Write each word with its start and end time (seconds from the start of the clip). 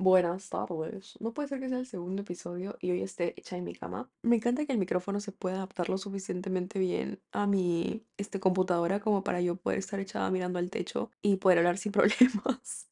Buenas 0.00 0.48
tardes. 0.48 1.16
No 1.20 1.34
puede 1.34 1.48
ser 1.48 1.58
que 1.58 1.68
sea 1.68 1.78
el 1.80 1.86
segundo 1.86 2.22
episodio 2.22 2.76
y 2.80 2.92
hoy 2.92 3.02
esté 3.02 3.34
hecha 3.36 3.56
en 3.56 3.64
mi 3.64 3.74
cama. 3.74 4.08
Me 4.22 4.36
encanta 4.36 4.64
que 4.64 4.70
el 4.72 4.78
micrófono 4.78 5.18
se 5.18 5.32
pueda 5.32 5.56
adaptar 5.56 5.88
lo 5.88 5.98
suficientemente 5.98 6.78
bien 6.78 7.20
a 7.32 7.48
mi 7.48 8.06
este, 8.16 8.38
computadora 8.38 9.00
como 9.00 9.24
para 9.24 9.40
yo 9.40 9.56
poder 9.56 9.80
estar 9.80 9.98
echada 9.98 10.30
mirando 10.30 10.60
al 10.60 10.70
techo 10.70 11.10
y 11.20 11.36
poder 11.36 11.58
hablar 11.58 11.78
sin 11.78 11.90
problemas. 11.92 12.88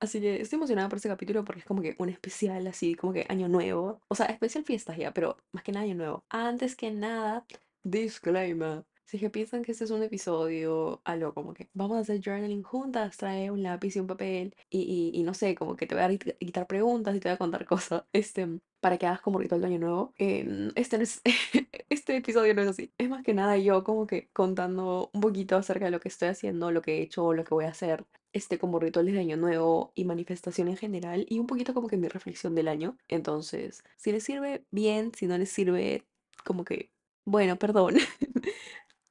Así 0.00 0.20
que 0.20 0.42
estoy 0.42 0.58
emocionada 0.58 0.90
por 0.90 0.96
este 0.96 1.08
capítulo 1.08 1.44
porque 1.46 1.60
es 1.60 1.66
como 1.66 1.80
que 1.80 1.96
un 1.98 2.10
especial 2.10 2.66
así, 2.66 2.94
como 2.94 3.14
que 3.14 3.24
año 3.30 3.48
nuevo. 3.48 4.02
O 4.08 4.14
sea, 4.14 4.26
especial 4.26 4.64
fiestas 4.64 4.98
ya, 4.98 5.14
pero 5.14 5.38
más 5.52 5.64
que 5.64 5.72
nada 5.72 5.86
año 5.86 5.94
nuevo. 5.94 6.24
Antes 6.28 6.76
que 6.76 6.90
nada, 6.90 7.46
disclaimer. 7.84 8.84
Si 9.06 9.18
es 9.18 9.20
que 9.20 9.28
piensan 9.30 9.62
que 9.62 9.72
este 9.72 9.84
es 9.84 9.90
un 9.90 10.02
episodio, 10.02 11.02
algo 11.04 11.34
como 11.34 11.52
que 11.52 11.68
vamos 11.74 11.98
a 11.98 12.00
hacer 12.00 12.20
journaling 12.24 12.62
juntas, 12.62 13.16
trae 13.18 13.50
un 13.50 13.62
lápiz 13.62 13.94
y 13.96 14.00
un 14.00 14.06
papel 14.06 14.56
y, 14.70 14.80
y- 15.14 15.20
y 15.20 15.22
no 15.24 15.34
sé, 15.34 15.54
como 15.54 15.76
que 15.76 15.86
te 15.86 15.94
voy 15.94 16.04
a 16.04 16.18
quitar 16.38 16.66
preguntas 16.66 17.14
y 17.14 17.20
te 17.20 17.28
voy 17.28 17.34
a 17.34 17.38
contar 17.38 17.66
cosas, 17.66 18.04
este, 18.14 18.48
para 18.80 18.96
que 18.98 19.06
hagas 19.06 19.20
como 19.20 19.38
ritual 19.38 19.60
de 19.60 19.66
año 19.68 19.78
nuevo. 19.78 20.14
em, 20.18 20.70
este 20.74 20.96
no 20.96 21.02
es, 21.04 21.20
este 21.90 22.16
episodio 22.16 22.54
no 22.54 22.62
es 22.62 22.68
así. 22.68 22.92
Es 22.98 23.08
más 23.10 23.22
que 23.24 23.34
nada 23.34 23.56
yo 23.58 23.84
como 23.84 24.06
que 24.06 24.28
contando 24.32 25.10
un 25.12 25.20
poquito 25.20 25.56
acerca 25.56 25.84
de 25.86 25.90
lo 25.90 26.00
que 26.00 26.08
estoy 26.08 26.28
haciendo, 26.28 26.70
lo 26.70 26.80
que 26.82 26.98
he 26.98 27.02
hecho, 27.02 27.32
lo 27.34 27.44
que 27.44 27.54
voy 27.54 27.66
a 27.66 27.68
hacer, 27.70 28.06
este, 28.32 28.58
como 28.58 28.78
rituales 28.80 29.12
de 29.14 29.20
año 29.20 29.36
nuevo 29.36 29.92
y 29.94 30.04
manifestación 30.06 30.68
en 30.68 30.76
general 30.78 31.26
y 31.28 31.38
un 31.40 31.46
poquito 31.46 31.74
como 31.74 31.88
que 31.88 31.96
mi 31.98 32.08
reflexión 32.08 32.54
del 32.54 32.68
año. 32.68 32.96
Entonces, 33.08 33.84
si 33.96 34.12
les 34.12 34.24
sirve, 34.24 34.64
bien, 34.70 35.12
si 35.14 35.26
no 35.26 35.36
les 35.38 35.50
sirve, 35.50 36.04
como 36.44 36.64
que, 36.64 36.90
bueno, 37.26 37.56
perdón. 37.58 37.96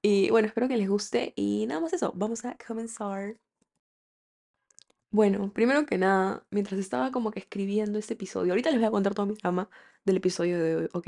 Y 0.06 0.30
bueno, 0.32 0.48
espero 0.50 0.68
que 0.68 0.76
les 0.76 0.90
guste 0.90 1.32
y 1.38 1.66
nada 1.66 1.80
más 1.80 1.94
eso, 1.94 2.12
vamos 2.14 2.44
a 2.44 2.58
comenzar. 2.68 3.38
Bueno, 5.12 5.54
primero 5.54 5.86
que 5.86 5.98
nada, 5.98 6.46
mientras 6.52 6.78
estaba 6.80 7.12
como 7.12 7.32
que 7.32 7.40
escribiendo 7.40 8.00
este 8.00 8.16
episodio, 8.16 8.52
ahorita 8.52 8.70
les 8.72 8.80
voy 8.80 8.88
a 8.88 8.92
contar 8.92 9.14
toda 9.14 9.28
mi 9.28 9.36
trama 9.36 9.70
del 10.04 10.18
episodio 10.18 10.62
de 10.62 10.76
hoy, 10.76 10.90
¿ok? 10.94 11.08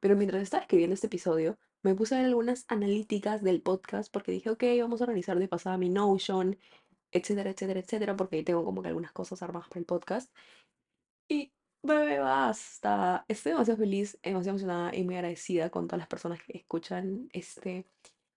Pero 0.00 0.16
mientras 0.16 0.42
estaba 0.42 0.62
escribiendo 0.62 0.92
este 0.92 1.06
episodio, 1.06 1.58
me 1.82 1.94
puse 1.94 2.14
a 2.14 2.18
ver 2.18 2.26
algunas 2.26 2.66
analíticas 2.68 3.42
del 3.42 3.62
podcast 3.62 4.12
porque 4.12 4.32
dije, 4.32 4.50
ok, 4.50 4.62
vamos 4.80 5.00
a 5.00 5.04
organizar 5.04 5.38
de 5.38 5.48
pasada 5.48 5.78
mi 5.78 5.88
Notion, 5.88 6.58
etcétera, 7.12 7.50
etcétera, 7.50 7.80
etcétera, 7.80 8.16
porque 8.16 8.36
ahí 8.36 8.44
tengo 8.44 8.64
como 8.64 8.82
que 8.82 8.88
algunas 8.88 9.12
cosas 9.12 9.42
armadas 9.42 9.68
para 9.68 9.80
el 9.80 9.86
podcast. 9.86 10.30
Y 11.28 11.52
bebé, 11.82 12.18
basta. 12.18 13.24
Estoy 13.28 13.52
demasiado 13.52 13.78
feliz, 13.78 14.18
demasiado 14.22 14.58
emocionada 14.58 14.94
y 14.94 15.04
muy 15.04 15.14
agradecida 15.16 15.70
con 15.70 15.86
todas 15.86 16.00
las 16.00 16.08
personas 16.08 16.42
que 16.42 16.58
escuchan 16.58 17.28
este 17.32 17.86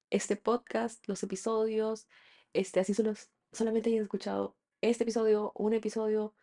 este 0.09 0.36
podcast, 0.36 1.08
los 1.08 1.23
episodios, 1.23 2.08
este, 2.53 2.80
así 2.80 2.94
solo, 2.94 3.13
solamente 3.52 3.89
hayas 3.89 4.03
escuchado 4.03 4.55
este 4.81 5.03
episodio, 5.03 5.52
un 5.55 5.73
episodio, 5.73 6.33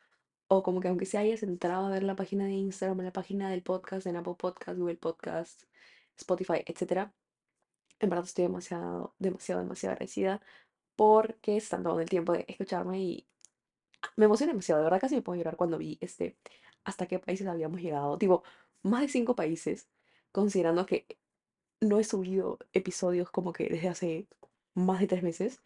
o 0.49 0.63
como 0.63 0.81
que 0.81 0.89
aunque 0.89 1.07
se 1.07 1.19
hayas 1.19 1.43
entrado 1.43 1.87
a 1.87 1.91
ver 1.91 2.03
la 2.03 2.17
página 2.17 2.47
de 2.47 2.53
Instagram, 2.53 3.01
la 3.01 3.13
página 3.13 3.51
del 3.51 3.63
podcast, 3.63 4.07
en 4.07 4.17
Apple 4.17 4.35
Podcast, 4.39 4.79
Google 4.79 4.97
Podcast, 4.97 5.65
Spotify, 6.17 6.63
etcétera, 6.67 7.15
en 8.01 8.11
verdad 8.11 8.25
estoy 8.25 8.45
demasiado, 8.45 9.15
demasiado, 9.19 9.63
demasiado 9.63 9.93
agradecida 9.95 10.43
porque 10.97 11.57
están 11.57 11.83
tomando 11.83 12.03
el 12.03 12.09
tiempo 12.09 12.33
de 12.33 12.45
escucharme 12.49 13.01
y 13.01 13.29
me 14.17 14.27
emociona 14.27 14.53
demasiado, 14.53 14.81
de 14.81 14.85
verdad 14.85 15.01
casi 15.01 15.17
me 15.17 15.23
puedo 15.23 15.37
llorar 15.39 15.57
cuando 15.57 15.79
vi 15.79 15.99
este, 16.01 16.37
hasta 16.85 17.07
qué 17.07 17.19
países 17.19 17.47
habíamos 17.47 17.81
llegado, 17.81 18.19
tipo, 18.19 18.45
más 18.83 19.03
de 19.03 19.09
cinco 19.09 19.35
países, 19.35 19.89
considerando 20.33 20.87
que 20.87 21.07
no 21.81 21.99
he 22.01 22.05
subido 22.05 22.59
episodios 22.73 23.31
como 23.31 23.53
que 23.53 23.67
desde 23.69 23.89
hace 23.89 24.29
más 24.75 25.01
de 25.01 25.07
tres 25.09 25.23
meses. 25.23 25.63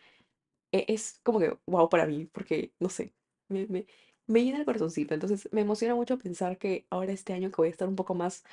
e- 0.73 0.87
Es 0.89 1.21
como 1.25 1.39
que 1.41 1.59
wow 1.67 1.89
para 1.89 2.07
mí, 2.07 2.27
porque 2.27 2.73
no 2.81 2.89
sé, 2.89 3.15
me, 3.49 3.67
me, 3.69 3.87
me 4.27 4.45
llena 4.45 4.59
el 4.59 4.65
corazoncito. 4.65 5.15
Entonces 5.15 5.49
me 5.53 5.63
emociona 5.63 5.95
mucho 5.95 6.19
pensar 6.19 6.59
que 6.59 6.87
ahora 6.91 7.13
este 7.13 7.33
año 7.35 7.51
que 7.51 7.57
voy 7.59 7.69
a 7.69 7.71
estar 7.71 7.89
un 7.89 7.97
poco 7.97 8.15
más 8.15 8.45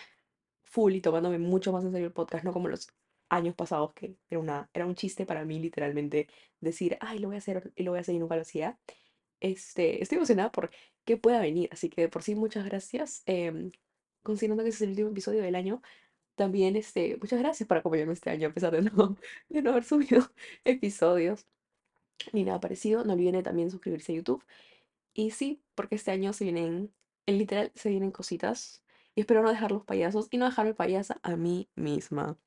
full 0.64 0.94
y 0.96 1.02
tomándome 1.02 1.40
mucho 1.40 1.72
más 1.72 1.84
en 1.86 1.92
serio 1.92 2.08
el 2.08 2.14
podcast, 2.14 2.44
no 2.46 2.54
como 2.54 2.68
los 2.68 2.88
años 3.30 3.56
pasados 3.56 3.94
que 3.94 4.18
era 4.30 4.40
una, 4.40 4.70
era 4.74 4.86
un 4.86 4.96
chiste 4.96 5.26
para 5.26 5.46
mí 5.46 5.60
literalmente 5.60 6.28
decir, 6.62 6.98
ay, 7.02 7.20
lo 7.20 7.28
voy 7.30 7.36
a 7.36 7.40
hacer 7.40 7.72
y 7.76 7.84
lo 7.84 7.92
voy 7.92 8.00
a 8.00 8.02
hacer 8.02 8.16
y 8.16 8.20
nunca 8.20 8.36
lo. 8.36 8.44
Este, 9.40 10.02
estoy 10.02 10.18
emocionada 10.18 10.52
por 10.52 10.72
qué 11.06 11.18
pueda 11.18 11.40
venir, 11.42 11.70
así 11.72 11.90
que 11.90 12.02
de 12.02 12.10
por 12.10 12.24
sí 12.24 12.36
muchas 12.36 12.66
gracias. 12.66 13.24
em, 13.26 13.72
considerando 14.24 14.64
que 14.64 14.70
ese 14.70 14.78
es 14.78 14.82
el 14.84 14.90
último 14.92 15.10
episodio 15.12 15.42
del 15.44 15.56
año, 15.56 15.82
también, 16.36 16.76
este, 16.76 17.18
muchas 17.18 17.40
gracias 17.40 17.68
por 17.68 17.78
acompañarme 17.78 18.14
este 18.14 18.30
año, 18.30 18.50
a 18.50 18.54
pesar 18.54 18.74
de 18.74 18.84
no, 18.84 19.18
de 19.50 19.62
no 19.62 19.72
haber 19.72 19.84
subido 19.84 20.30
episodios 20.66 21.46
ni 22.34 22.44
nada 22.44 22.60
parecido. 22.60 23.04
No 23.04 23.14
olviden 23.14 23.34
de 23.34 23.44
también 23.44 23.72
suscribirse 23.72 24.14
a 24.14 24.16
YouTube. 24.16 24.44
Y 25.14 25.32
sí, 25.32 25.62
porque 25.76 25.96
este 25.96 26.12
año 26.12 26.34
se 26.34 26.46
vienen, 26.46 26.94
en 27.26 27.38
literal, 27.38 27.72
se 27.76 27.90
vienen 27.90 28.12
cositas. 28.12 28.84
Y 29.16 29.22
espero 29.22 29.42
no 29.44 29.50
dejar 29.50 29.72
los 29.72 29.84
payasos 29.86 30.28
y 30.32 30.38
no 30.38 30.46
dejarme 30.46 30.74
payasa 30.74 31.20
a 31.24 31.38
mí 31.38 31.70
misma. 31.76 32.38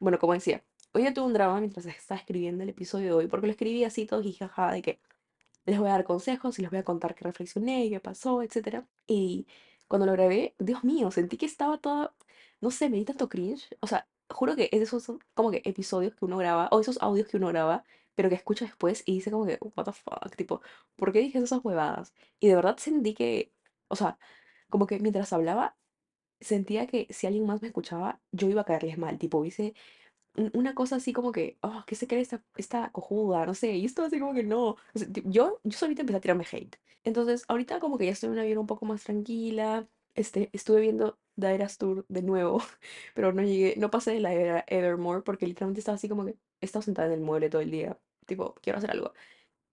Bueno, 0.00 0.18
como 0.18 0.32
decía, 0.34 0.64
hoy 0.92 1.04
ya 1.04 1.14
tuve 1.14 1.26
un 1.26 1.32
drama 1.32 1.60
mientras 1.60 1.86
estaba 1.86 2.18
escribiendo 2.20 2.64
el 2.64 2.70
episodio 2.70 3.06
de 3.06 3.12
hoy, 3.12 3.26
porque 3.28 3.46
lo 3.46 3.52
escribí 3.52 3.84
así 3.84 4.06
todo 4.06 4.22
jijaja 4.22 4.72
de 4.72 4.82
que 4.82 5.00
les 5.66 5.78
voy 5.78 5.88
a 5.88 5.92
dar 5.92 6.04
consejos 6.04 6.58
y 6.58 6.62
les 6.62 6.70
voy 6.70 6.80
a 6.80 6.84
contar 6.84 7.14
qué 7.14 7.24
reflexioné, 7.24 7.88
qué 7.90 8.00
pasó, 8.00 8.42
etcétera. 8.42 8.86
Y 9.06 9.46
cuando 9.88 10.06
lo 10.06 10.12
grabé, 10.12 10.54
Dios 10.58 10.84
mío, 10.84 11.10
sentí 11.10 11.36
que 11.36 11.46
estaba 11.46 11.78
toda, 11.78 12.14
no 12.60 12.70
sé, 12.70 12.88
me 12.90 12.96
di 12.98 13.04
tanto 13.04 13.28
cringe. 13.28 13.68
O 13.80 13.86
sea, 13.86 14.08
juro 14.30 14.56
que 14.56 14.68
esos 14.72 15.02
son 15.04 15.20
como 15.34 15.50
que 15.50 15.62
episodios 15.64 16.14
que 16.14 16.24
uno 16.24 16.38
graba, 16.38 16.68
o 16.72 16.80
esos 16.80 17.00
audios 17.02 17.28
que 17.28 17.36
uno 17.36 17.48
graba, 17.48 17.84
pero 18.14 18.28
que 18.28 18.34
escucha 18.36 18.64
después 18.64 19.02
y 19.06 19.14
dice 19.14 19.30
como 19.30 19.46
que, 19.46 19.58
what 19.76 19.84
the 19.84 19.92
fuck, 19.92 20.34
tipo, 20.36 20.60
¿por 20.96 21.12
qué 21.12 21.20
dije 21.20 21.38
esas 21.38 21.64
huevadas? 21.64 22.14
Y 22.40 22.48
de 22.48 22.56
verdad 22.56 22.76
sentí 22.78 23.14
que, 23.14 23.52
o 23.88 23.96
sea, 23.96 24.18
como 24.70 24.86
que 24.86 24.98
mientras 25.00 25.32
hablaba, 25.32 25.76
sentía 26.40 26.86
que 26.86 27.06
si 27.10 27.26
alguien 27.26 27.46
más 27.46 27.62
me 27.62 27.68
escuchaba, 27.68 28.20
yo 28.32 28.48
iba 28.48 28.62
a 28.62 28.64
caerles 28.64 28.98
mal, 28.98 29.18
tipo, 29.18 29.38
hubiese 29.38 29.74
una 30.54 30.74
cosa 30.74 30.96
así 30.96 31.12
como 31.12 31.32
que, 31.32 31.58
oh, 31.62 31.84
¿qué 31.86 31.94
se 31.94 32.06
cree 32.06 32.20
esta, 32.20 32.42
esta 32.56 32.90
cojuda? 32.92 33.46
No 33.46 33.54
sé, 33.54 33.72
y 33.76 33.84
esto 33.84 34.04
así 34.04 34.18
como 34.20 34.34
que 34.34 34.42
no. 34.42 34.76
Yo, 35.24 35.60
yo 35.64 35.78
solita 35.78 36.02
empecé 36.02 36.18
a 36.18 36.20
tirarme 36.20 36.46
hate. 36.50 36.76
Entonces, 37.04 37.44
ahorita 37.48 37.80
como 37.80 37.98
que 37.98 38.06
ya 38.06 38.12
estoy 38.12 38.28
en 38.28 38.32
una 38.34 38.44
vida 38.44 38.60
un 38.60 38.66
poco 38.66 38.86
más 38.86 39.04
tranquila. 39.04 39.88
Este, 40.14 40.50
estuve 40.52 40.80
viendo 40.80 41.18
The 41.38 41.54
Eras 41.54 41.78
Tour 41.78 42.06
de 42.08 42.22
nuevo, 42.22 42.60
pero 43.14 43.32
no 43.32 43.42
llegué, 43.42 43.74
no 43.78 43.90
pasé 43.90 44.12
de 44.12 44.20
la 44.20 44.32
era 44.32 44.64
Evermore 44.66 45.22
porque 45.22 45.46
literalmente 45.46 45.80
estaba 45.80 45.96
así 45.96 46.08
como 46.08 46.24
que, 46.24 46.32
he 46.60 46.64
estado 46.66 46.82
sentada 46.82 47.08
en 47.08 47.14
el 47.14 47.20
mueble 47.20 47.50
todo 47.50 47.60
el 47.62 47.70
día. 47.70 47.98
Tipo, 48.26 48.54
quiero 48.62 48.78
hacer 48.78 48.90
algo. 48.90 49.12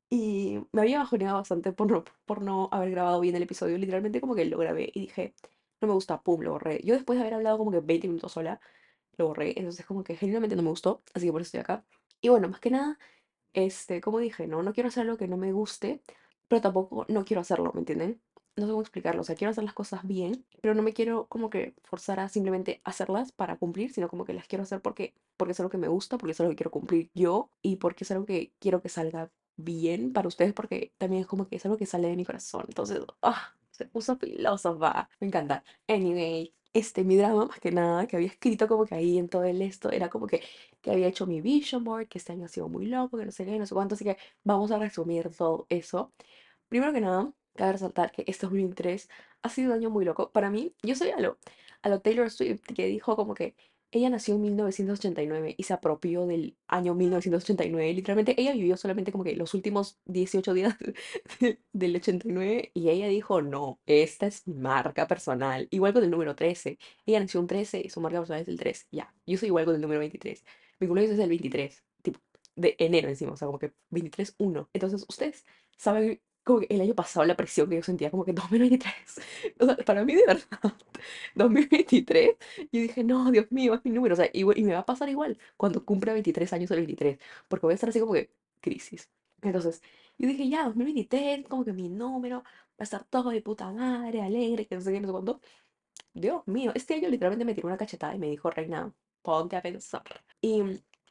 Y 0.09 0.59
me 0.71 0.81
había 0.81 0.99
bajoneado 0.99 1.37
bastante 1.37 1.71
por 1.73 1.89
no, 1.91 2.03
por 2.25 2.41
no 2.41 2.69
haber 2.71 2.91
grabado 2.91 3.19
bien 3.19 3.35
el 3.35 3.43
episodio. 3.43 3.77
Literalmente 3.77 4.21
como 4.21 4.35
que 4.35 4.45
lo 4.45 4.57
grabé 4.59 4.91
y 4.93 5.01
dije, 5.01 5.33
no 5.81 5.87
me 5.87 5.93
gusta, 5.95 6.21
pum, 6.21 6.41
lo 6.41 6.51
borré. 6.51 6.81
Yo 6.83 6.93
después 6.95 7.17
de 7.17 7.23
haber 7.23 7.35
hablado 7.35 7.57
como 7.57 7.71
que 7.71 7.79
20 7.79 8.07
minutos 8.07 8.31
sola, 8.33 8.59
lo 9.17 9.27
borré. 9.27 9.53
Entonces 9.57 9.85
como 9.85 10.03
que 10.03 10.15
genuinamente 10.15 10.55
no 10.55 10.63
me 10.63 10.69
gustó, 10.69 11.03
así 11.13 11.25
que 11.27 11.31
por 11.31 11.41
eso 11.41 11.47
estoy 11.47 11.61
acá. 11.61 11.85
Y 12.21 12.29
bueno, 12.29 12.47
más 12.49 12.59
que 12.59 12.71
nada, 12.71 12.97
este, 13.53 14.01
como 14.01 14.19
dije, 14.19 14.47
no, 14.47 14.63
no 14.63 14.73
quiero 14.73 14.89
hacer 14.89 15.03
algo 15.03 15.17
que 15.17 15.27
no 15.27 15.37
me 15.37 15.51
guste, 15.53 16.01
pero 16.47 16.61
tampoco 16.61 17.05
no 17.09 17.25
quiero 17.25 17.41
hacerlo, 17.41 17.71
¿me 17.73 17.81
entienden? 17.81 18.21
No 18.55 18.65
sé 18.65 18.71
cómo 18.71 18.81
explicarlo, 18.81 19.21
o 19.21 19.23
sea, 19.23 19.35
quiero 19.35 19.51
hacer 19.51 19.63
las 19.63 19.73
cosas 19.73 20.05
bien, 20.05 20.45
pero 20.61 20.75
no 20.75 20.83
me 20.83 20.93
quiero 20.93 21.25
como 21.27 21.49
que 21.49 21.73
forzar 21.83 22.19
a 22.19 22.29
simplemente 22.29 22.81
hacerlas 22.83 23.31
para 23.31 23.57
cumplir, 23.57 23.91
sino 23.91 24.09
como 24.09 24.25
que 24.25 24.33
las 24.33 24.47
quiero 24.47 24.63
hacer 24.63 24.81
porque, 24.81 25.13
porque 25.37 25.53
es 25.53 25.59
algo 25.59 25.71
que 25.71 25.77
me 25.79 25.87
gusta, 25.87 26.17
porque 26.17 26.33
es 26.33 26.39
algo 26.39 26.51
que 26.51 26.57
quiero 26.57 26.71
cumplir 26.71 27.09
yo 27.15 27.49
y 27.63 27.77
porque 27.77 28.03
es 28.03 28.11
algo 28.11 28.25
que 28.25 28.53
quiero 28.59 28.81
que 28.81 28.89
salga 28.89 29.31
bien 29.55 30.13
para 30.13 30.27
ustedes, 30.27 30.53
porque 30.53 30.93
también 30.99 31.21
es 31.23 31.27
como 31.27 31.47
que 31.47 31.55
es 31.55 31.65
algo 31.65 31.77
que 31.77 31.85
sale 31.87 32.07
de 32.09 32.15
mi 32.15 32.25
corazón. 32.25 32.65
Entonces, 32.67 32.99
ah, 33.23 33.55
se 33.71 33.85
puso 33.85 34.17
filósofa, 34.17 35.09
me 35.19 35.27
encanta. 35.27 35.63
Anyway, 35.87 36.53
este, 36.73 37.03
mi 37.03 37.17
drama 37.17 37.45
más 37.45 37.59
que 37.59 37.71
nada, 37.71 38.07
que 38.07 38.15
había 38.15 38.27
escrito 38.29 38.67
como 38.67 38.85
que 38.85 38.95
ahí 38.95 39.17
en 39.17 39.29
todo 39.29 39.43
el 39.43 39.61
esto, 39.61 39.91
era 39.91 40.09
como 40.09 40.27
que, 40.27 40.41
que 40.81 40.91
había 40.91 41.07
hecho 41.07 41.27
mi 41.27 41.41
vision 41.41 41.83
board, 41.83 42.07
que 42.07 42.17
este 42.17 42.33
año 42.33 42.45
ha 42.45 42.47
sido 42.47 42.69
muy 42.69 42.87
loco, 42.87 43.17
que 43.17 43.25
no 43.25 43.31
sé 43.31 43.45
qué, 43.45 43.57
no 43.59 43.65
sé 43.65 43.73
cuánto, 43.75 43.95
así 43.95 44.03
que 44.03 44.17
vamos 44.43 44.71
a 44.71 44.79
resumir 44.79 45.29
todo 45.35 45.65
eso. 45.69 46.11
Primero 46.69 46.93
que 46.93 47.01
nada, 47.01 47.31
cabe 47.55 47.73
resaltar 47.73 48.11
que 48.11 48.23
este 48.27 48.45
2023 48.47 49.09
ha 49.43 49.49
sido 49.49 49.71
un 49.71 49.77
año 49.79 49.89
muy 49.89 50.05
loco. 50.05 50.31
Para 50.31 50.49
mí, 50.49 50.75
yo 50.83 50.95
soy 50.95 51.09
a 51.11 51.19
lo, 51.19 51.37
a 51.81 51.89
lo 51.89 52.01
Taylor 52.01 52.29
Swift, 52.31 52.61
que 52.75 52.87
dijo 52.87 53.15
como 53.15 53.33
que 53.35 53.55
ella 53.93 54.09
nació 54.09 54.35
en 54.35 54.41
1989 54.41 55.55
y 55.57 55.63
se 55.63 55.73
apropió 55.73 56.25
del 56.25 56.57
año 56.67 56.95
1989. 56.95 57.93
Literalmente, 57.93 58.39
ella 58.41 58.53
vivió 58.53 58.75
solamente 58.75 59.11
como 59.11 59.23
que 59.23 59.35
los 59.35 59.53
últimos 59.53 59.99
18 60.05 60.53
días 60.53 60.75
del 61.73 61.95
89 61.95 62.71
y 62.73 62.89
ella 62.89 63.07
dijo, 63.07 63.41
no, 63.41 63.79
esta 63.85 64.25
es 64.27 64.47
mi 64.47 64.55
marca 64.55 65.07
personal. 65.07 65.67
Igual 65.71 65.93
con 65.93 66.03
el 66.03 66.09
número 66.09 66.35
13. 66.35 66.79
Ella 67.05 67.19
nació 67.19 67.39
un 67.39 67.47
13 67.47 67.81
y 67.85 67.89
su 67.89 68.01
marca 68.01 68.19
personal 68.19 68.41
es 68.41 68.47
el 68.47 68.57
3. 68.57 68.87
Ya, 68.91 69.13
yo 69.27 69.37
soy 69.37 69.47
igual 69.47 69.65
con 69.65 69.75
el 69.75 69.81
número 69.81 69.99
23. 69.99 70.43
Mi 70.79 70.87
cumpleaños 70.87 71.13
es 71.13 71.19
el 71.19 71.29
23, 71.29 71.83
tipo, 72.01 72.19
de 72.55 72.75
enero 72.79 73.09
encima, 73.09 73.33
o 73.33 73.37
sea, 73.37 73.45
como 73.45 73.59
que 73.59 73.73
23-1. 73.91 74.69
Entonces, 74.73 75.05
ustedes 75.07 75.45
saben 75.77 76.19
como 76.43 76.59
que 76.61 76.67
el 76.69 76.81
año 76.81 76.93
pasado 76.95 77.25
la 77.25 77.35
presión 77.35 77.69
que 77.69 77.75
yo 77.77 77.83
sentía, 77.83 78.11
como 78.11 78.25
que 78.25 78.33
2023. 78.33 78.93
O 79.59 79.65
sea, 79.65 79.75
para 79.77 80.03
mí 80.05 80.15
de 80.15 80.25
verdad, 80.25 80.45
2023, 81.35 82.35
yo 82.71 82.81
dije, 82.81 83.03
no, 83.03 83.31
Dios 83.31 83.47
mío, 83.51 83.73
es 83.75 83.81
mi 83.85 83.91
número. 83.91 84.13
O 84.13 84.17
sea, 84.17 84.29
igual- 84.33 84.57
y 84.57 84.63
me 84.63 84.73
va 84.73 84.79
a 84.79 84.85
pasar 84.85 85.09
igual 85.09 85.37
cuando 85.57 85.85
cumpla 85.85 86.13
23 86.13 86.51
años 86.53 86.71
el 86.71 86.77
23, 86.79 87.19
porque 87.47 87.65
voy 87.65 87.73
a 87.73 87.75
estar 87.75 87.89
así 87.89 87.99
como 87.99 88.13
que 88.13 88.31
crisis. 88.61 89.09
Entonces, 89.41 89.81
yo 90.17 90.27
dije, 90.27 90.47
ya, 90.49 90.65
2023, 90.65 91.47
como 91.47 91.65
que 91.65 91.73
mi 91.73 91.89
número, 91.89 92.43
a 92.77 92.83
estar 92.83 93.03
todo 93.05 93.29
de 93.31 93.41
puta 93.41 93.71
madre, 93.71 94.21
alegre, 94.21 94.65
que 94.67 94.75
no 94.75 94.81
sé 94.81 94.91
qué, 94.93 94.99
no 95.01 95.07
sé 95.07 95.11
cuánto. 95.11 95.41
Dios 96.13 96.43
mío, 96.47 96.71
este 96.75 96.95
año 96.95 97.09
literalmente 97.09 97.45
me 97.45 97.53
tiró 97.55 97.67
una 97.67 97.77
cachetada 97.77 98.15
y 98.15 98.19
me 98.19 98.29
dijo, 98.29 98.49
Reina, 98.51 98.93
ponte 99.21 99.55
a 99.55 99.61
pensar. 99.61 100.03
Y 100.41 100.61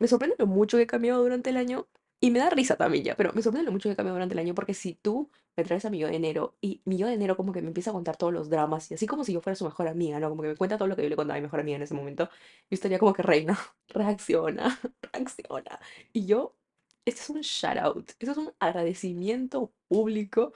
me 0.00 0.08
sorprende 0.08 0.36
lo 0.38 0.46
mucho 0.46 0.76
que 0.76 0.84
he 0.84 0.86
cambiado 0.86 1.22
durante 1.22 1.50
el 1.50 1.56
año. 1.56 1.86
Y 2.24 2.30
me 2.30 2.38
da 2.38 2.50
risa 2.50 2.76
también 2.76 3.02
ya, 3.02 3.16
pero 3.16 3.32
me 3.34 3.42
sorprende 3.42 3.66
lo 3.66 3.72
mucho 3.72 3.88
que 3.88 3.94
he 3.94 3.96
cambiado 3.96 4.14
durante 4.14 4.34
el 4.34 4.38
año 4.38 4.54
porque 4.54 4.74
si 4.74 4.94
tú 4.94 5.28
me 5.56 5.64
traes 5.64 5.84
a 5.84 5.90
mi 5.90 5.98
yo 5.98 6.06
de 6.06 6.14
enero 6.14 6.56
y 6.60 6.80
mi 6.84 6.96
yo 6.96 7.08
de 7.08 7.14
enero 7.14 7.36
como 7.36 7.52
que 7.52 7.60
me 7.62 7.66
empieza 7.68 7.90
a 7.90 7.92
contar 7.92 8.16
todos 8.16 8.32
los 8.32 8.48
dramas 8.48 8.88
y 8.92 8.94
así 8.94 9.08
como 9.08 9.24
si 9.24 9.32
yo 9.32 9.40
fuera 9.40 9.56
su 9.56 9.64
mejor 9.64 9.88
amiga, 9.88 10.20
¿no? 10.20 10.30
Como 10.30 10.42
que 10.42 10.48
me 10.50 10.56
cuenta 10.56 10.78
todo 10.78 10.86
lo 10.86 10.94
que 10.94 11.02
yo 11.02 11.08
le 11.08 11.16
contaba 11.16 11.34
a 11.36 11.40
mi 11.40 11.42
mejor 11.46 11.58
amiga 11.60 11.76
en 11.76 11.82
ese 11.82 11.94
momento, 11.94 12.26
yo 12.70 12.74
estaría 12.76 12.98
como 13.00 13.12
que 13.12 13.22
reina, 13.22 13.58
reacciona, 13.88 14.78
reacciona. 15.12 15.80
Y 16.12 16.26
yo, 16.26 16.56
este 17.04 17.20
es 17.22 17.30
un 17.30 17.40
shout 17.40 17.78
out, 17.78 18.10
este 18.10 18.30
es 18.30 18.36
un 18.36 18.52
agradecimiento 18.60 19.72
público 19.88 20.52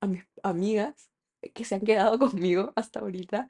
a 0.00 0.06
mis 0.06 0.24
amigas 0.44 1.10
que 1.54 1.64
se 1.64 1.74
han 1.74 1.80
quedado 1.82 2.18
conmigo 2.20 2.72
hasta 2.76 3.00
ahorita 3.00 3.48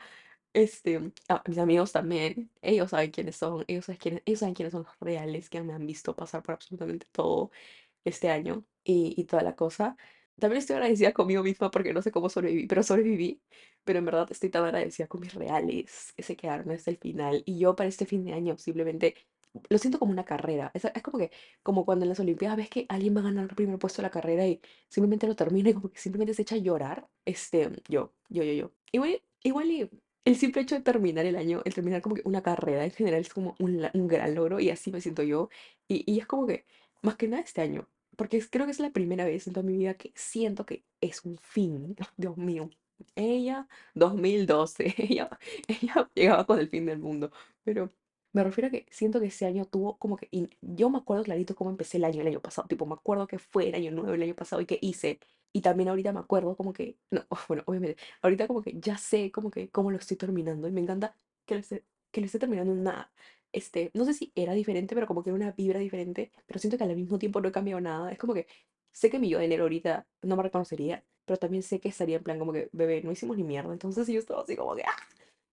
este, 0.53 1.12
a 1.29 1.43
mis 1.47 1.59
amigos 1.59 1.93
también, 1.93 2.50
ellos 2.62 2.91
saben 2.91 3.11
quiénes 3.11 3.37
son, 3.37 3.65
ellos 3.69 3.85
saben 3.87 3.99
quiénes, 4.00 4.23
ellos 4.27 4.41
saben 4.41 4.55
quiénes 4.55 4.73
son 4.73 4.85
los 4.85 4.99
reales 5.00 5.49
que 5.50 5.62
me 5.62 5.73
han 5.75 5.87
visto 5.87 6.17
pasar 6.17 6.43
por 6.43 6.55
absolutamente 6.55 7.06
todo 7.12 7.50
este 8.05 8.31
año 8.31 8.65
y, 8.85 9.15
y 9.17 9.25
toda 9.25 9.43
la 9.43 9.56
cosa. 9.56 9.97
También 10.39 10.59
estoy 10.61 10.75
agradecida 10.77 11.12
conmigo 11.12 11.43
misma 11.43 11.71
porque 11.71 11.93
no 11.93 12.03
sé 12.03 12.12
cómo 12.12 12.29
sobreviví, 12.29 12.67
pero 12.67 12.83
sobreviví. 12.83 13.43
Pero 13.85 13.99
en 13.99 14.05
verdad 14.05 14.29
estoy 14.31 14.50
tan 14.50 14.65
agradecida 14.65 15.09
con 15.09 15.21
mis 15.21 15.35
reales 15.35 16.12
que 16.17 16.23
se 16.23 16.37
quedaron 16.37 16.71
hasta 16.71 16.91
el 16.91 16.99
final. 16.99 17.43
Y 17.47 17.59
yo 17.59 17.75
para 17.77 17.89
este 17.89 18.06
fin 18.06 18.25
de 18.25 18.35
año 18.35 18.56
simplemente 18.59 19.17
lo 19.69 19.79
siento 19.79 19.99
como 19.99 20.12
una 20.12 20.25
carrera. 20.25 20.71
Es, 20.75 20.85
es 20.85 21.03
como 21.03 21.19
que, 21.19 21.31
como 21.62 21.85
cuando 21.85 22.05
en 22.05 22.11
las 22.11 22.21
Olimpiadas 22.21 22.56
ves 22.59 22.71
que 22.71 22.87
alguien 22.89 23.17
va 23.17 23.21
a 23.21 23.25
ganar 23.25 23.49
el 23.50 23.56
primer 23.56 23.79
puesto 23.79 24.03
de 24.03 24.06
la 24.09 24.11
carrera 24.11 24.47
y 24.47 24.61
simplemente 24.89 25.27
lo 25.27 25.35
termina 25.37 25.71
y 25.71 25.75
como 25.75 25.91
que 25.91 25.99
simplemente 25.99 26.35
se 26.35 26.43
echa 26.43 26.55
a 26.55 26.59
llorar. 26.59 27.09
Este, 27.25 27.71
yo, 27.89 28.15
yo, 28.29 28.43
yo, 28.45 28.53
yo. 28.53 28.73
Igual, 28.93 29.23
igual 29.43 29.71
y 29.71 29.91
el 30.28 30.36
simple 30.36 30.62
hecho 30.62 30.75
de 30.76 30.82
terminar 30.82 31.26
el 31.26 31.36
año, 31.36 31.62
el 31.64 31.75
terminar 31.75 32.02
como 32.02 32.14
que 32.16 32.22
una 32.25 32.42
carrera 32.42 32.84
en 32.84 32.90
general 32.92 33.20
es 33.20 33.28
como 33.32 33.54
un, 33.58 33.86
un 33.94 34.08
gran 34.08 34.34
logro 34.34 34.60
y 34.60 34.70
así 34.70 34.90
me 34.92 35.00
siento 35.00 35.22
yo. 35.22 35.48
Y, 35.88 36.04
y 36.12 36.19
es 36.20 36.26
como 36.26 36.46
que, 36.46 36.66
más 37.02 37.16
que 37.16 37.28
nada 37.28 37.42
este 37.42 37.60
año, 37.62 37.88
porque 38.16 38.36
es- 38.38 38.48
creo 38.50 38.66
que 38.66 38.72
es 38.72 38.80
la 38.80 38.90
primera 38.90 39.25
vez 39.25 39.46
en 39.46 39.52
toda 39.54 39.64
mi 39.66 39.76
vida 39.76 39.94
que 39.94 40.12
siento 40.14 40.66
que 40.66 40.84
es 41.00 41.25
un 41.25 41.38
fin. 41.38 41.96
Dios 42.16 42.36
mío. 42.36 42.70
Ella, 43.14 43.69
2012, 43.94 44.94
ella, 44.98 45.30
ella 45.69 46.10
llegaba 46.14 46.46
con 46.46 46.58
el 46.58 46.69
fin 46.69 46.86
del 46.86 46.98
mundo. 46.98 47.30
Pero 47.64 47.92
me 48.32 48.44
refiero 48.44 48.69
a 48.69 48.70
que 48.70 48.86
siento 48.90 49.20
que 49.20 49.26
ese 49.26 49.46
año 49.46 49.64
tuvo 49.66 49.96
como 49.98 50.16
que... 50.16 50.28
Yo 50.60 50.90
me 50.90 50.98
acuerdo 50.98 51.25
clarito 51.25 51.54
cómo 51.54 51.70
empecé 51.70 51.96
el 51.98 52.04
año 52.04 52.20
el 52.20 52.26
año 52.28 52.40
pasado. 52.40 52.66
Tipo, 52.69 52.86
me 52.86 52.94
acuerdo 52.94 53.26
que 53.26 53.38
fue 53.38 53.69
el 53.69 53.75
año 53.75 53.90
nuevo 53.92 54.12
el 54.14 54.22
año 54.22 54.34
pasado 54.34 54.60
y 54.62 54.66
qué 54.66 54.78
hice. 54.82 55.20
Y 55.53 55.61
también 55.62 55.89
ahorita 55.89 56.12
me 56.12 56.21
acuerdo 56.21 56.56
como 56.56 56.73
que... 56.73 56.97
No, 57.11 57.25
bueno, 57.49 57.62
obviamente 57.67 57.97
ahorita 58.23 58.47
como 58.47 58.62
que 58.62 58.75
ya 58.79 58.99
sé 58.99 59.31
como 59.33 59.50
que 59.50 59.71
cómo 59.71 59.91
lo 59.91 59.99
estoy 59.99 60.17
terminando 60.17 60.69
y 60.69 60.73
me 60.73 60.81
encanta 60.81 61.17
que 61.47 61.55
lo 61.55 61.61
esté, 61.61 61.85
que 62.11 62.21
lo 62.21 62.27
esté 62.27 62.39
terminando 62.39 62.73
en 62.73 62.81
una, 62.81 63.11
este, 63.53 63.91
no 63.95 64.05
sé 64.05 64.15
si 64.15 64.33
era 64.35 64.53
diferente, 64.53 64.95
pero 64.95 65.06
como 65.06 65.23
que 65.23 65.31
era 65.31 65.37
una 65.37 65.53
vibra 65.53 65.81
diferente, 65.81 66.33
pero 66.47 66.61
siento 66.61 66.79
que 66.79 66.85
al 66.85 66.97
mismo 66.97 67.19
tiempo 67.19 67.41
no 67.41 67.49
he 67.49 67.53
cambiado 67.53 67.81
nada. 67.81 68.12
Es 68.12 68.19
como 68.19 68.35
que 68.35 68.47
sé 68.93 69.11
que 69.11 69.19
mi 69.19 69.29
yo 69.31 69.39
de 69.39 69.47
enero 69.47 69.65
ahorita 69.65 70.06
no 70.23 70.37
me 70.37 70.43
reconocería, 70.43 71.05
pero 71.25 71.39
también 71.39 71.62
sé 71.62 71.81
que 71.81 71.89
estaría 71.89 72.17
en 72.17 72.25
plan 72.25 72.39
como 72.39 72.53
que, 72.53 72.69
bebé, 72.73 73.03
no 73.03 73.12
hicimos 73.12 73.37
ni 73.37 73.45
mierda. 73.45 73.73
Entonces 73.73 74.06
yo 74.09 74.19
estaba 74.19 74.43
así 74.43 74.56
como 74.56 74.75
que, 74.77 74.83
¡ah! 74.85 74.97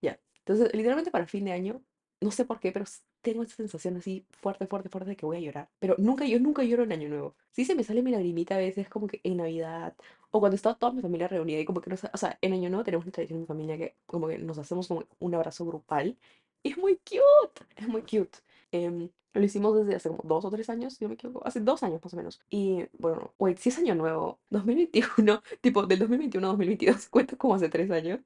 Ya. 0.01 0.19
Entonces, 0.39 0.73
literalmente 0.73 1.11
para 1.11 1.27
fin 1.27 1.45
de 1.45 1.53
año, 1.53 1.81
no 2.21 2.31
sé 2.31 2.45
por 2.45 2.59
qué, 2.59 2.71
pero 2.71 2.85
tengo 3.25 3.43
esta 3.43 3.55
sensación 3.55 3.97
así 3.97 4.25
fuerte, 4.31 4.67
fuerte, 4.67 4.89
fuerte 4.89 5.09
de 5.09 5.15
que 5.17 5.25
voy 5.25 5.37
a 5.37 5.39
llorar. 5.41 5.69
Pero 5.79 5.95
nunca, 5.97 6.25
yo 6.25 6.39
nunca 6.39 6.63
lloro 6.63 6.83
en 6.83 6.91
Año 6.91 7.09
Nuevo. 7.09 7.35
Sí 7.51 7.65
se 7.65 7.75
me 7.75 7.83
sale 7.83 8.03
mi 8.03 8.11
lagrimita 8.11 8.55
a 8.55 8.59
veces 8.59 8.87
como 8.87 9.07
que 9.07 9.19
en 9.23 9.37
Navidad 9.37 9.95
o 10.31 10.39
cuando 10.39 10.55
está 10.55 10.75
toda 10.75 10.91
mi 10.93 11.01
familia 11.01 11.27
reunida 11.27 11.59
y 11.59 11.65
como 11.65 11.81
que 11.81 11.89
nos, 11.89 12.03
o 12.03 12.17
sea, 12.17 12.37
en 12.41 12.53
Año 12.53 12.69
Nuevo 12.69 12.83
tenemos 12.83 13.05
una 13.05 13.13
tradición 13.13 13.37
en 13.37 13.41
mi 13.41 13.47
familia 13.47 13.77
que 13.77 13.95
como 14.05 14.27
que 14.27 14.37
nos 14.37 14.57
hacemos 14.59 14.87
como 14.87 15.05
un 15.19 15.35
abrazo 15.35 15.65
grupal. 15.65 16.17
Y 16.63 16.71
es 16.71 16.77
muy 16.77 16.97
cute, 16.97 17.65
es 17.77 17.87
muy 17.87 18.01
cute. 18.03 18.39
Em, 18.71 19.09
lo 19.33 19.43
hicimos 19.43 19.75
desde 19.77 19.95
hace 19.95 20.09
como 20.09 20.23
dos 20.23 20.45
o 20.45 20.51
tres 20.51 20.69
años, 20.69 20.93
si 20.93 21.03
no 21.05 21.09
me 21.09 21.15
equivoco, 21.15 21.45
hace 21.47 21.59
dos 21.61 21.83
años 21.83 22.01
más 22.03 22.13
o 22.13 22.17
menos. 22.17 22.41
Y 22.49 22.85
bueno, 22.97 23.33
wait, 23.39 23.57
si 23.57 23.69
es 23.69 23.77
Año 23.79 23.95
Nuevo, 23.95 24.39
2021, 24.51 25.41
tipo 25.61 25.85
del 25.85 25.99
2021 25.99 26.47
a 26.47 26.49
2022, 26.51 27.09
cuenta 27.09 27.35
como 27.37 27.55
hace 27.55 27.69
tres 27.69 27.89
años. 27.91 28.19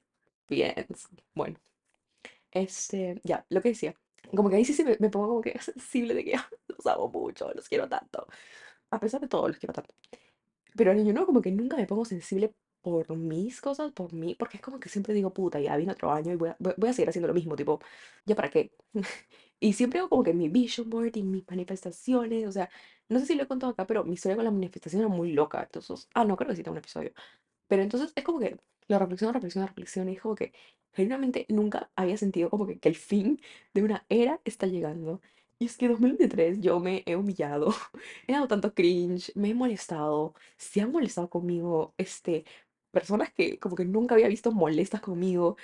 Bien, 0.48 0.74
bueno, 1.34 1.58
este, 2.52 3.20
ya, 3.24 3.46
lo 3.48 3.60
que 3.62 3.70
decía. 3.70 3.94
Como 4.36 4.50
que 4.50 4.56
ahí 4.56 4.64
sí 4.64 4.74
se 4.74 4.84
me, 4.84 4.96
me 5.00 5.10
pongo 5.10 5.28
como 5.28 5.40
que 5.42 5.58
sensible 5.60 6.14
de 6.14 6.24
que 6.24 6.36
ah, 6.36 6.48
los 6.68 6.86
amo 6.86 7.08
mucho, 7.10 7.52
los 7.54 7.68
quiero 7.68 7.88
tanto. 7.88 8.26
A 8.90 9.00
pesar 9.00 9.20
de 9.20 9.28
todo, 9.28 9.48
los 9.48 9.58
quiero 9.58 9.74
tanto. 9.74 9.94
Pero 10.76 10.90
año 10.92 11.12
nuevo 11.12 11.26
como 11.26 11.42
que 11.42 11.50
nunca 11.52 11.76
me 11.76 11.86
pongo 11.86 12.04
sensible 12.04 12.54
por 12.82 13.14
mis 13.16 13.60
cosas, 13.60 13.92
por 13.92 14.12
mí, 14.14 14.34
porque 14.34 14.56
es 14.56 14.62
como 14.62 14.80
que 14.80 14.88
siempre 14.88 15.12
digo, 15.14 15.32
puta, 15.34 15.60
ya 15.60 15.76
viene 15.76 15.92
otro 15.92 16.10
año 16.12 16.32
y 16.32 16.36
voy 16.36 16.50
a, 16.50 16.56
voy 16.58 16.88
a 16.90 16.92
seguir 16.94 17.08
haciendo 17.10 17.28
lo 17.28 17.34
mismo, 17.34 17.56
tipo, 17.56 17.80
¿ya 18.26 18.34
para 18.36 18.50
qué? 18.50 18.72
Y 19.62 19.74
siempre 19.74 19.98
hago 20.00 20.08
como 20.08 20.22
que 20.24 20.32
mi 20.32 20.48
vision 20.48 20.88
board 20.88 21.14
y 21.16 21.22
mis 21.22 21.44
manifestaciones, 21.50 22.46
o 22.48 22.52
sea, 22.52 22.70
no 23.10 23.18
sé 23.20 23.26
si 23.26 23.34
lo 23.34 23.42
he 23.42 23.46
contado 23.46 23.72
acá, 23.72 23.86
pero 23.86 24.04
mi 24.04 24.14
historia 24.14 24.36
con 24.36 24.44
la 24.46 24.50
manifestación 24.50 25.02
era 25.02 25.08
muy 25.10 25.32
loca, 25.32 25.62
entonces, 25.62 26.08
ah, 26.14 26.24
no, 26.24 26.34
creo 26.36 26.48
que 26.50 26.56
sí 26.56 26.62
tengo 26.62 26.72
un 26.74 26.78
episodio. 26.78 27.12
Pero 27.70 27.82
entonces 27.84 28.12
es 28.16 28.24
como 28.24 28.40
que 28.40 28.58
la 28.88 28.98
reflexión, 28.98 29.34
reflexión, 29.34 29.66
reflexión, 29.68 30.10
y 30.10 30.14
es 30.16 30.22
como 30.22 30.34
que 30.36 30.52
genuinamente 30.92 31.46
nunca 31.48 31.90
había 31.96 32.18
sentido 32.18 32.50
como 32.50 32.66
que, 32.66 32.80
que 32.80 32.90
el 32.90 32.96
fin 32.96 33.40
de 33.74 33.84
una 33.84 34.04
era 34.10 34.40
está 34.44 34.66
llegando. 34.66 35.22
Y 35.60 35.66
es 35.66 35.76
que 35.78 35.88
2023 35.88 36.60
yo 36.60 36.80
me 36.80 37.04
he 37.06 37.16
humillado, 37.16 37.72
he 38.28 38.32
dado 38.34 38.48
tanto 38.48 38.74
cringe, 38.74 39.32
me 39.36 39.50
he 39.50 39.54
molestado, 39.54 40.34
se 40.58 40.80
han 40.80 40.92
molestado 40.92 41.30
conmigo, 41.30 41.94
este, 41.98 42.44
personas 42.90 43.32
que 43.32 43.58
como 43.60 43.76
que 43.76 43.84
nunca 43.84 44.14
había 44.16 44.28
visto 44.28 44.52
molestas 44.52 45.00
conmigo. 45.00 45.56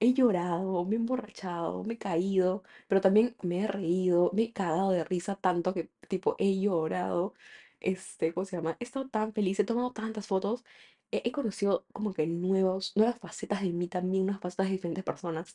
He 0.00 0.12
llorado, 0.12 0.84
me 0.84 0.96
he 0.96 0.98
emborrachado, 0.98 1.84
me 1.84 1.94
he 1.94 1.98
caído, 1.98 2.62
pero 2.88 3.00
también 3.00 3.36
me 3.42 3.60
he 3.62 3.66
reído, 3.68 4.30
me 4.34 4.44
he 4.44 4.52
cagado 4.52 4.90
de 4.90 5.04
risa 5.04 5.36
tanto 5.36 5.72
que 5.72 5.88
tipo 6.08 6.36
he 6.38 6.60
llorado. 6.60 7.34
Este, 7.80 8.32
¿cómo 8.34 8.44
se 8.46 8.56
llama? 8.56 8.76
He 8.80 8.84
estado 8.84 9.08
tan 9.08 9.32
feliz, 9.32 9.58
he 9.60 9.64
tomado 9.64 9.92
tantas 9.92 10.26
fotos 10.26 10.64
he, 11.10 11.32
conocido 11.32 11.86
como 11.92 12.12
que 12.12 12.26
nuevos, 12.26 12.92
nuevas 12.96 13.18
facetas 13.18 13.62
de 13.62 13.72
mí 13.72 13.88
también, 13.88 14.24
unas 14.24 14.40
facetas 14.40 14.66
de 14.66 14.72
diferentes 14.72 15.04
personas, 15.04 15.52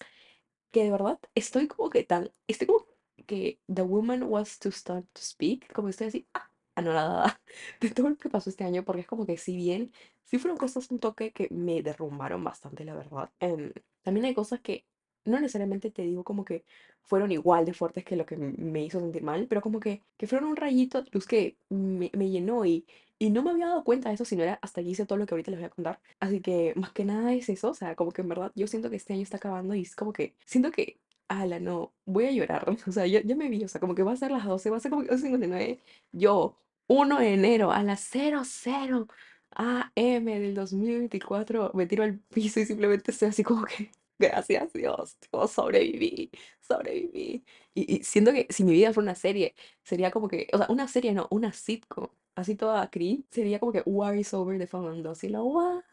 que 0.72 0.84
de 0.84 0.92
verdad 0.92 1.20
estoy 1.36 1.68
como 1.68 1.90
que 1.90 2.04
tan, 2.04 2.32
estoy 2.48 2.68
como 2.68 2.86
que 3.28 3.60
the 3.74 3.82
woman 3.84 4.24
was 4.24 4.60
to 4.60 4.72
start 4.72 5.06
to 5.14 5.22
speak, 5.22 5.72
como 5.74 5.90
estoy 5.90 6.08
así, 6.08 6.28
ah, 6.34 6.50
anonadada 6.76 7.42
de 7.82 7.90
todo 7.92 8.10
lo 8.10 8.18
que 8.18 8.30
pasó 8.30 8.50
este 8.50 8.64
año, 8.64 8.84
porque 8.86 9.02
es 9.02 9.08
como 9.08 9.26
que 9.26 9.38
si 9.38 9.56
bien, 9.56 9.92
sí 10.26 10.38
fueron 10.40 10.58
cosas 10.58 10.90
un 10.92 11.00
toque 11.00 11.32
que 11.32 11.48
me 11.52 11.82
derrumbaron 11.84 12.44
bastante, 12.44 12.86
la 12.86 12.96
verdad, 12.96 13.32
em, 13.40 13.74
también 14.04 14.26
hay 14.26 14.34
cosas 14.34 14.62
que 14.62 14.86
no 15.26 15.40
necesariamente 15.40 15.92
te 15.92 16.04
digo 16.04 16.24
como 16.24 16.46
que 16.46 16.66
fueron 17.04 17.32
igual 17.32 17.66
de 17.66 17.74
fuertes 17.74 18.06
que 18.06 18.16
lo 18.16 18.26
que 18.26 18.38
me 18.38 18.84
hizo 18.86 19.00
sentir 19.00 19.24
mal, 19.24 19.48
pero 19.48 19.62
como 19.62 19.80
que, 19.80 20.04
que 20.18 20.28
fueron 20.28 20.50
un 20.50 20.56
rayito 20.56 21.02
de 21.02 21.10
luz 21.12 21.26
que 21.28 21.58
me, 21.70 22.12
me 22.14 22.30
llenó 22.30 22.66
y, 22.66 22.86
y 23.20 23.30
no 23.32 23.44
me 23.44 23.52
había 23.52 23.68
dado 23.68 23.84
cuenta 23.84 24.10
de 24.10 24.16
eso, 24.16 24.26
sino 24.26 24.44
era 24.44 24.60
hasta 24.62 24.82
que 24.82 24.90
hice 24.90 25.06
todo 25.06 25.18
lo 25.20 25.26
que 25.26 25.34
ahorita 25.36 25.52
les 25.52 25.60
voy 25.60 25.68
a 25.68 25.70
contar. 25.70 26.00
Así 26.22 26.40
que 26.42 26.74
más 26.76 26.92
que 26.94 27.04
nada 27.06 27.34
es 27.34 27.50
eso, 27.50 27.72
o 27.72 27.74
sea, 27.74 27.96
como 27.96 28.12
que 28.12 28.22
en 28.22 28.30
verdad 28.30 28.52
yo 28.56 28.66
siento 28.68 28.90
que 28.90 28.96
este 28.96 29.14
año 29.14 29.24
está 29.24 29.38
acabando 29.38 29.76
y 29.76 29.82
es 29.82 29.96
como 29.96 30.14
que 30.14 30.36
siento 30.46 30.72
que, 30.72 31.00
ala, 31.28 31.60
no, 31.60 31.94
voy 32.06 32.26
a 32.28 32.32
llorar. 32.32 32.66
O 32.88 32.92
sea, 32.92 33.06
ya, 33.08 33.22
ya 33.22 33.36
me 33.36 33.50
vi, 33.50 33.64
o 33.64 33.68
sea, 33.68 33.82
como 33.82 33.94
que 33.96 34.04
va 34.04 34.14
a 34.14 34.16
ser 34.16 34.32
las 34.32 34.46
12 34.46 34.70
va 34.70 34.78
a 34.78 34.80
ser 34.80 34.92
como 34.92 35.04
que 35.04 35.10
12:59. 35.12 35.80
Yo, 36.14 36.58
uno 36.88 37.20
de 37.20 37.34
enero 37.34 37.72
a 37.72 37.84
las 37.84 38.02
00 38.02 39.08
AM 39.52 40.26
del 40.26 40.54
2024 40.56 41.72
me 41.74 41.86
tiro 41.88 42.04
al 42.04 42.20
piso 42.20 42.60
y 42.60 42.66
simplemente 42.66 43.12
estoy 43.12 43.30
así 43.30 43.44
como 43.44 43.66
que, 43.66 43.92
gracias 44.20 44.74
Dios, 44.74 45.18
sobreviví, 45.50 46.32
sobreviví. 46.62 47.44
Y, 47.74 47.96
y 47.98 48.04
siento 48.04 48.32
que 48.32 48.48
si 48.50 48.64
mi 48.64 48.74
vida 48.74 48.94
fuera 48.94 49.06
una 49.06 49.16
serie, 49.16 49.56
sería 49.84 50.12
como 50.12 50.28
que, 50.30 50.48
o 50.54 50.58
sea, 50.58 50.68
una 50.70 50.88
serie 50.88 51.14
no, 51.14 51.28
una 51.32 51.52
sitcom 51.54 52.10
así 52.36 52.56
toda 52.56 52.90
cringe, 52.90 53.26
sería 53.32 53.60
como 53.60 53.72
que 53.72 53.84
War 53.86 54.16
is 54.18 54.34
over 54.34 54.58
de 54.58 54.68
fondo, 54.68 55.12
así 55.12 55.30
la 55.30 55.42
War 55.44 55.84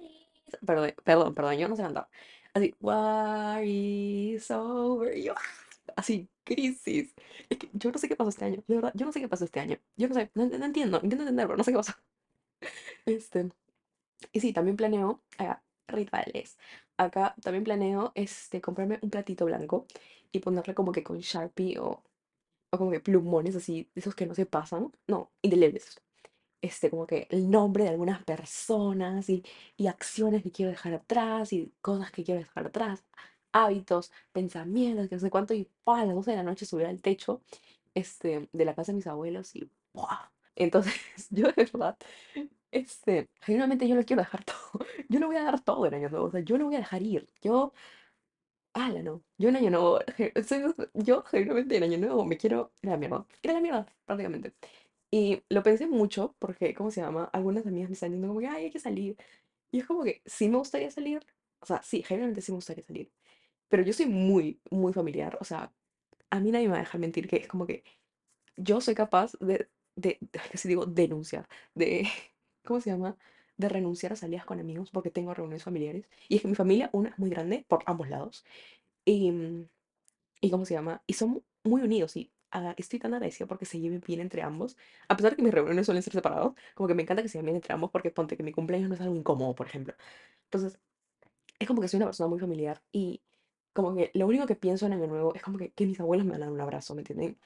is... 0.00 0.58
Perdón, 0.66 0.92
perdón, 1.04 1.34
perdón, 1.34 1.56
yo 1.58 1.68
no 1.68 1.76
sé 1.76 1.82
cantar. 1.82 2.08
Así, 2.54 2.74
War 2.80 3.62
is 3.64 4.50
over, 4.50 5.14
yo, 5.16 5.34
así, 5.96 6.28
crisis. 6.44 7.14
Es 7.48 7.58
que 7.58 7.70
yo 7.72 7.90
no 7.92 7.98
sé 7.98 8.08
qué 8.08 8.16
pasó 8.16 8.30
este 8.30 8.44
año, 8.44 8.64
de 8.66 8.74
verdad, 8.76 8.92
yo 8.94 9.06
no 9.06 9.12
sé 9.12 9.20
qué 9.20 9.28
pasó 9.28 9.44
este 9.44 9.60
año. 9.60 9.78
Yo 9.96 10.08
no 10.08 10.14
sé, 10.14 10.30
no, 10.34 10.46
no 10.46 10.64
entiendo, 10.64 10.98
intento 11.02 11.22
entender, 11.22 11.46
pero 11.46 11.56
no 11.56 11.64
sé 11.64 11.72
qué 11.72 11.78
pasó. 11.78 11.92
Este, 13.06 13.50
y 14.32 14.40
sí, 14.40 14.52
también 14.52 14.76
planeo, 14.76 15.22
ah, 15.38 15.62
rituales. 15.88 16.58
Acá 16.96 17.34
también 17.42 17.64
planeo, 17.64 18.12
este, 18.14 18.60
comprarme 18.60 18.98
un 19.02 19.10
platito 19.10 19.44
blanco 19.46 19.86
y 20.32 20.40
ponerle 20.40 20.74
como 20.74 20.92
que 20.92 21.02
con 21.04 21.18
Sharpie 21.20 21.78
o, 21.80 22.02
o 22.72 22.78
como 22.78 22.90
que 22.92 23.00
plumones 23.00 23.56
así, 23.56 23.90
esos 23.96 24.14
que 24.16 24.26
no 24.26 24.34
se 24.34 24.46
pasan, 24.46 24.92
no, 25.08 25.32
indelebles 25.42 26.00
este, 26.60 26.90
como 26.90 27.06
que 27.06 27.26
el 27.30 27.50
nombre 27.50 27.84
de 27.84 27.90
algunas 27.90 28.22
personas 28.24 29.28
y, 29.28 29.44
y 29.76 29.86
acciones 29.88 30.42
que 30.42 30.50
quiero 30.52 30.70
dejar 30.70 30.94
atrás 30.94 31.52
y 31.52 31.72
cosas 31.80 32.10
que 32.12 32.24
quiero 32.24 32.40
dejar 32.40 32.66
atrás, 32.66 33.04
hábitos, 33.52 34.12
pensamientos, 34.32 35.08
que 35.08 35.16
no 35.16 35.20
sé 35.20 35.30
cuánto, 35.30 35.54
y 35.54 35.68
a 35.86 36.04
las 36.04 36.14
12 36.14 36.30
de 36.32 36.36
la 36.38 36.42
noche 36.44 36.66
subir 36.66 36.86
al 36.86 37.02
techo 37.02 37.42
este, 37.94 38.48
de 38.52 38.64
la 38.64 38.74
casa 38.74 38.92
de 38.92 38.96
mis 38.96 39.06
abuelos 39.08 39.54
y. 39.56 39.70
Entonces, 40.56 40.94
yo 41.30 41.48
de 41.48 41.52
verdad 41.64 41.96
Este, 42.72 43.28
genuinamente 43.42 43.88
yo 43.88 43.94
lo 43.96 44.04
quiero 44.04 44.22
dejar 44.22 44.44
todo. 44.46 44.86
Yo 45.08 45.20
lo 45.20 45.26
voy 45.28 45.36
a 45.36 45.44
dar 45.44 45.60
todo 45.62 45.86
en 45.86 45.94
año 45.94 46.08
nuevo. 46.10 46.26
O 46.26 46.30
sea, 46.30 46.40
yo 46.42 46.58
lo 46.58 46.66
voy 46.66 46.76
a 46.76 46.78
dejar 46.78 47.02
ir. 47.02 47.28
Yo, 47.42 47.72
ala, 48.74 49.02
no. 49.02 49.22
Yo 49.38 49.48
en 49.48 49.56
año 49.56 49.70
nuevo, 49.70 50.00
soy- 50.46 50.74
yo 50.94 51.22
genuinamente 51.24 51.76
en 51.76 51.82
año 51.84 51.98
nuevo 51.98 52.24
me 52.24 52.36
quiero 52.36 52.72
ir 52.82 52.90
a 52.90 52.92
la 52.92 52.98
mierda. 52.98 53.26
Ir 53.42 53.50
a 53.50 53.54
la 53.54 53.60
mierda, 53.60 53.86
prácticamente. 54.06 54.54
Y 55.10 55.42
lo 55.50 55.62
pensé 55.62 55.86
mucho 55.86 56.36
porque, 56.38 56.74
¿cómo 56.74 56.90
se 56.90 57.00
llama? 57.02 57.24
Algunas 57.32 57.66
amigas 57.66 57.90
me 57.90 57.94
están 57.94 58.10
diciendo 58.10 58.28
como 58.28 58.40
que, 58.40 58.48
ay, 58.48 58.64
hay 58.66 58.70
que 58.70 58.78
salir. 58.80 59.16
Y 59.72 59.80
es 59.80 59.86
como 59.86 60.04
que 60.04 60.22
sí 60.26 60.48
me 60.50 60.58
gustaría 60.58 60.90
salir. 60.90 61.26
O 61.60 61.66
sea, 61.66 61.82
sí, 61.82 62.02
genuinamente 62.04 62.42
sí 62.42 62.52
me 62.52 62.56
gustaría 62.56 62.84
salir. 62.84 63.12
Pero 63.68 63.82
yo 63.84 63.92
soy 63.94 64.06
muy, 64.06 64.60
muy 64.70 64.92
familiar. 64.94 65.38
O 65.40 65.44
sea, 65.44 65.72
a 66.30 66.40
mí 66.40 66.50
nadie 66.52 66.66
me 66.68 66.72
va 66.72 66.78
a 66.78 66.82
dejar 66.82 67.00
mentir 67.00 67.28
que 67.28 67.36
es 67.38 67.48
como 67.48 67.66
que 67.66 67.84
yo 68.56 68.80
soy 68.80 68.94
capaz 68.94 69.32
de, 69.40 69.68
de, 69.96 70.18
casi 70.52 70.68
digo, 70.68 70.86
denunciar, 70.86 71.48
de, 71.74 72.08
¿cómo 72.64 72.80
se 72.80 72.90
llama? 72.90 73.16
De 73.56 73.68
renunciar 73.68 74.12
a 74.12 74.16
salidas 74.16 74.44
con 74.44 74.60
amigos 74.60 74.90
porque 74.90 75.10
tengo 75.10 75.34
reuniones 75.34 75.64
familiares. 75.64 76.08
Y 76.28 76.36
es 76.36 76.42
que 76.42 76.48
mi 76.48 76.54
familia, 76.54 76.90
una, 76.92 77.10
es 77.10 77.18
muy 77.18 77.30
grande 77.30 77.64
por 77.68 77.82
ambos 77.86 78.08
lados. 78.08 78.44
Y, 79.04 79.30
mm, 79.32 79.68
y 80.40 80.50
¿cómo 80.50 80.64
se 80.66 80.74
llama? 80.74 81.02
Y 81.06 81.14
son 81.14 81.42
muy 81.64 81.82
unidos 81.82 82.16
y 82.16 82.32
ah, 82.50 82.74
estoy 82.76 82.98
tan 82.98 83.14
agradecida 83.14 83.46
porque 83.46 83.64
se 83.66 83.80
lleven 83.80 84.02
bien 84.06 84.20
entre 84.20 84.42
ambos. 84.42 84.76
A 85.08 85.16
pesar 85.16 85.32
de 85.32 85.36
que 85.36 85.42
mis 85.42 85.54
reuniones 85.54 85.86
suelen 85.86 86.02
ser 86.02 86.12
separados, 86.12 86.54
como 86.74 86.88
que 86.88 86.94
me 86.94 87.02
encanta 87.02 87.22
que 87.22 87.28
se 87.28 87.38
lleven 87.38 87.46
bien 87.46 87.56
entre 87.56 87.74
ambos 87.74 87.90
porque 87.90 88.10
ponte 88.10 88.36
que 88.36 88.42
mi 88.42 88.52
cumpleaños 88.52 88.88
no 88.88 88.94
es 88.94 89.00
algo 89.00 89.16
incómodo, 89.16 89.54
por 89.54 89.66
ejemplo. 89.66 89.94
Entonces, 90.44 90.78
es 91.58 91.68
como 91.68 91.80
que 91.82 91.88
soy 91.88 91.98
una 91.98 92.06
persona 92.06 92.28
muy 92.28 92.40
familiar 92.40 92.82
y 92.92 93.22
como 93.72 93.94
que 93.94 94.10
lo 94.14 94.26
único 94.26 94.46
que 94.46 94.56
pienso 94.56 94.86
en 94.86 94.94
Año 94.94 95.06
Nuevo 95.06 95.34
es 95.34 95.42
como 95.42 95.58
que, 95.58 95.72
que 95.72 95.86
mis 95.86 96.00
abuelos 96.00 96.26
me 96.26 96.32
van 96.32 96.42
a 96.42 96.46
dar 96.46 96.54
un 96.54 96.60
abrazo, 96.60 96.94
¿me 96.94 97.02
entienden? 97.02 97.38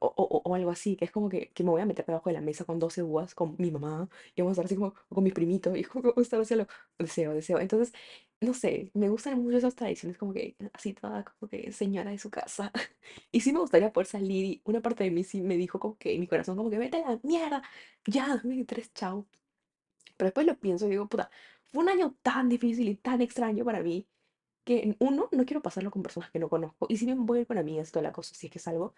O, 0.00 0.06
o- 0.16 0.42
o- 0.44 0.54
algo 0.54 0.70
así, 0.70 0.96
que 0.96 1.04
es 1.04 1.10
como 1.12 1.28
que, 1.28 1.50
que 1.52 1.62
me 1.64 1.70
voy 1.70 1.80
a 1.80 1.86
meter 1.86 2.04
debajo 2.06 2.28
de 2.28 2.34
la 2.34 2.40
mesa 2.40 2.64
con 2.64 2.78
12 2.78 3.02
uvas, 3.02 3.34
con 3.34 3.54
mi 3.58 3.70
mamá, 3.70 4.08
y 4.34 4.42
vamos 4.42 4.50
a 4.58 4.62
estar 4.62 4.64
así 4.66 4.74
como 4.76 4.94
con 5.08 5.22
mis 5.24 5.32
primitos, 5.32 5.76
y 5.76 5.84
como 5.84 6.02
que 6.02 6.08
vamos 6.08 6.18
a 6.18 6.22
estar 6.22 6.40
así 6.40 6.54
lo 6.56 6.66
deseo, 6.98 7.32
deseo. 7.34 7.58
Entonces, 7.60 7.92
no 8.40 8.52
sé, 8.54 8.90
me 8.94 9.08
gustan 9.08 9.40
mucho 9.42 9.56
esas 9.58 9.74
tradiciones, 9.76 10.18
como 10.18 10.32
que 10.32 10.56
así 10.72 10.92
toda, 10.92 11.24
como 11.24 11.48
que 11.50 11.70
señora 11.72 12.10
de 12.10 12.18
su 12.18 12.30
casa. 12.30 12.72
Y 13.32 13.40
sí 13.40 13.52
me 13.52 13.60
gustaría 13.60 13.92
poder 13.92 14.06
salir, 14.08 14.44
y 14.44 14.62
una 14.64 14.80
parte 14.82 15.04
de 15.04 15.10
mí 15.10 15.22
sí 15.24 15.40
me 15.42 15.56
dijo 15.56 15.78
como 15.78 15.96
que, 15.98 16.14
en 16.14 16.20
mi 16.20 16.26
corazón, 16.26 16.56
como 16.56 16.70
que 16.70 16.78
vete 16.78 17.02
a 17.04 17.10
la 17.12 17.20
mierda, 17.22 17.62
ya, 18.06 18.26
2023, 18.28 18.92
chao. 18.94 19.26
Pero 20.16 20.26
después 20.28 20.46
lo 20.46 20.58
pienso 20.58 20.86
y 20.86 20.90
digo, 20.90 21.08
puta, 21.08 21.30
fue 21.72 21.82
un 21.82 21.88
año 21.90 22.16
tan 22.22 22.48
difícil 22.48 22.88
y 22.88 22.96
tan 22.96 23.20
extraño 23.22 23.64
para 23.64 23.82
mí 23.82 24.06
que 24.66 24.96
uno, 25.00 25.30
no 25.32 25.46
quiero 25.46 25.62
pasarlo 25.62 25.90
con 25.92 26.02
personas 26.02 26.30
que 26.32 26.40
no 26.40 26.50
conozco. 26.50 26.86
Y 26.90 26.98
si 26.98 27.06
bien 27.06 27.26
voy 27.26 27.38
a 27.40 27.42
ir 27.42 27.48
con 27.48 27.58
amigas 27.58 27.88
y 27.90 27.92
toda 27.92 28.04
la 28.04 28.12
cosa, 28.12 28.34
si 28.34 28.48
es 28.48 28.52
que 28.52 28.60
salgo, 28.60 28.94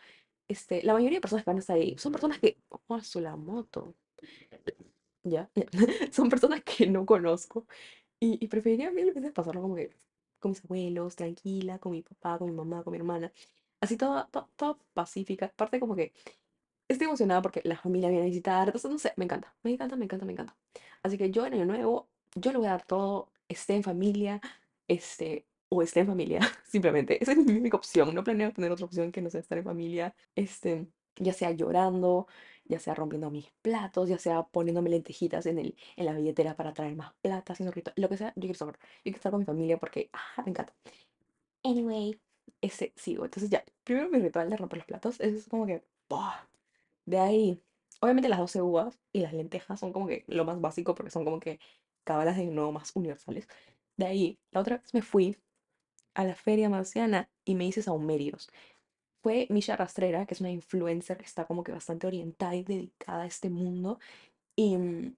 este, 0.48 0.82
la 0.84 0.94
mayoría 0.94 1.18
de 1.18 1.22
personas 1.22 1.44
que 1.44 1.50
van 1.50 1.58
a 1.58 1.60
estar 1.60 1.76
ahí 1.76 1.96
son 1.98 2.12
personas 2.12 2.40
que, 2.40 2.58
oh, 2.88 3.00
su 3.02 3.20
la 3.20 3.36
moto, 3.36 3.94
ya, 5.22 5.50
son 6.12 6.28
personas 6.28 6.62
que 6.64 6.86
no 6.86 7.06
conozco. 7.06 7.66
Y, 8.20 8.44
y 8.44 8.48
preferiría 8.48 8.90
mil 8.92 9.12
veces 9.12 9.32
pasarlo 9.32 9.62
como 9.62 9.76
que 9.76 9.90
con 10.40 10.50
mis 10.52 10.64
abuelos, 10.64 11.16
tranquila, 11.16 11.78
con 11.78 11.92
mi 11.92 12.02
papá, 12.02 12.38
con 12.38 12.50
mi 12.50 12.56
mamá, 12.56 12.84
con 12.84 12.92
mi 12.92 12.98
hermana. 12.98 13.32
Así 13.80 13.96
toda, 13.96 14.28
toda, 14.30 14.48
toda 14.56 14.78
pacífica. 14.94 15.46
Aparte 15.46 15.80
como 15.80 15.96
que 15.96 16.12
Estoy 16.88 17.06
emocionada 17.06 17.42
porque 17.42 17.62
la 17.64 17.76
familia 17.76 18.08
viene 18.10 18.24
a 18.24 18.28
visitar, 18.28 18.68
entonces 18.68 18.90
no 18.90 18.98
sé, 18.98 19.12
me 19.16 19.24
encanta, 19.26 19.54
me 19.62 19.72
encanta, 19.72 19.96
me 19.96 20.04
encanta, 20.06 20.26
me 20.26 20.32
encanta. 20.32 20.56
Así 21.02 21.18
que 21.18 21.30
yo 21.30 21.46
en 21.46 21.54
Año 21.54 21.66
Nuevo, 21.66 22.08
yo 22.34 22.52
le 22.52 22.58
voy 22.58 22.66
a 22.68 22.70
dar 22.72 22.84
todo, 22.86 23.32
esté 23.48 23.74
en 23.76 23.82
familia, 23.84 24.40
este, 24.88 25.46
o 25.68 25.82
esté 25.82 26.00
en 26.00 26.06
familia, 26.06 26.40
simplemente. 26.64 27.22
Esa 27.22 27.32
es 27.32 27.38
mi 27.38 27.52
única 27.52 27.76
opción, 27.76 28.14
no 28.14 28.24
planeo 28.24 28.52
tener 28.52 28.72
otra 28.72 28.86
opción 28.86 29.12
que 29.12 29.22
no 29.22 29.30
sea 29.30 29.40
estar 29.40 29.58
en 29.58 29.64
familia, 29.64 30.14
este, 30.34 30.86
ya 31.16 31.32
sea 31.32 31.50
llorando, 31.52 32.26
ya 32.64 32.78
sea 32.80 32.94
rompiendo 32.94 33.30
mis 33.30 33.50
platos, 33.62 34.08
ya 34.08 34.18
sea 34.18 34.44
poniéndome 34.44 34.90
lentejitas 34.90 35.46
en 35.46 35.58
el, 35.58 35.76
en 35.96 36.06
la 36.06 36.14
billetera 36.14 36.56
para 36.56 36.72
traer 36.72 36.96
más 36.96 37.12
plata, 37.22 37.52
haciendo 37.52 37.72
ritual, 37.72 37.94
lo 37.96 38.08
que 38.08 38.16
sea, 38.16 38.28
yo 38.36 38.40
quiero 38.42 38.52
estar, 38.52 38.68
yo 38.68 38.78
quiero 39.02 39.16
estar 39.16 39.32
con 39.32 39.40
mi 39.40 39.46
familia 39.46 39.78
porque, 39.78 40.10
ah, 40.12 40.42
me 40.44 40.50
encanta. 40.50 40.74
Anyway, 41.64 42.20
ese 42.60 42.92
sigo. 42.96 43.24
Entonces 43.24 43.50
ya, 43.50 43.64
primero 43.84 44.08
mi 44.10 44.18
ritual 44.20 44.50
de 44.50 44.56
romper 44.56 44.78
los 44.78 44.86
platos, 44.86 45.20
eso 45.20 45.36
es 45.36 45.48
como 45.48 45.66
que. 45.66 45.82
De 47.06 47.18
ahí, 47.18 47.62
obviamente 48.00 48.28
las 48.28 48.38
12 48.38 48.62
uvas 48.62 48.98
y 49.12 49.20
las 49.20 49.32
lentejas 49.32 49.80
son 49.80 49.92
como 49.92 50.06
que 50.06 50.24
lo 50.28 50.44
más 50.44 50.60
básico 50.60 50.94
porque 50.94 51.10
son 51.10 51.24
como 51.24 51.40
que 51.40 51.58
cábalas 52.04 52.36
de 52.36 52.46
nuevo 52.46 52.72
más 52.72 52.94
universales. 52.94 53.48
De 53.96 54.06
ahí, 54.06 54.38
la 54.52 54.60
otra 54.60 54.78
vez 54.78 54.94
me 54.94 55.02
fui 55.02 55.36
a 56.14 56.24
la 56.24 56.34
feria 56.34 56.68
marciana 56.68 57.30
y 57.44 57.54
me 57.54 57.66
hice 57.66 57.82
saumerios. 57.82 58.50
Fue 59.22 59.46
Misha 59.50 59.76
Rastrera, 59.76 60.26
que 60.26 60.34
es 60.34 60.40
una 60.40 60.50
influencer 60.50 61.18
que 61.18 61.24
está 61.24 61.46
como 61.46 61.64
que 61.64 61.72
bastante 61.72 62.06
orientada 62.06 62.54
y 62.56 62.64
dedicada 62.64 63.22
a 63.24 63.26
este 63.26 63.50
mundo. 63.50 63.98
Y 64.56 64.76
mm, 64.78 65.16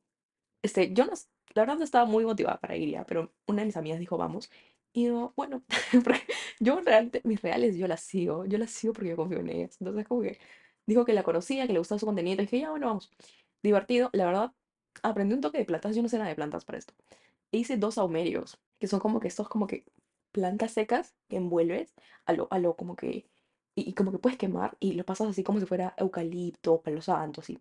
este, 0.63 0.93
yo 0.95 1.07
no, 1.07 1.13
la 1.55 1.63
verdad 1.63 1.79
no 1.79 1.85
estaba 1.85 2.05
muy 2.07 2.25
motivada 2.25 2.59
para 2.61 2.77
ir 2.77 2.91
ya, 2.91 3.05
pero 3.07 3.33
una 3.47 3.63
de 3.63 3.67
mis 3.67 3.77
amigas 3.77 3.99
dijo, 3.99 4.17
vamos. 4.19 4.51
Y 4.93 5.07
yo, 5.07 5.33
bueno, 5.37 5.63
yo 6.61 6.81
realmente, 6.81 7.21
mis 7.25 7.43
reales, 7.43 7.77
yo 7.77 7.87
las 7.89 8.01
sigo, 8.01 8.45
yo 8.47 8.59
las 8.59 8.71
sigo 8.71 8.93
porque 8.93 9.11
yo 9.11 9.17
confío 9.17 9.41
en 9.41 9.51
ellas. 9.51 9.77
Entonces, 9.81 10.07
como 10.07 10.23
que 10.23 10.39
dijo 10.87 11.05
que 11.05 11.13
la 11.13 11.23
conocía, 11.23 11.67
que 11.67 11.73
le 11.73 11.79
gustaba 11.79 11.99
su 11.99 12.07
contenido, 12.07 12.43
y 12.43 12.47
dije, 12.47 12.61
ya, 12.61 12.71
bueno, 12.71 12.87
vamos. 12.89 13.11
Divertido, 13.63 14.11
la 14.13 14.27
verdad, 14.27 14.53
aprendí 15.03 15.35
un 15.35 15.41
toque 15.41 15.59
de 15.59 15.65
plantas, 15.65 15.95
yo 15.97 16.03
no 16.03 16.09
sé 16.09 16.19
nada 16.19 16.31
de 16.31 16.37
plantas 16.37 16.65
para 16.65 16.79
esto. 16.79 16.95
E 17.53 17.59
hice 17.59 17.77
dos 17.77 17.95
saumerios, 17.97 18.59
que 18.79 18.87
son 18.89 19.01
como 19.01 19.21
que 19.21 19.29
estos, 19.29 19.49
como 19.49 19.67
que 19.67 19.85
plantas 20.33 20.73
secas 20.73 21.15
que 21.29 21.37
envuelves 21.37 21.95
a 22.27 22.33
lo, 22.33 22.49
a 22.51 22.59
lo 22.59 22.77
como 22.77 22.97
que, 22.97 23.27
y, 23.75 23.95
como 23.95 24.13
que 24.13 24.19
puedes 24.19 24.39
quemar 24.39 24.77
y 24.81 24.93
lo 24.93 25.05
pasas 25.05 25.29
así 25.29 25.43
como 25.43 25.61
si 25.61 25.67
fuera 25.67 25.95
eucalipto, 25.97 26.83
palo 26.83 27.03
santo, 27.03 27.41
así. 27.41 27.61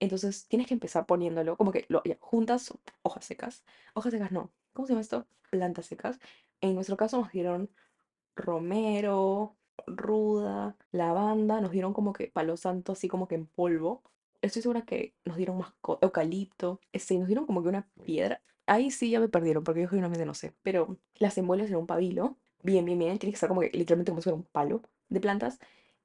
Entonces 0.00 0.46
tienes 0.48 0.66
que 0.66 0.74
empezar 0.74 1.06
poniéndolo, 1.06 1.56
como 1.56 1.72
que 1.72 1.84
lo, 1.88 2.02
ya, 2.04 2.16
juntas 2.20 2.72
hojas 3.02 3.24
secas. 3.24 3.64
Hojas 3.94 4.12
secas 4.12 4.32
no. 4.32 4.50
¿Cómo 4.72 4.86
se 4.86 4.92
llama 4.92 5.02
esto? 5.02 5.26
Plantas 5.50 5.86
secas. 5.86 6.18
En 6.60 6.74
nuestro 6.74 6.96
caso 6.96 7.18
nos 7.18 7.32
dieron 7.32 7.70
romero, 8.36 9.56
ruda, 9.86 10.76
lavanda, 10.92 11.60
nos 11.60 11.72
dieron 11.72 11.92
como 11.92 12.12
que 12.12 12.28
palo 12.28 12.56
santo, 12.56 12.92
así 12.92 13.08
como 13.08 13.28
que 13.28 13.34
en 13.36 13.46
polvo. 13.46 14.02
Estoy 14.42 14.62
segura 14.62 14.82
que 14.82 15.14
nos 15.24 15.36
dieron 15.36 15.58
más 15.58 15.74
eucalipto, 16.00 16.80
este, 16.92 17.18
nos 17.18 17.26
dieron 17.28 17.46
como 17.46 17.62
que 17.62 17.68
una 17.68 17.88
piedra. 18.04 18.40
Ahí 18.66 18.90
sí 18.90 19.10
ya 19.10 19.20
me 19.20 19.28
perdieron, 19.28 19.64
porque 19.64 19.82
yo 19.82 19.88
genuinamente 19.88 20.24
no 20.26 20.34
sé. 20.34 20.54
Pero 20.62 20.98
las 21.16 21.36
envuelves 21.38 21.70
en 21.70 21.76
un 21.76 21.86
pabilo, 21.86 22.38
bien, 22.62 22.84
bien, 22.84 22.98
bien. 22.98 23.18
Tiene 23.18 23.32
que 23.32 23.36
estar 23.36 23.48
como 23.48 23.60
que 23.62 23.70
literalmente 23.72 24.12
como 24.12 24.20
si 24.20 24.24
fuera 24.24 24.36
un 24.36 24.44
palo 24.44 24.82
de 25.08 25.20
plantas. 25.20 25.58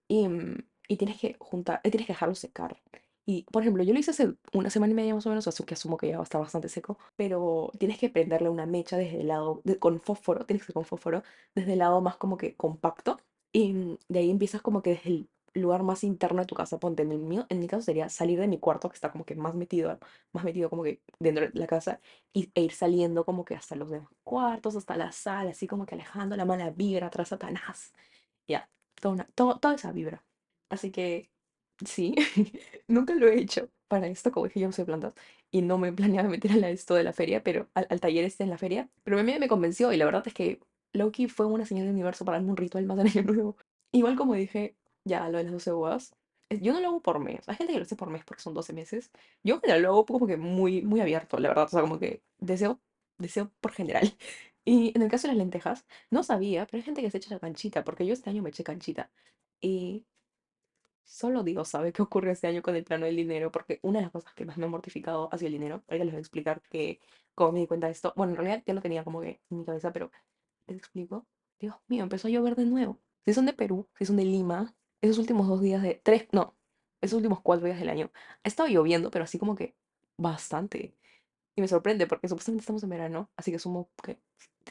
Y, 0.07 0.27
mm, 0.27 0.57
y 0.87 0.97
tienes 0.97 1.19
que 1.19 1.35
juntar, 1.39 1.81
eh, 1.83 1.91
tienes 1.91 2.07
que 2.07 2.13
dejarlo 2.13 2.35
secar. 2.35 2.81
Y, 3.25 3.43
por 3.51 3.63
ejemplo, 3.63 3.83
yo 3.83 3.93
lo 3.93 3.99
hice 3.99 4.11
hace 4.11 4.35
una 4.53 4.69
semana 4.69 4.91
y 4.93 4.95
media 4.95 5.15
más 5.15 5.25
o 5.25 5.29
menos, 5.29 5.47
así 5.47 5.63
que 5.63 5.73
asumo 5.73 5.97
que 5.97 6.07
ya 6.09 6.17
va 6.17 6.21
a 6.23 6.25
estar 6.25 6.41
bastante 6.41 6.69
seco, 6.69 6.97
pero 7.15 7.71
tienes 7.79 7.97
que 7.99 8.09
prenderle 8.09 8.49
una 8.49 8.67
mecha 8.67 8.97
desde 8.97 9.21
el 9.21 9.27
lado, 9.29 9.61
de- 9.63 9.79
con 9.79 9.99
fósforo, 10.01 10.45
tienes 10.45 10.61
que 10.63 10.67
ser 10.67 10.75
con 10.75 10.85
fósforo, 10.85 11.23
desde 11.55 11.73
el 11.73 11.79
lado 11.79 12.01
más 12.01 12.17
como 12.17 12.37
que 12.37 12.55
compacto, 12.55 13.19
y 13.51 13.73
mm, 13.73 13.97
de 14.09 14.19
ahí 14.19 14.29
empiezas 14.29 14.61
como 14.61 14.81
que 14.83 14.91
desde 14.91 15.09
el 15.09 15.29
lugar 15.55 15.83
más 15.83 16.03
interno 16.03 16.41
de 16.41 16.47
tu 16.47 16.55
casa, 16.55 16.79
ponte, 16.79 17.03
en 17.03 17.11
el 17.11 17.19
mío, 17.19 17.45
en 17.49 17.59
mi 17.59 17.67
caso 17.67 17.83
sería 17.83 18.09
salir 18.09 18.39
de 18.39 18.47
mi 18.47 18.59
cuarto, 18.59 18.89
que 18.89 18.95
está 18.95 19.11
como 19.11 19.25
que 19.25 19.35
más 19.35 19.55
metido, 19.55 19.99
más 20.33 20.43
metido 20.43 20.69
como 20.69 20.83
que 20.83 21.01
dentro 21.19 21.47
de 21.49 21.51
la 21.59 21.67
casa, 21.67 22.01
y, 22.33 22.51
e 22.55 22.61
ir 22.63 22.71
saliendo 22.73 23.25
como 23.25 23.45
que 23.45 23.55
hasta 23.55 23.75
los 23.75 23.89
demás 23.89 24.09
cuartos, 24.23 24.75
hasta 24.75 24.97
la 24.97 25.11
sala, 25.11 25.51
así 25.51 25.67
como 25.67 25.85
que 25.85 25.95
alejando 25.95 26.35
la 26.37 26.45
mala 26.45 26.69
vibra 26.71 27.09
tras 27.09 27.29
Satanás, 27.29 27.93
ya, 28.47 28.69
toda, 29.01 29.13
una- 29.15 29.25
todo- 29.35 29.59
toda 29.59 29.75
esa 29.75 29.91
vibra. 29.91 30.23
Así 30.69 30.91
que 30.91 31.29
sí, 31.85 32.15
nunca 32.87 33.13
lo 33.15 33.27
he 33.27 33.39
hecho 33.39 33.69
para 33.87 34.07
esto, 34.07 34.31
como 34.31 34.47
dije, 34.47 34.59
yo 34.61 34.67
no 34.67 34.73
soy 34.73 34.85
plantas 34.85 35.13
y 35.51 35.61
no 35.61 35.77
me 35.77 35.93
planeaba 35.93 36.29
meter 36.29 36.51
a 36.63 36.69
esto 36.69 36.95
de 36.95 37.03
la 37.03 37.13
feria, 37.13 37.43
pero 37.43 37.69
al, 37.73 37.87
al 37.89 37.99
taller 38.01 38.25
este 38.25 38.43
en 38.43 38.49
la 38.49 38.57
feria, 38.57 38.89
pero 39.03 39.21
mí 39.23 39.37
me 39.39 39.47
convenció 39.47 39.91
y 39.93 39.97
la 39.97 40.05
verdad 40.05 40.23
es 40.27 40.33
que 40.33 40.59
Loki 40.93 41.27
fue 41.27 41.45
una 41.45 41.65
señal 41.65 41.85
del 41.85 41.93
universo 41.93 42.25
para 42.25 42.37
darme 42.37 42.51
un 42.51 42.57
ritual 42.57 42.85
más 42.85 42.97
de 42.97 43.03
año 43.03 43.23
nuevo. 43.23 43.57
Igual 43.91 44.15
como 44.15 44.33
dije, 44.35 44.75
ya 45.05 45.29
lo 45.29 45.37
de 45.37 45.45
las 45.45 45.53
12 45.53 45.73
uvas, 45.73 46.15
eh, 46.49 46.59
yo 46.61 46.73
no 46.73 46.81
lo 46.81 46.87
hago 46.89 47.01
por 47.01 47.19
mes, 47.19 47.47
hay 47.49 47.55
gente 47.55 47.73
que 47.73 47.79
lo 47.79 47.85
hace 47.85 47.95
por 47.95 48.09
mes 48.09 48.23
porque 48.25 48.43
son 48.43 48.53
12 48.53 48.73
meses, 48.73 49.11
yo 49.43 49.55
en 49.55 49.61
general 49.61 49.81
lo 49.83 49.89
hago 49.89 50.05
como 50.05 50.27
que 50.27 50.37
muy, 50.37 50.81
muy 50.81 51.01
abierto, 51.01 51.37
la 51.39 51.49
verdad, 51.49 51.65
o 51.65 51.69
sea, 51.69 51.81
como 51.81 51.99
que 51.99 52.21
deseo, 52.39 52.79
deseo 53.17 53.51
por 53.61 53.71
general. 53.73 54.13
Y 54.67 54.91
en 54.95 55.03
el 55.03 55.11
caso 55.11 55.27
de 55.27 55.33
las 55.35 55.37
lentejas, 55.37 55.85
no 56.09 56.23
sabía, 56.23 56.65
pero 56.65 56.77
hay 56.77 56.83
gente 56.83 57.01
que 57.03 57.11
se 57.11 57.17
echa 57.17 57.29
la 57.35 57.39
canchita, 57.39 57.83
porque 57.83 58.03
yo 58.05 58.13
este 58.13 58.31
año 58.31 58.41
me 58.41 58.49
eché 58.49 58.63
canchita. 58.63 59.11
Y 59.61 60.05
Solo 61.05 61.43
Dios 61.43 61.69
sabe 61.69 61.93
qué 61.93 62.01
ocurre 62.01 62.31
este 62.31 62.47
año 62.47 62.61
con 62.63 62.75
el 62.75 62.83
plano 62.83 63.05
del 63.05 63.15
dinero, 63.15 63.51
porque 63.51 63.79
una 63.83 63.99
de 63.99 64.05
las 64.05 64.11
cosas 64.11 64.33
que 64.33 64.43
más 64.43 64.57
me 64.57 64.65
ha 64.65 64.69
mortificado 64.69 65.29
ha 65.31 65.37
sido 65.37 65.47
el 65.47 65.53
dinero. 65.53 65.83
Ahorita 65.87 66.03
les 66.03 66.13
voy 66.13 66.17
a 66.17 66.19
explicar 66.19 66.61
que, 66.63 66.99
cómo 67.35 67.51
me 67.53 67.59
di 67.59 67.67
cuenta 67.67 67.87
de 67.87 67.93
esto. 67.93 68.11
Bueno, 68.15 68.33
en 68.33 68.37
realidad 68.37 68.63
ya 68.65 68.73
lo 68.73 68.81
tenía 68.81 69.03
como 69.03 69.21
que 69.21 69.39
en 69.49 69.59
mi 69.59 69.65
cabeza, 69.65 69.93
pero 69.93 70.11
les 70.67 70.77
explico. 70.77 71.27
Dios 71.59 71.75
mío, 71.87 72.03
empezó 72.03 72.27
a 72.27 72.31
llover 72.31 72.55
de 72.55 72.65
nuevo. 72.65 72.99
Si 73.23 73.33
son 73.33 73.45
de 73.45 73.53
Perú, 73.53 73.87
si 73.97 74.05
son 74.05 74.17
de 74.17 74.25
Lima, 74.25 74.75
esos 75.01 75.17
últimos 75.19 75.47
dos 75.47 75.61
días 75.61 75.81
de... 75.81 75.95
Tres, 76.03 76.27
no, 76.31 76.55
esos 77.01 77.17
últimos 77.17 77.41
cuatro 77.41 77.65
días 77.65 77.79
del 77.79 77.89
año, 77.89 78.11
ha 78.43 78.47
estado 78.47 78.69
lloviendo, 78.69 79.11
pero 79.11 79.25
así 79.25 79.39
como 79.39 79.55
que 79.55 79.75
bastante. 80.17 80.95
Y 81.55 81.61
me 81.61 81.67
sorprende 81.67 82.07
porque 82.07 82.27
supuestamente 82.27 82.61
estamos 82.61 82.83
en 82.83 82.89
verano, 82.89 83.29
así 83.37 83.51
que 83.51 83.57
asumo 83.57 83.89
que 84.03 84.19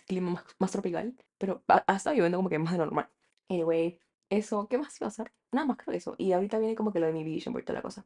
clima 0.07 0.45
más, 0.59 0.73
tropical, 0.73 1.15
pero 1.39 1.63
ha, 1.69 1.85
ha 1.87 1.97
estado 1.97 2.17
lloviendo 2.17 2.39
como 2.39 2.51
que 2.51 2.59
más 2.59 2.73
de 2.73 2.79
normal. 2.79 3.09
Anyway, 3.49 3.99
eso, 4.31 4.69
¿qué 4.69 4.79
más 4.79 5.01
iba 5.01 5.07
a 5.07 5.09
hacer? 5.09 5.33
Nada 5.53 5.67
más 5.67 5.77
creo 5.77 5.93
que 5.93 5.99
eso. 5.99 6.15
Y 6.19 6.33
ahorita 6.33 6.59
viene 6.59 6.75
como 6.75 6.93
que 6.93 7.01
lo 7.01 7.07
de 7.07 7.13
mi 7.13 7.25
vision 7.25 7.53
board 7.53 7.65
toda 7.65 7.79
la 7.79 7.83
cosa. 7.83 8.05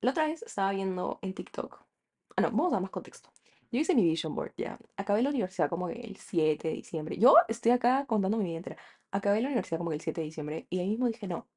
La 0.00 0.12
otra 0.12 0.26
vez 0.26 0.42
estaba 0.42 0.72
viendo 0.72 1.18
en 1.22 1.34
TikTok. 1.34 1.82
Ah, 2.36 2.42
no, 2.42 2.50
vamos 2.50 2.68
a 2.68 2.76
dar 2.76 2.82
más 2.82 2.90
contexto. 2.90 3.30
Yo 3.70 3.80
hice 3.80 3.94
mi 3.94 4.02
vision 4.02 4.34
board, 4.34 4.52
ya. 4.56 4.78
Acabé 4.96 5.22
la 5.22 5.30
universidad 5.30 5.68
como 5.68 5.88
el 5.88 6.16
7 6.16 6.68
de 6.68 6.74
diciembre. 6.74 7.16
Yo 7.18 7.36
estoy 7.48 7.72
acá 7.72 8.04
contando 8.06 8.36
mi 8.36 8.44
vida 8.44 8.56
entera. 8.58 8.76
Acabé 9.12 9.40
la 9.40 9.48
universidad 9.48 9.78
como 9.78 9.92
el 9.92 10.00
7 10.00 10.20
de 10.20 10.24
diciembre 10.26 10.66
y 10.70 10.80
ahí 10.80 10.88
mismo 10.90 11.06
dije, 11.06 11.26
no, 11.28 11.48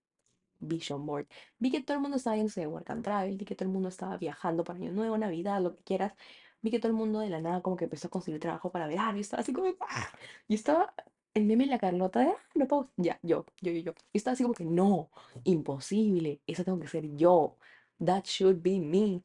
vision 0.59 1.05
board. 1.05 1.27
Vi 1.59 1.71
que 1.71 1.81
todo 1.83 1.95
el 1.97 2.01
mundo 2.01 2.17
estaba 2.17 2.35
yéndose 2.35 2.61
de 2.61 2.67
work 2.67 2.89
and 2.89 3.03
travel, 3.03 3.37
vi 3.37 3.45
que 3.45 3.55
todo 3.55 3.67
el 3.67 3.73
mundo 3.73 3.89
estaba 3.89 4.17
viajando 4.17 4.63
para 4.63 4.77
Año 4.79 4.91
Nuevo, 4.91 5.17
Navidad, 5.17 5.61
lo 5.61 5.75
que 5.75 5.83
quieras. 5.83 6.13
Vi 6.61 6.71
que 6.71 6.79
todo 6.79 6.89
el 6.89 6.97
mundo 6.97 7.19
de 7.19 7.29
la 7.29 7.41
nada 7.41 7.61
como 7.61 7.75
que 7.75 7.85
empezó 7.85 8.07
a 8.07 8.11
conseguir 8.11 8.39
trabajo 8.39 8.71
para 8.71 8.87
verano 8.87 9.17
y 9.17 9.21
estaba 9.21 9.41
así 9.41 9.53
como, 9.53 9.69
¡ah! 9.81 10.07
Y 10.47 10.55
estaba 10.55 10.93
el 11.33 11.45
meme 11.45 11.65
en 11.65 11.71
la 11.71 11.79
Carlota 11.79 12.19
de, 12.21 12.27
ah, 12.27 12.37
no 12.55 12.67
puedo, 12.67 12.91
ya, 12.97 13.19
yo, 13.23 13.45
yo, 13.61 13.71
yo, 13.71 13.79
yo. 13.81 13.93
Y 14.13 14.17
estaba 14.17 14.33
así 14.33 14.43
como 14.43 14.53
que, 14.55 14.65
no, 14.65 15.09
imposible, 15.43 16.41
esa 16.47 16.63
tengo 16.63 16.79
que 16.79 16.87
ser 16.87 17.05
yo. 17.15 17.57
That 18.03 18.23
should 18.25 18.61
be 18.61 18.79
me. 18.79 19.23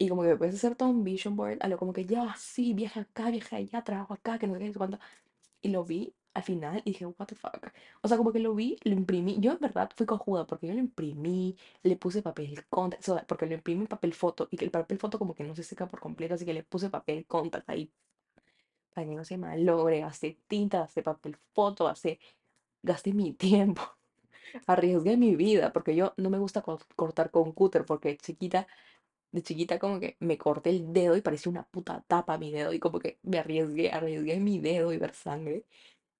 Y 0.00 0.10
como 0.10 0.22
que 0.24 0.36
me 0.36 0.48
hacer 0.48 0.76
todo 0.76 0.90
un 0.90 1.04
vision 1.04 1.36
board, 1.36 1.58
a 1.62 1.68
lo 1.68 1.78
como 1.78 1.92
que 1.94 2.06
ya, 2.06 2.34
sí, 2.38 2.74
viaje 2.74 3.00
acá, 3.00 3.30
viaje 3.30 3.56
allá, 3.56 3.84
trabajo 3.84 4.14
acá, 4.14 4.38
que 4.40 4.48
no 4.48 4.54
sé 4.54 4.60
qué, 4.60 4.66
no 4.68 4.74
sé 4.74 4.78
cuánto. 4.80 5.00
Y 5.62 5.70
lo 5.70 5.84
vi 5.84 6.14
al 6.34 6.42
final 6.44 6.82
y 6.84 6.92
dije, 6.92 7.06
what 7.06 7.26
the 7.28 7.34
fuck. 7.36 7.72
O 8.02 8.08
sea, 8.08 8.16
como 8.18 8.32
que 8.32 8.40
lo 8.40 8.54
vi, 8.54 8.76
lo 8.84 8.92
imprimí. 8.94 9.38
Yo 9.40 9.52
en 9.52 9.60
verdad 9.60 9.90
fui 9.96 10.06
cojuda 10.06 10.46
porque 10.46 10.68
yo 10.68 10.74
lo 10.74 10.80
imprimí, 10.80 11.56
le 11.84 11.96
puse 11.96 12.22
papel 12.22 12.66
contact, 12.68 13.08
o 13.08 13.14
sea, 13.16 13.26
porque 13.26 13.46
lo 13.46 13.54
imprimí 13.54 13.82
en 13.82 13.88
papel 13.88 14.14
foto 14.14 14.48
y 14.52 14.56
que 14.58 14.64
el 14.66 14.72
papel 14.72 14.98
foto 14.98 15.18
como 15.18 15.34
que 15.36 15.44
no 15.44 15.56
se 15.56 15.64
seca 15.64 15.88
por 15.88 16.00
completo, 16.00 16.34
así 16.34 16.44
que 16.46 16.54
le 16.54 16.64
puse 16.64 16.90
papel 16.90 17.26
contact 17.26 17.68
ahí 17.70 17.92
para 18.94 19.06
que 19.06 19.14
no 19.14 19.24
se 19.24 19.38
malogre, 19.38 20.00
gasté 20.00 20.38
tinta, 20.48 20.80
gasté 20.80 21.02
papel 21.02 21.36
foto, 21.54 21.84
gasté, 21.86 22.18
gasté 22.82 23.12
mi 23.14 23.32
tiempo, 23.34 23.82
arriesgué 24.66 25.16
mi 25.16 25.36
vida, 25.36 25.72
porque 25.72 25.96
yo 25.96 26.14
no 26.16 26.30
me 26.30 26.38
gusta 26.38 26.62
co- 26.62 26.80
cortar 26.96 27.30
con 27.30 27.52
cúter, 27.52 27.84
porque 27.86 28.16
chiquita 28.18 28.66
de 29.32 29.42
chiquita 29.42 29.78
como 29.78 30.00
que 30.00 30.16
me 30.20 30.38
corté 30.38 30.70
el 30.70 30.92
dedo 30.92 31.16
y 31.16 31.22
parecía 31.22 31.50
una 31.50 31.64
puta 31.64 32.04
tapa 32.08 32.38
mi 32.38 32.50
dedo 32.52 32.72
y 32.72 32.80
como 32.80 32.98
que 32.98 33.18
me 33.22 33.38
arriesgué, 33.38 33.90
arriesgué 33.92 34.40
mi 34.40 34.58
dedo 34.60 34.92
y 34.92 34.98
ver 34.98 35.14
sangre, 35.14 35.64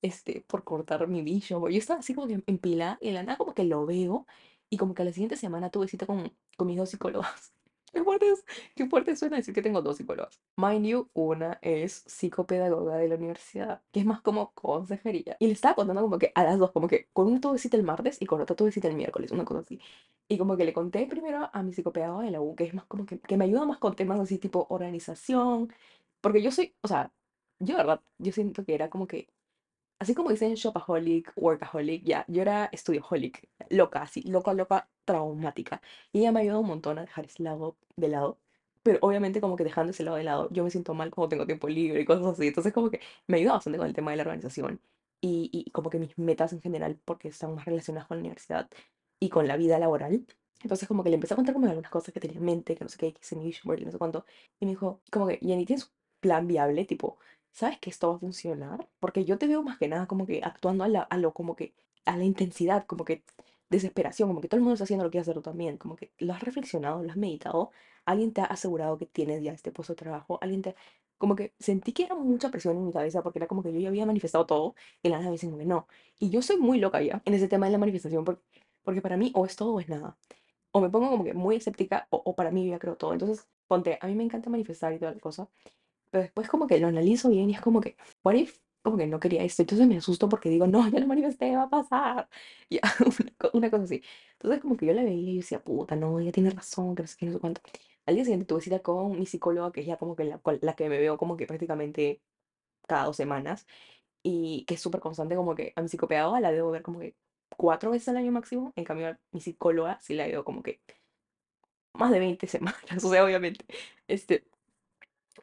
este, 0.03 0.43
por 0.49 0.65
cortar 0.65 1.09
mi 1.09 1.23
bicho. 1.23 1.69
Yo 1.69 1.79
estaba 1.79 2.01
así 2.01 2.15
como 2.15 2.29
que 2.29 2.43
en 2.47 2.59
pila 2.59 2.99
y 3.01 3.09
de 3.09 3.13
la 3.15 3.23
nada 3.25 3.39
como 3.39 3.55
que 3.55 3.65
lo 3.65 3.87
veo 3.87 4.27
y 4.71 4.77
como 4.79 4.95
que 4.95 5.03
a 5.03 5.05
la 5.07 5.13
siguiente 5.13 5.37
semana 5.37 5.71
tuve 5.71 5.89
cita 5.89 6.07
con, 6.07 6.33
con 6.57 6.67
mis 6.69 6.77
dos 6.79 6.91
psicólogas. 6.91 7.55
Qué 7.93 8.05
fuerte, 8.05 8.31
es- 8.31 8.45
qué 8.75 8.87
fuerte 8.89 9.17
suena 9.17 9.37
decir 9.37 9.55
que 9.55 9.63
tengo 9.63 9.83
dos 9.83 9.97
psicólogas. 9.97 10.41
Mind 10.57 10.87
you, 10.87 11.11
una 11.13 11.59
es 11.63 12.05
psicopedagoga 12.07 12.97
de 12.97 13.09
la 13.09 13.17
universidad, 13.17 13.83
que 13.93 14.01
es 14.01 14.07
más 14.07 14.21
como 14.23 14.53
consejería. 14.55 15.37
Y 15.41 15.47
le 15.47 15.53
estaba 15.53 15.75
contando 15.75 16.03
como 16.03 16.19
que 16.19 16.33
a 16.35 16.45
las 16.45 16.59
dos, 16.59 16.71
como 16.73 16.87
que 16.89 17.09
con 17.13 17.27
una 17.27 17.41
tuve 17.41 17.59
cita 17.59 17.77
el 17.77 17.83
martes 17.83 18.19
y 18.21 18.27
con 18.27 18.41
otra 18.41 18.55
tuve 18.57 18.71
cita 18.73 18.89
el 18.89 18.95
miércoles, 18.95 19.33
una 19.33 19.45
cosa 19.45 19.61
así. 19.61 19.81
Y 20.29 20.39
como 20.39 20.57
que 20.57 20.65
le 20.65 20.73
conté 20.73 21.07
primero 21.07 21.51
a 21.53 21.63
mi 21.63 21.73
psicopedagoga 21.73 22.25
de 22.25 22.31
la 22.31 22.41
U, 22.41 22.55
que 22.55 22.65
es 22.65 22.75
más 22.75 22.85
como 22.87 23.05
que, 23.07 23.19
que 23.21 23.37
me 23.37 23.45
ayuda 23.45 23.65
más 23.65 23.79
con 23.79 23.97
temas 23.97 24.21
así 24.21 24.39
tipo 24.39 24.67
organización, 24.71 25.73
porque 26.21 26.43
yo 26.43 26.53
soy, 26.53 26.75
o 26.83 26.89
sea, 26.89 27.13
yo 27.59 27.75
de 27.77 27.79
verdad, 27.83 28.01
yo 28.19 28.33
siento 28.33 28.65
que 28.65 28.75
era 28.75 28.89
como 28.91 29.07
que 29.07 29.29
Así 29.99 30.15
como 30.15 30.31
dicen 30.31 30.55
shopaholic, 30.55 31.33
workaholic, 31.37 32.03
ya, 32.05 32.25
yo 32.27 32.41
era 32.43 32.67
estudioholic, 32.73 33.47
loca, 33.69 34.03
así, 34.03 34.23
loca, 34.23 34.55
loca, 34.55 34.89
traumática. 35.11 35.83
Y 36.13 36.21
ella 36.21 36.33
me 36.33 36.41
ayudó 36.41 36.61
un 36.61 36.67
montón 36.69 36.99
a 36.99 37.03
dejar 37.03 37.27
ese 37.27 37.43
lado 37.43 37.77
de 37.97 38.09
lado. 38.09 38.39
Pero 38.83 38.99
obviamente 39.03 39.41
como 39.41 39.57
que 39.57 39.65
dejando 39.65 39.91
ese 39.93 40.05
lado 40.05 40.17
de 40.17 40.25
lado, 40.25 40.49
yo 40.53 40.65
me 40.65 40.71
siento 40.71 40.95
mal 40.95 41.11
cuando 41.11 41.29
tengo 41.31 41.47
tiempo 41.47 41.69
libre 41.69 42.01
y 42.01 42.05
cosas 42.05 42.27
así. 42.27 42.49
Entonces 42.49 42.73
como 42.73 42.91
que 42.91 43.01
me 43.27 43.39
ayuda 43.39 43.53
bastante 43.55 43.79
con 43.79 43.87
el 43.89 43.95
tema 43.95 44.11
de 44.13 44.17
la 44.19 44.23
organización. 44.23 44.81
Y, 45.21 45.51
y 45.53 45.71
como 45.73 45.91
que 45.91 45.99
mis 45.99 46.17
metas 46.19 46.53
en 46.53 46.63
general, 46.63 46.99
porque 47.05 47.29
están 47.29 47.55
más 47.55 47.67
relacionadas 47.67 48.09
con 48.09 48.17
la 48.19 48.21
universidad 48.23 48.71
y 49.21 49.29
con 49.29 49.47
la 49.47 49.57
vida 49.57 49.79
laboral. 49.79 50.27
Entonces 50.63 50.89
como 50.89 51.03
que 51.05 51.11
le 51.11 51.17
empecé 51.17 51.35
a 51.35 51.37
contar 51.37 51.55
como 51.55 51.67
algunas 51.69 51.91
cosas 51.91 52.13
que 52.13 52.21
tenía 52.21 52.39
en 52.39 52.45
mente, 52.45 52.77
que 52.77 52.85
no 52.85 52.91
sé 52.91 52.99
qué, 52.99 53.13
que 53.13 53.21
hice 53.23 53.37
mi 53.37 53.45
vision 53.45 53.63
board 53.67 53.81
y 53.81 53.85
no 53.87 53.93
sé 53.93 53.99
cuánto. 53.99 54.25
Y 54.59 54.67
me 54.67 54.73
dijo, 54.73 55.01
como 55.11 55.27
que, 55.27 55.39
Jenny, 55.39 55.65
¿tienes 55.67 55.85
un 55.87 55.93
plan 56.21 56.47
viable? 56.47 56.85
Tipo, 56.85 57.19
¿sabes 57.53 57.79
que 57.79 57.91
esto 57.91 58.11
va 58.11 58.17
a 58.17 58.19
funcionar? 58.19 58.89
Porque 58.99 59.25
yo 59.25 59.39
te 59.39 59.47
veo 59.47 59.63
más 59.63 59.79
que 59.79 59.89
nada 59.89 60.07
como 60.07 60.27
que 60.27 60.43
actuando 60.43 60.85
a 60.85 61.17
lo 61.19 61.33
como 61.35 61.57
que 61.57 61.75
a 62.05 62.17
la 62.17 62.25
intensidad, 62.25 62.87
como 62.87 63.05
que 63.05 63.25
desesperación, 63.71 64.29
como 64.29 64.41
que 64.41 64.49
todo 64.49 64.59
el 64.59 64.63
mundo 64.63 64.75
está 64.75 64.85
haciendo 64.85 65.05
lo 65.05 65.11
que 65.11 65.19
hacer 65.19 65.35
tú 65.35 65.43
también, 65.43 65.79
como 65.79 65.97
que 65.97 66.13
lo 66.19 66.35
has 66.35 66.43
reflexionado, 66.43 67.03
lo 67.03 67.11
has 67.11 67.17
meditado, 67.17 67.71
alguien 68.05 68.33
te 68.33 68.41
ha 68.43 68.45
asegurado 68.47 68.99
que 68.99 69.07
tienes 69.07 69.43
ya 69.43 69.53
este 69.53 69.73
puesto 69.73 69.93
de 69.95 69.99
trabajo, 69.99 70.39
alguien 70.43 70.63
te... 70.63 70.77
Como 71.19 71.37
que 71.37 71.55
sentí 71.59 71.93
que 71.93 72.05
era 72.05 72.15
mucha 72.15 72.51
presión 72.51 72.77
en 72.77 72.87
mi 72.87 72.93
cabeza 72.93 73.23
porque 73.23 73.39
era 73.39 73.47
como 73.47 73.63
que 73.63 73.73
yo 73.73 73.79
ya 73.81 73.89
había 73.89 74.07
manifestado 74.07 74.47
todo 74.47 74.75
y 75.03 75.09
la 75.11 75.19
nada 75.19 75.29
me 75.29 75.33
dicen 75.33 75.57
que 75.59 75.67
no. 75.67 75.87
Y 76.19 76.31
yo 76.31 76.41
soy 76.43 76.57
muy 76.59 76.79
loca 76.81 77.03
ya 77.03 77.21
en 77.27 77.35
ese 77.35 77.47
tema 77.49 77.67
de 77.67 77.73
la 77.73 77.79
manifestación 77.79 78.25
porque, 78.25 78.43
porque 78.83 79.03
para 79.03 79.17
mí 79.19 79.31
o 79.35 79.45
es 79.45 79.55
todo 79.57 79.75
o 79.75 79.81
es 79.81 79.89
nada. 79.89 80.17
O 80.73 80.81
me 80.81 80.89
pongo 80.91 81.11
como 81.11 81.25
que 81.25 81.35
muy 81.35 81.57
escéptica 81.57 82.07
o, 82.11 82.23
o 82.25 82.35
para 82.37 82.51
mí 82.51 82.65
yo 82.65 82.71
ya 82.73 82.79
creo 82.79 82.97
todo. 82.97 83.13
Entonces, 83.13 83.49
ponte, 83.67 83.99
a 84.01 84.07
mí 84.07 84.15
me 84.15 84.25
encanta 84.25 84.51
manifestar 84.51 84.93
y 84.95 84.99
toda 84.99 85.13
la 85.13 85.21
cosa. 85.21 85.49
Pero 86.11 86.23
después 86.23 86.49
como 86.49 86.67
que 86.67 86.79
lo 86.79 86.89
analizo 86.89 87.29
bien 87.31 87.51
y 87.51 87.55
es 87.55 87.61
como 87.61 87.81
que, 87.81 87.97
what 88.25 88.35
if 88.35 88.59
como 88.83 88.97
que 88.97 89.07
no 89.07 89.21
quería 89.21 89.43
esto? 89.45 89.63
Entonces 89.63 89.87
me 89.87 89.97
asusto 89.99 90.29
porque 90.29 90.49
digo, 90.49 90.67
no, 90.67 90.89
ya 90.91 91.01
lo 91.01 91.07
manifesté, 91.07 91.57
va 91.57 91.65
a 91.65 91.71
pasar. 91.71 92.29
Ya, 92.71 92.81
una, 93.01 93.51
una 93.55 93.71
cosa 93.71 93.85
así. 93.85 94.03
Entonces 94.35 94.61
como 94.61 94.77
que 94.77 94.87
yo 94.87 94.93
la 94.95 95.03
veía 95.03 95.19
y 95.31 95.35
yo 95.35 95.41
decía, 95.41 95.63
puta, 95.65 95.97
no, 95.97 96.21
ella 96.21 96.33
tiene 96.33 96.51
razón, 96.51 96.95
que 96.95 97.03
no 97.03 97.09
sé 97.09 97.17
qué, 97.19 97.27
no 97.27 97.33
sé 97.33 97.39
cuánto. 97.41 97.61
Al 98.07 98.15
día 98.15 98.25
siguiente 98.25 98.47
tuve 98.47 98.61
cita 98.61 98.81
con 98.81 99.19
mi 99.19 99.27
psicóloga, 99.27 99.73
que 99.73 99.81
es 99.81 99.87
ya 99.87 99.97
como 99.99 100.15
que 100.17 100.25
la, 100.25 100.41
la 100.63 100.75
que 100.77 100.89
me 100.89 100.99
veo 101.01 101.19
como 101.19 101.37
que 101.37 101.47
prácticamente 101.47 102.23
cada 102.89 103.05
dos 103.07 103.17
semanas 103.17 103.67
y 104.23 104.65
que 104.67 104.75
es 104.75 104.81
súper 104.83 105.01
constante, 105.01 105.37
como 105.37 105.55
que 105.55 105.73
a 105.77 105.83
mi 105.83 105.89
psicopedagoga 105.89 106.41
la 106.41 106.53
debo 106.53 106.71
ver 106.73 106.83
como 106.83 107.01
que 107.01 107.17
cuatro 107.57 107.91
veces 107.93 108.09
al 108.11 108.19
año 108.19 108.33
máximo, 108.33 108.73
en 108.77 108.85
cambio 108.85 109.09
a 109.09 109.21
mi 109.33 109.41
psicóloga 109.41 109.99
sí 110.01 110.15
la 110.15 110.27
veo 110.27 110.45
como 110.45 110.63
que 110.63 110.81
más 111.95 112.11
de 112.11 112.19
20 112.19 112.47
semanas, 112.47 113.05
o 113.05 113.11
sea, 113.11 113.25
obviamente. 113.25 113.65
Este, 114.09 114.45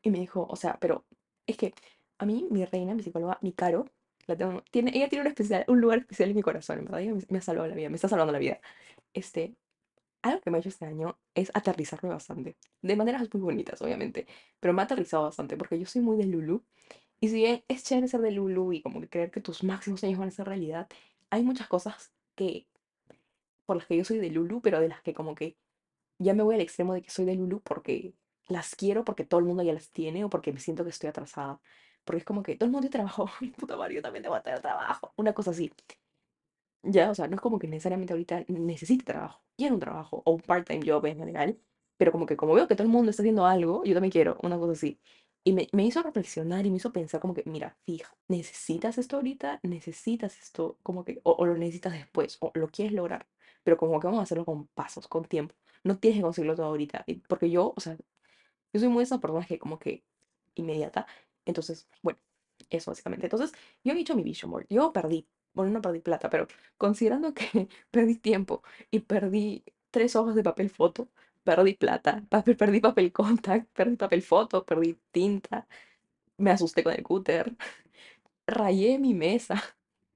y 0.01 0.09
me 0.11 0.19
dijo, 0.19 0.45
o 0.49 0.55
sea, 0.55 0.77
pero 0.79 1.05
es 1.45 1.57
que 1.57 1.73
a 2.17 2.25
mí, 2.25 2.47
mi 2.49 2.65
reina, 2.65 2.95
mi 2.95 3.03
psicóloga, 3.03 3.37
mi 3.41 3.53
Caro, 3.53 3.85
la 4.27 4.35
tengo, 4.35 4.63
tiene, 4.71 4.91
ella 4.95 5.09
tiene 5.09 5.23
un, 5.23 5.27
especial, 5.27 5.65
un 5.67 5.81
lugar 5.81 5.99
especial 5.99 6.29
en 6.29 6.35
mi 6.35 6.41
corazón, 6.41 6.87
me, 6.89 7.13
me 7.29 7.37
ha 7.37 7.41
salvado 7.41 7.67
la 7.67 7.75
vida, 7.75 7.89
me 7.89 7.95
está 7.95 8.07
salvando 8.09 8.33
la 8.33 8.39
vida. 8.39 8.59
Este, 9.13 9.55
algo 10.21 10.41
que 10.41 10.51
me 10.51 10.57
ha 10.57 10.59
hecho 10.59 10.69
este 10.69 10.85
año 10.85 11.17
es 11.35 11.51
aterrizarme 11.53 12.09
bastante, 12.09 12.57
de 12.81 12.95
maneras 12.95 13.27
muy 13.33 13.41
bonitas, 13.41 13.81
obviamente, 13.81 14.27
pero 14.59 14.73
me 14.73 14.81
ha 14.81 14.85
aterrizado 14.85 15.23
bastante 15.23 15.57
porque 15.57 15.79
yo 15.79 15.85
soy 15.85 16.01
muy 16.01 16.17
de 16.17 16.25
Lulu, 16.25 16.63
y 17.19 17.29
si 17.29 17.35
bien 17.35 17.63
es 17.67 17.83
chévere 17.83 18.07
ser 18.07 18.21
de 18.21 18.31
Lulu 18.31 18.73
y 18.73 18.81
como 18.81 19.01
que 19.01 19.09
creer 19.09 19.31
que 19.31 19.41
tus 19.41 19.63
máximos 19.63 20.01
sueños 20.01 20.19
van 20.19 20.29
a 20.29 20.31
ser 20.31 20.47
realidad, 20.47 20.87
hay 21.29 21.43
muchas 21.43 21.67
cosas 21.67 22.11
que, 22.35 22.67
por 23.65 23.77
las 23.77 23.87
que 23.87 23.97
yo 23.97 24.03
soy 24.05 24.19
de 24.19 24.29
Lulu, 24.29 24.61
pero 24.61 24.79
de 24.79 24.89
las 24.89 25.01
que 25.01 25.13
como 25.13 25.35
que 25.35 25.57
ya 26.19 26.33
me 26.33 26.43
voy 26.43 26.55
al 26.55 26.61
extremo 26.61 26.93
de 26.93 27.01
que 27.01 27.09
soy 27.09 27.25
de 27.25 27.35
Lulu 27.35 27.61
porque 27.61 28.13
las 28.47 28.75
quiero, 28.75 29.03
porque 29.03 29.25
todo 29.25 29.39
el 29.39 29.45
mundo 29.45 29.63
ya 29.63 29.73
las 29.73 29.91
tiene 29.91 30.23
o 30.23 30.29
porque 30.29 30.53
me 30.53 30.59
siento 30.59 30.83
que 30.83 30.91
estoy 30.91 31.09
atrasada. 31.09 31.59
Porque 32.07 32.19
es 32.21 32.25
como 32.25 32.43
que 32.43 32.55
todo 32.57 32.67
el 32.67 32.73
mundo 32.73 32.89
tiene 32.89 32.93
trabajo, 33.05 33.29
puta 33.59 33.77
madre, 33.77 33.95
yo 33.95 34.03
también 34.03 34.23
tengo 34.23 34.37
que 34.37 34.43
tener 34.43 34.61
trabajo. 34.61 35.13
Una 35.17 35.33
cosa 35.33 35.51
así. 35.51 35.71
Ya, 36.83 37.09
o 37.11 37.15
sea, 37.15 37.27
no 37.27 37.35
es 37.35 37.41
como 37.41 37.59
que 37.59 37.67
necesariamente 37.67 38.13
ahorita 38.13 38.45
necesite 38.47 39.03
trabajo. 39.03 39.43
Quiero 39.57 39.73
un 39.75 39.79
trabajo 39.81 40.21
o 40.25 40.31
un 40.31 40.41
part-time 40.41 40.81
job 40.85 41.05
en 41.05 41.17
general. 41.17 41.59
Pero 41.97 42.11
como 42.11 42.25
que 42.25 42.37
como 42.37 42.53
veo 42.53 42.67
que 42.67 42.75
todo 42.75 42.83
el 42.85 42.91
mundo 42.93 43.09
está 43.09 43.23
haciendo 43.23 43.45
algo, 43.45 43.83
yo 43.83 43.93
también 43.93 44.11
quiero 44.11 44.37
una 44.43 44.57
cosa 44.57 44.73
así. 44.73 44.99
Y 45.43 45.53
me, 45.53 45.67
me 45.73 45.85
hizo 45.85 46.01
reflexionar 46.03 46.65
y 46.65 46.69
me 46.69 46.77
hizo 46.77 46.91
pensar 46.93 47.19
como 47.19 47.33
que, 47.33 47.43
mira, 47.45 47.77
fija, 47.85 48.15
¿necesitas 48.27 48.97
esto 48.97 49.15
ahorita? 49.17 49.59
¿Necesitas 49.63 50.37
esto 50.39 50.77
como 50.83 51.03
que, 51.05 51.19
o, 51.23 51.31
o 51.33 51.45
lo 51.45 51.55
necesitas 51.57 51.93
después, 51.93 52.37
o 52.41 52.51
lo 52.53 52.67
quieres 52.69 52.93
lograr? 52.93 53.27
Pero 53.63 53.77
como 53.77 53.99
que 53.99 54.07
vamos 54.07 54.19
a 54.19 54.23
hacerlo 54.23 54.45
con 54.45 54.67
pasos, 54.67 55.07
con 55.07 55.25
tiempo. 55.25 55.55
No 55.83 55.97
tienes 55.99 56.19
que 56.19 56.23
conseguirlo 56.23 56.55
todo 56.55 56.67
ahorita. 56.67 57.05
Porque 57.27 57.49
yo, 57.49 57.73
o 57.75 57.79
sea, 57.79 57.97
yo 58.73 58.79
soy 58.79 58.89
muy 58.89 58.99
de 59.01 59.03
esas 59.05 59.19
personas 59.19 59.47
que 59.47 59.59
como 59.59 59.79
que 59.79 60.03
inmediata. 60.55 61.07
Entonces, 61.47 61.87
bueno, 62.03 62.19
eso 62.69 62.91
básicamente. 62.91 63.25
Entonces, 63.27 63.53
yo 63.83 63.93
he 63.93 63.99
hecho 63.99 64.15
mi 64.15 64.23
vision 64.23 64.51
board. 64.51 64.67
Yo 64.69 64.91
perdí, 64.93 65.27
bueno, 65.53 65.71
no 65.71 65.81
perdí 65.81 65.99
plata, 66.01 66.29
pero 66.29 66.47
considerando 66.77 67.33
que 67.33 67.67
perdí 67.91 68.15
tiempo 68.15 68.63
y 68.91 68.99
perdí 69.01 69.63
tres 69.91 70.15
hojas 70.15 70.35
de 70.35 70.43
papel 70.43 70.69
foto, 70.69 71.09
perdí 71.43 71.73
plata, 71.75 72.23
perdí 72.57 72.79
papel 72.81 73.11
contact, 73.11 73.67
perdí 73.73 73.95
papel 73.97 74.21
foto, 74.21 74.65
perdí 74.65 74.97
tinta, 75.11 75.67
me 76.37 76.51
asusté 76.51 76.83
con 76.83 76.93
el 76.93 77.03
cúter, 77.03 77.55
rayé 78.47 78.99
mi 78.99 79.13
mesa 79.13 79.61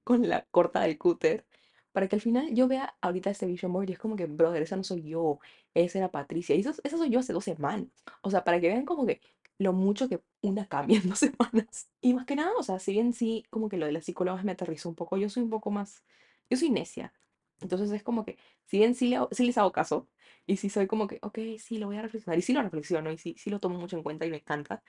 con 0.03 0.27
la 0.29 0.45
corta 0.51 0.81
del 0.81 0.97
cúter 0.97 1.45
para 1.91 2.07
que 2.07 2.15
al 2.15 2.21
final 2.21 2.53
yo 2.55 2.67
vea 2.67 2.95
ahorita 3.01 3.29
este 3.31 3.45
vision 3.45 3.73
board 3.73 3.89
y 3.89 3.93
es 3.93 3.99
como 3.99 4.15
que, 4.15 4.25
brother, 4.25 4.61
esa 4.63 4.77
no 4.77 4.83
soy 4.83 5.03
yo, 5.03 5.39
esa 5.73 5.99
era 5.99 6.11
Patricia, 6.11 6.55
y 6.55 6.61
esa, 6.61 6.73
esa 6.83 6.97
soy 6.97 7.09
yo 7.09 7.19
hace 7.19 7.33
dos 7.33 7.43
semanas. 7.45 7.87
O 8.21 8.31
sea, 8.31 8.43
para 8.45 8.61
que 8.61 8.69
vean 8.69 8.85
como 8.85 9.05
que 9.05 9.21
lo 9.61 9.73
mucho 9.73 10.09
que 10.09 10.21
una 10.41 10.67
cambia 10.67 10.99
en 10.99 11.09
dos 11.09 11.19
semanas. 11.19 11.89
Y 12.01 12.13
más 12.13 12.25
que 12.25 12.35
nada, 12.35 12.51
o 12.57 12.63
sea, 12.63 12.79
si 12.79 12.93
bien 12.93 13.13
sí, 13.13 13.45
como 13.49 13.69
que 13.69 13.77
lo 13.77 13.85
de 13.85 13.91
las 13.93 14.05
psicólogas 14.05 14.43
me 14.45 14.51
aterrizó 14.53 14.89
un 14.89 14.95
poco, 14.95 15.17
yo 15.17 15.29
soy 15.29 15.43
un 15.43 15.49
poco 15.49 15.71
más, 15.71 16.03
yo 16.49 16.57
soy 16.57 16.69
necia. 16.69 17.13
Entonces 17.61 17.91
es 17.91 18.03
como 18.03 18.25
que, 18.25 18.37
si 18.65 18.77
bien 18.79 18.95
sí, 18.95 19.07
le 19.09 19.19
sí 19.31 19.45
les 19.45 19.57
hago 19.57 19.71
caso, 19.71 20.09
y 20.47 20.57
sí 20.57 20.69
soy 20.69 20.87
como 20.87 21.07
que, 21.07 21.19
ok, 21.21 21.37
sí, 21.59 21.77
lo 21.77 21.87
voy 21.87 21.97
a 21.97 22.01
reflexionar, 22.01 22.39
y 22.39 22.41
sí 22.41 22.53
lo 22.53 22.61
reflexiono, 22.63 23.11
y 23.11 23.17
sí, 23.19 23.35
sí 23.37 23.49
lo 23.51 23.59
tomo 23.59 23.77
mucho 23.79 23.97
en 23.97 24.03
cuenta 24.03 24.25
y 24.25 24.31
me 24.31 24.37
encanta, 24.37 24.83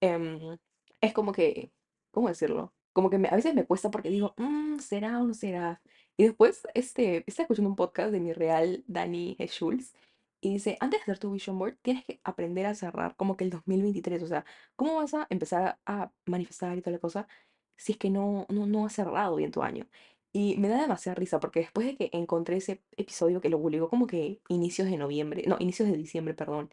em, 0.00 0.58
es 1.00 1.12
como 1.12 1.32
que, 1.32 1.72
¿cómo 2.10 2.28
decirlo? 2.28 2.74
Como 2.92 3.10
que 3.10 3.18
me- 3.18 3.28
a 3.28 3.36
veces 3.36 3.54
me 3.54 3.66
cuesta 3.66 3.90
porque 3.90 4.10
digo, 4.10 4.34
"Mm, 4.36 4.78
¿será 4.80 5.20
o 5.20 5.26
no 5.26 5.34
será? 5.34 5.80
Y 6.16 6.24
después 6.24 6.62
este, 6.74 7.24
estaba 7.26 7.44
escuchando 7.44 7.70
un 7.70 7.76
podcast 7.76 8.12
de 8.12 8.20
mi 8.20 8.32
real 8.32 8.84
Dani. 8.86 9.36
Schulz 9.48 9.94
Y 10.42 10.54
dice, 10.54 10.76
antes 10.80 11.00
de 11.00 11.02
hacer 11.04 11.18
tu 11.18 11.32
vision 11.32 11.58
board, 11.58 11.76
tienes 11.82 12.04
que 12.04 12.20
aprender 12.24 12.66
a 12.66 12.74
cerrar 12.74 13.14
como 13.16 13.36
que 13.36 13.44
el 13.44 13.50
2023. 13.50 14.22
O 14.22 14.26
sea, 14.26 14.44
¿cómo 14.76 14.96
vas 14.96 15.12
a 15.14 15.26
empezar 15.30 15.78
a 15.86 16.12
manifestar 16.26 16.76
y 16.78 16.82
toda 16.82 16.92
la 16.92 16.98
cosa 17.00 17.28
si 17.76 17.92
es 17.92 17.98
que 17.98 18.10
no, 18.10 18.46
no, 18.50 18.66
no 18.66 18.86
has 18.86 18.94
cerrado 18.94 19.36
bien 19.36 19.50
tu 19.52 19.62
año? 19.62 19.86
Y 20.32 20.56
me 20.58 20.68
da 20.68 20.80
demasiada 20.80 21.16
risa 21.16 21.40
porque 21.40 21.60
después 21.60 21.86
de 21.86 21.96
que 21.96 22.10
encontré 22.12 22.56
ese 22.58 22.82
episodio 22.96 23.40
que 23.40 23.48
lo 23.50 23.60
publicó 23.60 23.88
como 23.90 24.06
que 24.06 24.40
inicios 24.48 24.88
de 24.90 24.96
noviembre, 24.96 25.44
no, 25.46 25.56
inicios 25.60 25.88
de 25.90 25.96
diciembre, 25.96 26.34
perdón, 26.34 26.70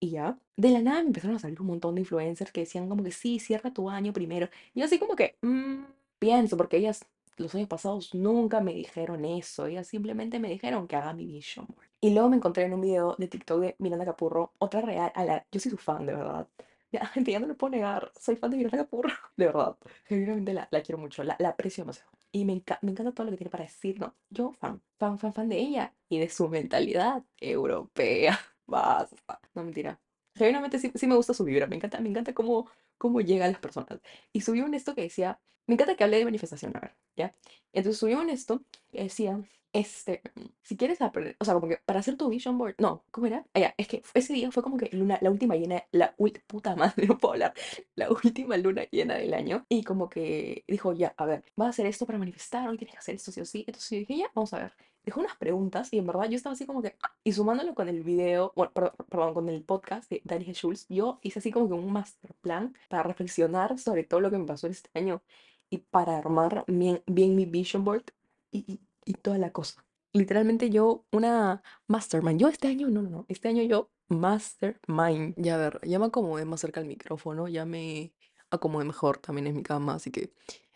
y 0.00 0.10
ya, 0.10 0.38
de 0.56 0.70
la 0.70 0.82
nada 0.82 1.00
me 1.02 1.08
empezaron 1.08 1.36
a 1.36 1.38
salir 1.40 1.60
un 1.60 1.68
montón 1.68 1.94
de 1.94 2.02
influencers 2.02 2.52
que 2.52 2.60
decían 2.62 2.88
como 2.88 3.04
que 3.04 3.12
sí, 3.12 3.38
cierra 3.38 3.72
tu 3.72 3.88
año 3.90 4.12
primero. 4.12 4.48
Y 4.74 4.80
yo 4.80 4.86
así 4.86 4.98
como 4.98 5.16
que, 5.16 5.38
"Mm, 5.42 5.84
pienso, 6.18 6.56
porque 6.56 6.78
ellas 6.78 7.06
los 7.36 7.54
años 7.54 7.68
pasados 7.68 8.14
nunca 8.14 8.60
me 8.60 8.74
dijeron 8.74 9.24
eso, 9.24 9.66
ellas 9.66 9.86
simplemente 9.88 10.38
me 10.40 10.48
dijeron 10.50 10.88
que 10.88 10.96
haga 10.96 11.14
mi 11.14 11.26
vision 11.26 11.66
board. 11.68 11.91
Y 12.02 12.10
luego 12.14 12.28
me 12.30 12.36
encontré 12.36 12.64
en 12.64 12.74
un 12.74 12.82
video 12.82 13.16
de 13.18 13.28
TikTok 13.28 13.60
de 13.60 13.76
Miranda 13.78 14.04
Capurro, 14.04 14.52
otra 14.58 14.82
real, 14.82 15.12
a 15.14 15.24
la, 15.24 15.46
yo 15.52 15.60
soy 15.60 15.70
su 15.72 15.78
fan, 15.78 16.06
de 16.06 16.14
verdad. 16.14 16.48
Ya, 16.92 17.10
ya 17.16 17.40
no 17.40 17.46
lo 17.46 17.56
puedo 17.56 17.70
negar, 17.70 18.12
soy 18.20 18.36
fan 18.36 18.50
de 18.50 18.58
Miranda 18.58 18.76
Capurro, 18.78 19.08
de 19.38 19.46
verdad. 19.46 19.78
Genuinamente 20.04 20.52
la, 20.52 20.68
la 20.70 20.82
quiero 20.82 20.98
mucho, 20.98 21.24
la, 21.24 21.36
la 21.38 21.48
aprecio 21.50 21.84
demasiado. 21.84 22.10
Y 22.32 22.44
me, 22.44 22.52
enca- 22.54 22.78
me 22.82 22.90
encanta 22.90 23.12
todo 23.12 23.24
lo 23.26 23.30
que 23.32 23.38
tiene 23.38 23.50
para 23.50 23.64
decir, 23.64 23.98
¿no? 24.00 24.14
Yo 24.30 24.52
fan, 24.52 24.82
fan, 24.98 25.18
fan, 25.18 25.32
fan 25.32 25.48
de 25.48 25.58
ella 25.58 25.94
y 26.10 26.18
de 26.20 26.28
su 26.30 26.48
mentalidad 26.50 27.24
europea. 27.40 28.38
Basta. 28.66 29.40
No, 29.54 29.64
mentira. 29.64 29.98
Genuinamente 30.34 30.78
sí, 30.78 30.92
sí 30.94 31.06
me 31.06 31.16
gusta 31.16 31.34
su 31.34 31.44
vibra. 31.44 31.66
Me 31.66 31.76
encanta, 31.76 32.00
me 32.00 32.08
encanta 32.10 32.34
cómo, 32.34 32.68
cómo 33.02 33.20
llega 33.20 33.46
a 33.46 33.48
las 33.48 33.58
personas. 33.60 34.00
Y 34.32 34.40
subió 34.42 34.64
un 34.64 34.74
esto 34.74 34.94
que 34.94 35.02
decía, 35.02 35.40
me 35.66 35.74
encanta 35.74 35.96
que 35.96 36.04
hable 36.04 36.18
de 36.18 36.24
manifestación, 36.24 36.76
a 36.76 36.80
ver, 36.80 36.96
¿ya? 37.16 37.34
Entonces 37.72 37.98
subió 37.98 38.20
un 38.20 38.30
esto 38.30 38.62
que 38.92 39.02
decía, 39.04 39.40
este, 39.72 40.22
si 40.62 40.76
quieres 40.76 41.00
aprender, 41.02 41.36
o 41.40 41.44
sea, 41.44 41.54
como 41.54 41.68
que 41.68 41.78
para 41.84 42.00
hacer 42.00 42.16
tu 42.16 42.28
vision 42.28 42.58
board, 42.58 42.74
no, 42.78 43.04
¿cómo 43.10 43.26
era? 43.26 43.44
Ah, 43.54 43.60
ya, 43.60 43.74
es 43.78 43.88
que 43.88 44.02
ese 44.14 44.32
día 44.34 44.50
fue 44.52 44.62
como 44.62 44.76
que 44.76 44.88
luna, 44.96 45.18
la 45.22 45.30
última 45.30 45.56
llena, 45.56 45.82
la 45.92 46.14
ult- 46.18 46.42
puta 46.46 46.76
madre, 46.76 47.06
no 47.08 47.18
puedo 47.18 47.32
hablar, 47.34 47.54
la 47.94 48.10
última 48.10 48.56
luna 48.56 48.84
llena 48.90 49.14
del 49.16 49.34
año. 49.34 49.66
Y 49.68 49.82
como 49.84 50.08
que 50.08 50.64
dijo, 50.68 50.92
ya, 50.92 51.14
a 51.16 51.26
ver, 51.26 51.44
vas 51.56 51.66
a 51.66 51.70
hacer 51.70 51.86
esto 51.86 52.06
para 52.06 52.18
manifestar, 52.18 52.68
hoy 52.68 52.76
tienes 52.78 52.94
que 52.94 52.98
hacer 53.00 53.14
esto 53.16 53.32
sí 53.32 53.40
o 53.40 53.44
sí. 53.46 53.64
Entonces 53.66 53.90
yo 53.90 53.98
dije, 53.98 54.16
ya, 54.18 54.26
vamos 54.34 54.52
a 54.54 54.58
ver. 54.58 54.72
Dejó 55.04 55.20
unas 55.20 55.36
preguntas 55.36 55.92
y 55.92 55.98
en 55.98 56.06
verdad 56.06 56.28
yo 56.28 56.36
estaba 56.36 56.52
así 56.52 56.64
como 56.64 56.80
que, 56.80 56.96
y 57.24 57.32
sumándolo 57.32 57.74
con 57.74 57.88
el 57.88 58.02
video, 58.02 58.52
bueno, 58.54 58.72
perdón, 58.72 58.92
perdón, 59.08 59.34
con 59.34 59.48
el 59.48 59.62
podcast 59.62 60.08
de 60.10 60.22
Daniel 60.24 60.54
Schulz, 60.54 60.86
yo 60.88 61.18
hice 61.22 61.40
así 61.40 61.50
como 61.50 61.66
que 61.68 61.74
un 61.74 61.92
master 61.92 62.34
plan 62.40 62.74
para 62.88 63.02
reflexionar 63.02 63.78
sobre 63.78 64.04
todo 64.04 64.20
lo 64.20 64.30
que 64.30 64.38
me 64.38 64.46
pasó 64.46 64.68
este 64.68 64.90
año 64.98 65.22
y 65.70 65.78
para 65.78 66.18
armar 66.18 66.64
bien, 66.68 67.02
bien 67.06 67.34
mi 67.34 67.46
vision 67.46 67.84
board 67.84 68.04
y, 68.50 68.64
y, 68.72 68.80
y 69.04 69.14
toda 69.14 69.38
la 69.38 69.50
cosa. 69.50 69.84
Literalmente 70.12 70.68
yo, 70.68 71.04
una 71.10 71.62
mastermind. 71.88 72.38
Yo 72.38 72.48
este 72.48 72.68
año, 72.68 72.88
no, 72.90 73.02
no, 73.02 73.10
no, 73.10 73.26
este 73.28 73.48
año 73.48 73.62
yo 73.62 73.90
mastermind. 74.08 75.34
Ya 75.36 75.54
a 75.54 75.58
ver, 75.58 75.80
ya 75.84 75.98
me 75.98 76.06
acomodé 76.06 76.44
más 76.44 76.60
cerca 76.60 76.80
al 76.80 76.86
micrófono, 76.86 77.48
ya 77.48 77.64
me 77.64 78.12
acomodé 78.50 78.84
mejor 78.84 79.18
también 79.18 79.46
en 79.46 79.56
mi 79.56 79.62
cama, 79.62 79.94
así 79.94 80.10
que 80.10 80.32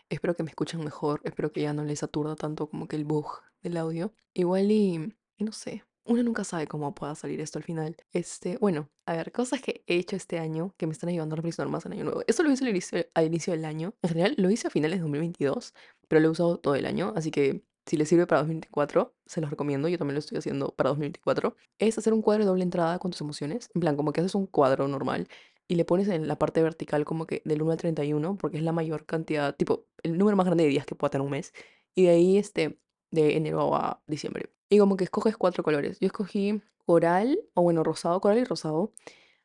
espero 0.09 0.35
que 0.35 0.43
me 0.43 0.49
escuchen 0.49 0.83
mejor, 0.83 1.21
espero 1.23 1.51
que 1.51 1.61
ya 1.61 1.73
no 1.73 1.83
les 1.83 2.01
aturda 2.03 2.35
tanto 2.35 2.67
como 2.67 2.87
que 2.87 2.95
el 2.95 3.05
bug 3.05 3.27
del 3.67 3.77
audio. 3.77 4.13
Igual 4.33 4.71
y, 4.71 5.13
no 5.39 5.51
sé, 5.51 5.83
uno 6.05 6.23
nunca 6.23 6.43
sabe 6.43 6.67
cómo 6.67 6.95
pueda 6.95 7.15
salir 7.15 7.41
esto 7.41 7.59
al 7.59 7.63
final. 7.63 7.95
Este, 8.11 8.57
bueno, 8.57 8.89
a 9.05 9.13
ver, 9.13 9.31
cosas 9.31 9.61
que 9.61 9.83
he 9.87 9.95
hecho 9.95 10.15
este 10.15 10.39
año 10.39 10.73
que 10.77 10.87
me 10.87 10.93
están 10.93 11.09
ayudando 11.09 11.33
a 11.33 11.37
reflexionar 11.37 11.71
más 11.71 11.85
en 11.85 11.93
año 11.93 12.03
nuevo. 12.05 12.23
Esto 12.27 12.43
lo 12.43 12.51
hice 12.51 12.63
al 12.63 12.69
inicio, 12.69 13.05
al 13.13 13.25
inicio 13.25 13.53
del 13.53 13.65
año. 13.65 13.93
En 14.01 14.09
general, 14.09 14.35
lo 14.37 14.49
hice 14.49 14.67
a 14.67 14.71
finales 14.71 14.99
de 14.99 15.01
2022, 15.01 15.73
pero 16.07 16.21
lo 16.21 16.27
he 16.27 16.31
usado 16.31 16.59
todo 16.59 16.75
el 16.75 16.85
año, 16.85 17.13
así 17.15 17.31
que 17.31 17.63
si 17.87 17.95
les 17.95 18.09
sirve 18.09 18.27
para 18.27 18.41
2024, 18.41 19.15
se 19.25 19.41
los 19.41 19.49
recomiendo. 19.49 19.87
Yo 19.87 19.97
también 19.97 20.15
lo 20.15 20.19
estoy 20.19 20.37
haciendo 20.37 20.73
para 20.75 20.89
2024. 20.89 21.55
Es 21.79 21.97
hacer 21.97 22.13
un 22.13 22.21
cuadro 22.21 22.43
de 22.43 22.47
doble 22.49 22.63
entrada 22.63 22.99
con 22.99 23.11
tus 23.11 23.21
emociones. 23.21 23.69
En 23.73 23.81
plan, 23.81 23.95
como 23.95 24.11
que 24.11 24.19
haces 24.19 24.35
un 24.35 24.45
cuadro 24.45 24.87
normal 24.89 25.27
y 25.69 25.75
le 25.75 25.85
pones 25.85 26.07
en 26.09 26.27
la 26.27 26.37
parte 26.37 26.61
vertical 26.61 27.05
como 27.05 27.25
que 27.27 27.41
del 27.45 27.61
1 27.61 27.71
al 27.71 27.77
31, 27.77 28.37
porque 28.37 28.57
es 28.57 28.63
la 28.63 28.71
mayor 28.73 29.05
cantidad, 29.05 29.55
tipo, 29.55 29.85
el 30.03 30.17
número 30.17 30.37
más 30.37 30.45
grande 30.45 30.63
de 30.65 30.69
días 30.69 30.85
que 30.85 30.95
pueda 30.95 31.11
tener 31.11 31.25
un 31.25 31.31
mes. 31.31 31.53
Y 31.95 32.03
de 32.03 32.09
ahí, 32.09 32.37
este, 32.37 32.79
de 33.11 33.37
enero 33.37 33.75
a 33.75 34.01
diciembre. 34.07 34.49
Y 34.69 34.79
como 34.79 34.97
que 34.97 35.05
escoges 35.05 35.37
cuatro 35.37 35.63
colores. 35.63 35.99
Yo 35.99 36.07
escogí 36.07 36.61
coral, 36.85 37.39
o 37.53 37.61
bueno, 37.61 37.83
rosado, 37.83 38.19
coral 38.21 38.39
y 38.39 38.43
rosado, 38.43 38.91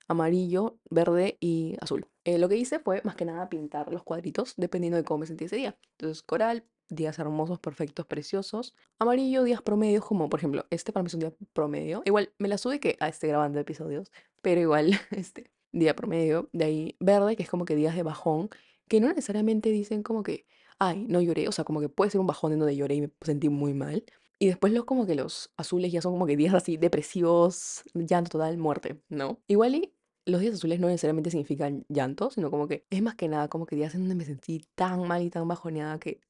amarillo, 0.09 0.79
verde 0.90 1.37
y 1.40 1.77
azul. 1.81 2.07
Eh, 2.25 2.38
lo 2.38 2.48
que 2.48 2.57
hice 2.57 2.79
fue 2.79 3.01
más 3.05 3.16
que 3.16 3.25
nada 3.25 3.48
pintar 3.48 3.92
los 3.92 4.03
cuadritos 4.03 4.55
dependiendo 4.57 4.96
de 4.96 5.05
cómo 5.05 5.18
me 5.18 5.27
sentí 5.27 5.44
ese 5.44 5.57
día. 5.57 5.77
Entonces, 5.92 6.22
coral, 6.22 6.64
días 6.88 7.18
hermosos, 7.18 7.59
perfectos, 7.59 8.07
preciosos. 8.07 8.75
Amarillo, 8.98 9.42
días 9.44 9.62
promedios, 9.62 10.05
como 10.05 10.29
por 10.29 10.40
ejemplo, 10.40 10.66
este 10.70 10.92
para 10.92 11.03
mí 11.03 11.09
es 11.09 11.14
un 11.14 11.20
día 11.20 11.33
promedio. 11.53 12.03
Igual 12.05 12.33
me 12.38 12.48
la 12.48 12.59
sube 12.59 12.81
que 12.81 12.96
a 13.01 13.09
este 13.09 13.27
grabando 13.27 13.59
episodios, 13.59 14.12
pero 14.40 14.61
igual, 14.61 14.92
este, 15.11 15.51
día 15.72 15.96
promedio. 15.96 16.48
De 16.53 16.64
ahí, 16.64 16.96
verde, 17.01 17.37
que 17.37 17.42
es 17.42 17.51
como 17.51 17.64
que 17.64 17.75
días 17.75 17.96
de 17.96 18.03
bajón, 18.03 18.51
que 18.88 19.01
no 19.01 19.09
necesariamente 19.09 19.70
dicen 19.70 20.03
como 20.03 20.22
que, 20.22 20.46
ay, 20.83 21.07
no 21.09 21.21
lloré. 21.21 21.49
O 21.49 21.53
sea, 21.53 21.64
como 21.64 21.81
que 21.81 21.88
puede 21.88 22.11
ser 22.11 22.21
un 22.21 22.27
bajón 22.27 22.53
en 22.53 22.59
donde 22.59 22.77
lloré 22.77 22.97
y 22.97 23.01
me 23.03 23.11
sentí 23.23 23.49
muy 23.49 23.73
mal. 23.73 24.05
Y 24.38 24.49
después 24.49 24.73
los 24.73 24.85
como 24.85 25.07
que 25.07 25.14
los 25.14 25.53
azules 25.57 25.92
ya 25.92 26.03
son 26.03 26.12
como 26.12 26.27
que 26.27 26.37
días 26.37 26.55
así 26.55 26.77
depresivos, 26.77 27.85
llanto 27.95 28.31
total, 28.31 28.59
muerte, 28.59 29.01
¿no? 29.09 29.40
Igual 29.47 29.77
y 29.77 29.95
los 30.27 30.40
días 30.40 30.55
azules 30.55 30.81
no 30.81 30.88
necesariamente 30.88 31.31
significan 31.31 31.85
llanto, 31.88 32.31
sino 32.31 32.51
como 32.51 32.66
que 32.66 32.85
es 32.90 33.03
más 33.03 33.14
que 33.14 33.29
nada 33.29 33.49
como 33.49 33.66
que 33.66 33.77
días 33.77 33.95
en 33.95 34.01
donde 34.01 34.16
me 34.16 34.25
sentí 34.25 34.66
tan 34.75 35.07
mal 35.07 35.23
y 35.23 35.31
tan 35.31 35.47
bajoneada 35.47 36.01
que, 36.01 36.21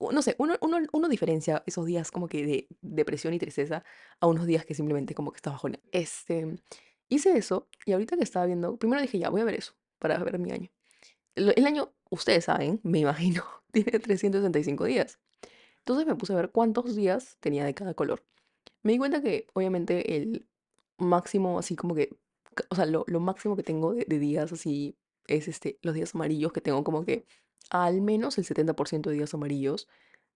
no 0.00 0.22
sé, 0.22 0.34
uno, 0.38 0.54
uno, 0.62 0.78
uno 0.92 1.08
diferencia 1.08 1.62
esos 1.66 1.84
días 1.84 2.10
como 2.10 2.28
que 2.28 2.46
de 2.46 2.68
depresión 2.80 3.34
y 3.34 3.38
tristeza 3.38 3.84
a 4.20 4.26
unos 4.26 4.46
días 4.46 4.64
que 4.64 4.74
simplemente 4.74 5.14
como 5.14 5.32
que 5.32 5.36
estás 5.36 5.52
bajoneada. 5.52 5.84
Este, 5.92 6.56
hice 7.10 7.36
eso 7.36 7.68
y 7.84 7.92
ahorita 7.92 8.16
que 8.16 8.24
estaba 8.24 8.46
viendo, 8.46 8.78
primero 8.78 9.02
dije, 9.02 9.18
ya, 9.18 9.28
voy 9.28 9.42
a 9.42 9.44
ver 9.44 9.56
eso 9.56 9.74
para 9.98 10.16
ver 10.24 10.38
mi 10.38 10.52
año. 10.52 10.70
El, 11.38 11.66
año, 11.66 11.92
ustedes 12.10 12.44
saben, 12.44 12.80
me 12.82 13.00
imagino, 13.00 13.44
tiene 13.72 13.98
365 13.98 14.84
días. 14.84 15.18
Entonces 15.78 16.06
me 16.06 16.16
puse 16.16 16.32
a 16.32 16.36
ver 16.36 16.50
cuántos 16.50 16.96
días 16.96 17.36
tenía 17.40 17.64
de 17.64 17.74
cada 17.74 17.94
color. 17.94 18.24
Me 18.82 18.92
di 18.92 18.98
cuenta 18.98 19.22
que 19.22 19.46
obviamente 19.54 20.16
el 20.16 20.46
máximo, 20.98 21.58
así 21.58 21.76
como 21.76 21.94
que, 21.94 22.16
o 22.70 22.74
sea, 22.74 22.86
lo, 22.86 23.04
máximo 23.20 23.56
que 23.56 23.62
tengo 23.62 23.94
de, 23.94 24.04
de 24.06 24.18
días 24.18 24.52
así 24.52 24.96
es 25.26 25.48
este, 25.48 25.78
los 25.82 25.94
días 25.94 26.14
amarillos, 26.14 26.52
que 26.52 26.60
tengo 26.60 26.82
como 26.84 27.04
que 27.04 27.24
al 27.70 28.00
menos 28.00 28.38
el 28.38 28.44
70% 28.44 29.10
de 29.10 29.16
días 29.16 29.34
amarillos. 29.34 29.88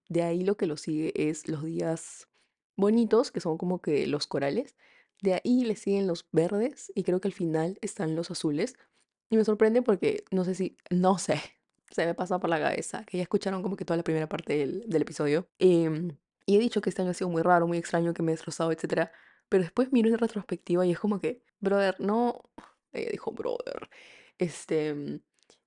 De 0.09 0.23
ahí 0.23 0.45
lo 0.45 0.57
que 0.57 0.67
lo 0.67 0.77
sigue 0.77 1.13
es 1.17 1.49
los 1.49 1.65
días 1.65 2.29
bonitos, 2.77 3.31
que 3.31 3.41
son 3.41 3.59
como 3.59 3.81
que 3.81 4.07
los 4.07 4.27
corales. 4.27 4.77
De 5.21 5.35
ahí 5.35 5.65
le 5.65 5.77
siguen 5.77 6.07
los 6.07 6.27
verdes 6.33 6.93
y 6.95 7.05
creo 7.05 7.21
que 7.21 7.29
al 7.29 7.35
final 7.35 7.79
están 7.81 8.17
los 8.17 8.31
azules. 8.31 8.77
Y 9.33 9.37
me 9.39 9.45
sorprende 9.47 9.81
porque 9.83 10.25
no 10.31 10.45
sé 10.45 10.55
si, 10.55 10.77
no 10.91 11.19
sé, 11.19 11.41
se 11.91 12.05
me 12.07 12.15
pasa 12.15 12.39
por 12.39 12.51
la 12.51 12.61
cabeza, 12.61 13.05
que 13.07 13.17
ya 13.19 13.23
escucharon 13.23 13.63
como 13.63 13.77
que 13.77 13.87
toda 13.87 13.97
la 13.97 14.05
primera 14.05 14.29
parte 14.29 14.59
del, 14.59 14.85
del 14.91 15.03
episodio. 15.03 15.49
em, 15.59 16.19
y 16.47 16.57
he 16.57 16.61
dicho 16.61 16.83
que 16.83 16.91
este 16.91 17.01
año 17.03 17.13
ha 17.13 17.15
sido 17.15 17.31
muy 17.31 17.41
raro, 17.43 17.67
muy 17.67 17.79
extraño, 17.79 18.13
que 18.15 18.23
me 18.23 18.33
he 18.33 18.35
destrozado, 18.35 18.73
etcétera. 18.73 19.11
Pero 19.49 19.63
después 19.65 19.91
miro 19.93 20.11
en 20.11 20.19
retrospectiva 20.19 20.85
y 20.87 20.93
es 20.93 21.01
como 21.01 21.21
que, 21.21 21.43
brother, 21.61 21.97
no, 22.01 22.43
ella 22.93 23.11
dijo, 23.11 23.33
brother, 23.33 23.89
este, 24.39 24.95
mm, 24.95 25.21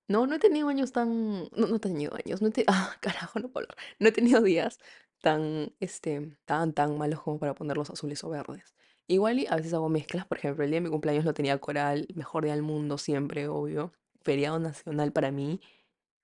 no, 0.10 0.28
no 0.28 0.36
he 0.36 0.40
tenido 0.40 0.70
años 0.70 0.92
tan, 0.94 1.44
no, 1.56 1.68
no 1.68 1.76
he 1.78 1.80
tenido 1.80 2.14
años, 2.16 2.42
no 2.42 2.50
he 2.50 2.52
te- 2.52 2.66
ah, 2.70 2.96
carajo, 3.02 3.40
no 3.40 3.50
puedo 3.52 3.66
hablar, 3.68 3.78
no 4.00 4.10
he 4.10 4.12
tenido 4.14 4.42
días 4.42 4.80
tan, 5.22 5.74
este, 5.82 6.38
tan, 6.46 6.74
tan 6.74 6.98
malos 6.98 7.22
como 7.22 7.40
para 7.40 7.56
ponerlos 7.56 7.90
azules 7.90 8.24
o 8.24 8.30
verdes. 8.30 8.76
Igual 9.08 9.40
y 9.40 9.48
a 9.48 9.56
veces 9.56 9.74
hago 9.74 9.90
mezclas, 9.90 10.26
por 10.26 10.38
ejemplo, 10.40 10.64
el 10.64 10.72
día 10.72 10.78
de 10.80 10.86
mi 10.86 10.90
cumpleaños 10.90 11.26
lo 11.26 11.34
tenía 11.34 11.58
coral, 11.60 12.08
mejor 12.16 12.44
día 12.46 12.54
del 12.54 12.64
mundo 12.64 12.98
siempre, 12.98 13.48
obvio, 13.48 13.94
feriado 14.24 14.58
nacional 14.60 15.12
para 15.12 15.32
mí, 15.32 15.62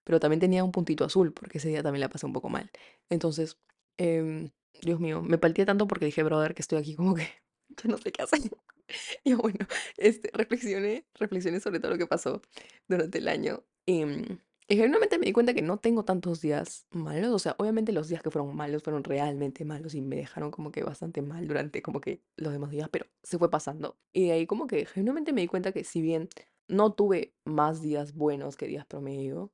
pero 0.03 0.19
también 0.19 0.39
tenía 0.39 0.63
un 0.63 0.71
puntito 0.71 1.05
azul, 1.05 1.33
porque 1.33 1.59
ese 1.59 1.69
día 1.69 1.83
también 1.83 2.01
la 2.01 2.09
pasé 2.09 2.25
un 2.25 2.33
poco 2.33 2.49
mal. 2.49 2.71
Entonces, 3.09 3.57
em, 3.97 4.51
Dios 4.81 4.99
mío, 4.99 5.21
me 5.21 5.37
palteé 5.37 5.65
tanto 5.65 5.87
porque 5.87 6.05
dije, 6.05 6.23
brother, 6.23 6.55
que 6.55 6.61
estoy 6.63 6.79
aquí 6.79 6.95
como 6.95 7.15
que 7.15 7.27
yo 7.83 7.89
no 7.89 7.97
sé 7.97 8.11
qué 8.11 8.23
hacer. 8.23 8.41
Y 9.23 9.33
bueno, 9.35 9.59
este, 9.97 10.31
reflexioné, 10.33 11.05
reflexioné 11.15 11.59
sobre 11.61 11.79
todo 11.79 11.91
lo 11.91 11.97
que 11.97 12.07
pasó 12.07 12.41
durante 12.89 13.19
el 13.19 13.27
año. 13.29 13.63
em, 13.85 14.39
y 14.67 14.75
genuinamente 14.75 15.19
me 15.19 15.25
di 15.25 15.33
cuenta 15.33 15.53
que 15.53 15.61
no 15.61 15.79
tengo 15.79 16.05
tantos 16.05 16.41
días 16.41 16.87
malos. 16.91 17.31
O 17.31 17.39
sea, 17.39 17.55
obviamente 17.59 17.91
los 17.91 18.07
días 18.07 18.21
que 18.21 18.31
fueron 18.31 18.55
malos 18.55 18.83
fueron 18.83 19.03
realmente 19.03 19.65
malos 19.65 19.95
y 19.95 20.01
me 20.01 20.15
dejaron 20.15 20.51
como 20.51 20.71
que 20.71 20.83
bastante 20.83 21.21
mal 21.21 21.47
durante 21.47 21.81
como 21.81 21.99
que 21.99 22.23
los 22.37 22.53
demás 22.53 22.71
días, 22.71 22.89
pero 22.89 23.05
se 23.23 23.37
fue 23.37 23.49
pasando. 23.49 23.97
Y 24.13 24.27
de 24.27 24.33
ahí 24.33 24.47
como 24.47 24.67
que 24.67 24.85
genuinamente 24.85 25.33
me 25.33 25.41
di 25.41 25.47
cuenta 25.47 25.71
que 25.73 25.83
si 25.83 26.01
bien 26.01 26.29
no 26.67 26.93
tuve 26.93 27.35
más 27.43 27.81
días 27.81 28.13
buenos 28.15 28.55
que 28.55 28.67
días 28.67 28.85
promedio, 28.85 29.51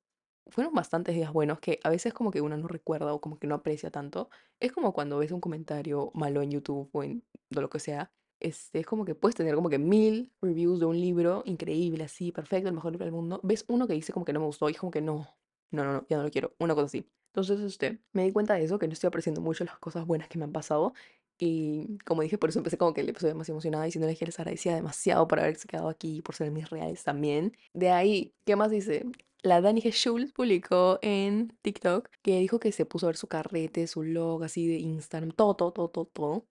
fueron 0.50 0.74
bastantes 0.74 1.15
días 1.15 1.34
buenos 1.34 1.60
que 1.60 1.80
a 1.84 1.89
veces 1.89 2.13
como 2.13 2.32
que 2.32 2.41
uno 2.41 2.58
no 2.58 2.67
recuerda 2.67 3.13
o 3.13 3.22
como 3.22 3.39
que 3.39 3.48
no 3.48 3.56
aprecia 3.56 3.91
tanto. 3.91 4.30
Es 4.60 4.72
como 4.72 4.93
cuando 4.93 5.17
ves 5.17 5.32
un 5.32 5.41
comentario 5.41 6.12
malo 6.13 6.41
en 6.41 6.52
YouTube 6.52 6.89
o 6.93 7.04
en 7.04 7.24
lo 7.50 7.70
que 7.70 7.80
sea 7.80 8.12
este, 8.39 8.80
es 8.80 8.86
como 8.86 9.06
que 9.06 9.15
puedes 9.15 9.36
tener 9.36 9.56
como 9.56 9.69
que 9.69 9.80
mil 9.80 10.32
reviews 10.41 10.80
de 10.80 10.86
un 10.86 11.00
libro 11.00 11.43
increíble, 11.45 12.04
así, 12.04 12.32
perfecto, 12.32 12.69
el 12.69 12.76
mejor 12.76 12.91
libro 12.91 13.06
del 13.06 13.13
mundo. 13.13 13.39
Ves 13.43 13.65
uno 13.67 13.88
que 13.88 13.93
dice 13.93 14.13
como 14.13 14.26
que 14.26 14.34
no 14.34 14.39
me 14.39 14.45
gustó 14.47 14.69
y 14.69 14.73
es 14.73 14.80
como 14.80 14.91
que 14.91 15.02
no, 15.02 15.28
no, 15.71 15.84
no, 15.84 15.93
no, 15.93 16.06
ya 16.10 16.17
no 16.17 16.23
lo 16.23 16.32
quiero, 16.32 16.56
una 16.60 16.76
cosa 16.76 16.86
así. 16.88 17.10
Entonces, 17.34 17.60
este, 17.62 18.00
me 18.13 18.23
di 18.23 18.32
cuenta 18.32 18.56
de 18.56 18.63
eso, 18.63 18.80
que 18.80 18.88
no 18.88 18.93
estoy 18.93 19.08
apreciando 19.08 19.41
mucho 19.41 19.63
las 19.63 19.78
cosas 19.80 20.06
buenas 20.08 20.28
que 20.30 20.39
me 20.39 20.45
han 20.45 20.52
pasado 20.52 20.93
Y 21.39 22.00
como 22.00 22.23
dije, 22.23 22.38
por 22.38 22.50
eso 22.50 22.60
empecé 22.60 22.78
como 22.78 22.93
que 22.93 23.02
el 23.02 23.10
episodio 23.10 23.36
más 23.36 23.50
emocionada 23.50 23.86
diciéndole 23.86 24.15
que 24.15 24.26
les 24.26 24.39
agradecía 24.39 24.76
demasiado 24.76 25.28
por 25.28 25.39
haberse 25.39 25.67
quedado 25.67 25.89
aquí, 25.89 26.21
por 26.23 26.36
ser 26.36 26.52
mis 26.52 26.69
reales 26.69 27.04
también. 27.04 27.56
De 27.73 27.91
ahí, 27.91 28.34
¿qué 28.45 28.56
más 28.56 28.71
dice? 28.71 29.06
La 29.43 29.62
Dani 29.62 29.82
G. 29.82 29.91
Schultz 29.91 30.34
publicó 30.34 30.97
en 31.02 31.56
TikTok 31.62 32.10
que 32.23 32.39
dijo 32.39 32.60
que 32.60 32.71
se 32.71 32.86
puso 32.86 33.06
a 33.06 33.10
ver 33.10 33.17
su 33.17 33.28
carrete, 33.28 33.86
su 33.88 34.04
log 34.04 34.43
así 34.43 34.67
de 34.67 34.76
Instagram, 34.80 35.32
todo, 35.32 35.56
todo, 35.56 35.71
todo, 35.71 35.89
todo, 35.89 36.45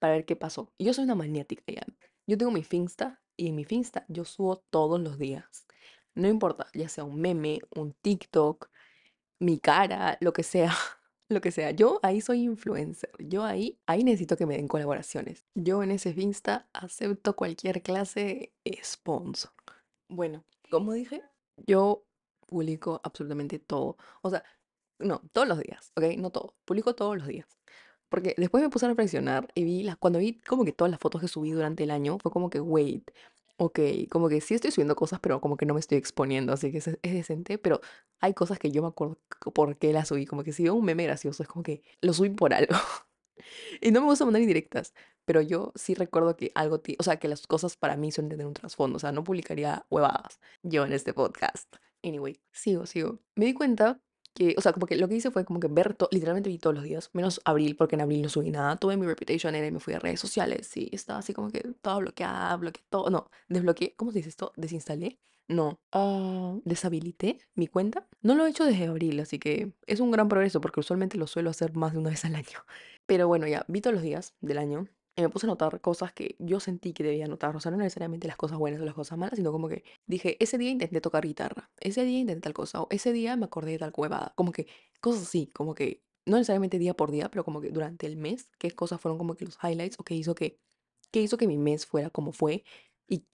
para 0.00 0.14
ver 0.14 0.24
qué 0.24 0.34
pasó. 0.34 0.72
Y 0.78 0.86
yo 0.86 0.94
soy 0.94 1.04
una 1.04 1.14
maniática 1.14 1.62
ya. 1.68 1.86
Yo 2.26 2.36
tengo 2.36 2.50
mi 2.50 2.64
Finsta 2.64 3.22
y 3.36 3.48
en 3.48 3.54
mi 3.54 3.64
Finsta 3.64 4.04
yo 4.08 4.24
subo 4.24 4.56
todos 4.70 5.00
los 5.00 5.18
días. 5.18 5.66
No 6.14 6.26
importa, 6.28 6.66
ya 6.74 6.88
sea 6.88 7.04
un 7.04 7.20
meme, 7.20 7.60
un 7.76 7.92
TikTok, 7.92 8.68
mi 9.38 9.58
cara, 9.60 10.18
lo 10.20 10.32
que 10.32 10.42
sea. 10.42 10.74
Lo 11.32 11.40
que 11.40 11.52
sea, 11.52 11.70
yo 11.70 12.00
ahí 12.02 12.20
soy 12.20 12.42
influencer. 12.42 13.12
Yo 13.20 13.44
ahí, 13.44 13.78
ahí 13.86 14.02
necesito 14.02 14.36
que 14.36 14.46
me 14.46 14.56
den 14.56 14.66
colaboraciones. 14.66 15.46
Yo 15.54 15.84
en 15.84 15.92
ese 15.92 16.12
Finsta 16.12 16.68
acepto 16.72 17.36
cualquier 17.36 17.82
clase 17.82 18.52
de 18.64 18.80
sponsor. 18.82 19.52
Bueno, 20.08 20.44
como 20.72 20.92
dije, 20.92 21.22
yo 21.56 22.04
publico 22.48 23.00
absolutamente 23.04 23.60
todo. 23.60 23.96
O 24.22 24.30
sea, 24.30 24.42
no, 24.98 25.22
todos 25.32 25.46
los 25.46 25.60
días, 25.60 25.92
¿ok? 25.94 26.16
No 26.18 26.30
todo. 26.30 26.56
Publico 26.64 26.96
todos 26.96 27.16
los 27.16 27.28
días. 27.28 27.46
Porque 28.10 28.34
después 28.36 28.62
me 28.62 28.68
puse 28.68 28.84
a 28.86 28.90
reflexionar 28.90 29.48
y 29.54 29.64
vi 29.64 29.82
las, 29.82 29.96
cuando 29.96 30.18
vi 30.18 30.34
como 30.40 30.64
que 30.64 30.72
todas 30.72 30.90
las 30.90 31.00
fotos 31.00 31.22
que 31.22 31.28
subí 31.28 31.52
durante 31.52 31.84
el 31.84 31.90
año, 31.90 32.18
fue 32.18 32.30
como 32.30 32.50
que, 32.50 32.60
wait, 32.60 33.10
ok, 33.56 33.78
como 34.10 34.28
que 34.28 34.40
sí 34.40 34.54
estoy 34.54 34.72
subiendo 34.72 34.96
cosas, 34.96 35.20
pero 35.20 35.40
como 35.40 35.56
que 35.56 35.66
no 35.66 35.74
me 35.74 35.80
estoy 35.80 35.98
exponiendo, 35.98 36.52
así 36.52 36.72
que 36.72 36.78
es, 36.78 36.88
es 36.88 36.98
decente, 37.02 37.58
pero 37.58 37.80
hay 38.20 38.34
cosas 38.34 38.58
que 38.58 38.70
yo 38.70 38.82
me 38.82 38.88
acuerdo 38.88 39.18
por 39.54 39.76
qué 39.76 39.92
las 39.92 40.08
subí, 40.08 40.26
como 40.26 40.44
que 40.44 40.52
si 40.52 40.64
veo 40.64 40.74
un 40.74 40.84
meme 40.84 41.04
gracioso, 41.04 41.42
es 41.42 41.48
como 41.48 41.62
que 41.62 41.82
lo 42.00 42.12
subí 42.12 42.30
por 42.30 42.52
algo. 42.54 42.76
Y 43.80 43.90
no 43.90 44.00
me 44.00 44.06
gusta 44.06 44.24
mandar 44.24 44.42
indirectas, 44.42 44.94
pero 45.24 45.40
yo 45.40 45.72
sí 45.74 45.94
recuerdo 45.94 46.36
que 46.36 46.52
algo, 46.54 46.82
o 46.98 47.02
sea, 47.02 47.18
que 47.18 47.28
las 47.28 47.46
cosas 47.46 47.76
para 47.76 47.96
mí 47.96 48.12
suelen 48.12 48.30
tener 48.30 48.46
un 48.46 48.54
trasfondo, 48.54 48.96
o 48.96 49.00
sea, 49.00 49.12
no 49.12 49.24
publicaría 49.24 49.86
huevadas 49.90 50.40
yo 50.62 50.84
en 50.84 50.92
este 50.92 51.14
podcast. 51.14 51.72
Anyway, 52.02 52.40
sigo, 52.52 52.86
sigo. 52.86 53.20
Me 53.36 53.46
di 53.46 53.54
cuenta 53.54 54.00
que, 54.34 54.54
o 54.56 54.60
sea, 54.60 54.72
como 54.72 54.86
que 54.86 54.96
lo 54.96 55.08
que 55.08 55.16
hice 55.16 55.30
fue 55.30 55.44
como 55.44 55.60
que 55.60 55.68
ver, 55.68 55.94
to- 55.94 56.08
literalmente 56.12 56.48
vi 56.48 56.58
todos 56.58 56.74
los 56.74 56.84
días, 56.84 57.10
menos 57.12 57.40
abril, 57.44 57.76
porque 57.76 57.96
en 57.96 58.02
abril 58.02 58.22
no 58.22 58.28
subí 58.28 58.50
nada. 58.50 58.76
Tuve 58.76 58.96
mi 58.96 59.06
reputation 59.06 59.54
era 59.54 59.66
y 59.66 59.70
me 59.72 59.80
fui 59.80 59.94
a 59.94 59.98
redes 59.98 60.20
sociales 60.20 60.76
y 60.76 60.88
estaba 60.94 61.18
así 61.20 61.32
como 61.34 61.50
que 61.50 61.60
todo 61.82 61.98
bloqueada, 62.00 62.56
bloqueé 62.56 62.84
todo, 62.88 63.10
no, 63.10 63.30
desbloqueé, 63.48 63.94
¿cómo 63.96 64.12
se 64.12 64.18
dice 64.18 64.28
esto? 64.30 64.52
Desinstalé. 64.56 65.18
No, 65.48 65.80
ah, 65.92 66.56
deshabilité 66.64 67.38
mi 67.56 67.66
cuenta. 67.66 68.06
No 68.22 68.36
lo 68.36 68.46
he 68.46 68.50
hecho 68.50 68.64
desde 68.64 68.86
abril, 68.86 69.18
así 69.18 69.40
que 69.40 69.72
es 69.86 69.98
un 69.98 70.12
gran 70.12 70.28
progreso 70.28 70.60
porque 70.60 70.78
usualmente 70.80 71.18
lo 71.18 71.26
suelo 71.26 71.50
hacer 71.50 71.74
más 71.74 71.92
de 71.92 71.98
una 71.98 72.10
vez 72.10 72.24
al 72.24 72.36
año. 72.36 72.64
Pero 73.06 73.26
bueno, 73.26 73.48
ya, 73.48 73.64
vi 73.68 73.80
todos 73.80 73.94
los 73.94 74.02
días 74.04 74.34
del 74.40 74.58
año 74.58 74.86
y 75.20 75.22
me 75.22 75.28
puse 75.28 75.46
a 75.46 75.48
notar 75.48 75.80
cosas 75.80 76.12
que 76.12 76.36
yo 76.38 76.60
sentí 76.60 76.92
que 76.92 77.04
debía 77.04 77.26
notar. 77.26 77.54
O 77.56 77.60
sea, 77.60 77.70
no 77.70 77.78
necesariamente 77.78 78.26
las 78.26 78.36
cosas 78.36 78.58
buenas 78.58 78.80
o 78.80 78.84
las 78.84 78.94
cosas 78.94 79.18
malas, 79.18 79.36
sino 79.36 79.52
como 79.52 79.68
que 79.68 79.84
dije, 80.06 80.36
ese 80.42 80.58
día 80.58 80.70
intenté 80.70 81.00
tocar 81.00 81.24
guitarra, 81.26 81.70
ese 81.80 82.04
día 82.04 82.18
intenté 82.18 82.42
tal 82.42 82.54
cosa, 82.54 82.82
o 82.82 82.88
ese 82.90 83.12
día 83.12 83.36
me 83.36 83.46
acordé 83.46 83.72
de 83.72 83.78
tal 83.78 83.92
huevada. 83.96 84.32
Como 84.36 84.52
que 84.52 84.66
cosas 85.00 85.22
así, 85.22 85.48
como 85.54 85.74
que 85.74 86.02
no 86.26 86.36
necesariamente 86.36 86.78
día 86.78 86.94
por 86.94 87.10
día, 87.10 87.30
pero 87.30 87.44
como 87.44 87.60
que 87.60 87.70
durante 87.70 88.06
el 88.06 88.16
mes, 88.16 88.50
qué 88.58 88.70
cosas 88.70 89.00
fueron 89.00 89.18
como 89.18 89.34
que 89.34 89.44
los 89.44 89.58
highlights 89.62 89.96
o 89.98 90.04
qué 90.04 90.14
hizo 90.14 90.34
que, 90.34 90.58
qué 91.10 91.20
hizo 91.22 91.36
que 91.36 91.46
mi 91.46 91.58
mes 91.58 91.86
fuera 91.86 92.10
como 92.10 92.32
fue. 92.32 92.64
Y 93.08 93.26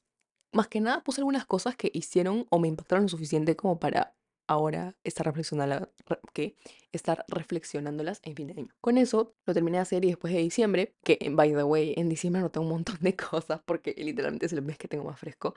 más 0.53 0.68
que 0.68 0.81
nada 0.81 1.03
puse 1.05 1.20
algunas 1.20 1.46
cosas 1.46 1.77
que 1.77 1.90
hicieron 1.94 2.46
o 2.51 2.59
me 2.59 2.68
impactaron 2.68 3.05
lo 3.05 3.09
suficiente 3.09 3.57
como 3.57 3.79
para 3.79 4.16
ahora 4.46 4.96
estar 5.04 5.26
reflexionando, 5.26 5.90
que 6.32 6.56
estar 6.92 7.24
reflexionándolas 7.28 8.20
en 8.22 8.37
fin 8.37 8.46
de 8.48 8.54
año. 8.54 8.74
Con 8.80 8.98
eso 8.98 9.35
lo 9.44 9.54
terminé 9.54 9.78
de 9.78 9.82
hacer 9.82 10.04
y 10.04 10.09
después 10.09 10.32
de 10.32 10.40
diciembre, 10.40 10.94
que 11.04 11.18
by 11.30 11.54
the 11.54 11.64
way, 11.64 11.94
en 11.96 12.09
diciembre 12.09 12.42
noté 12.42 12.59
un 12.59 12.68
montón 12.68 12.98
de 13.00 13.16
cosas 13.16 13.61
porque 13.64 13.94
literalmente 13.96 14.46
es 14.46 14.52
el 14.52 14.62
mes 14.62 14.78
que 14.78 14.88
tengo 14.88 15.04
más 15.04 15.18
fresco. 15.18 15.54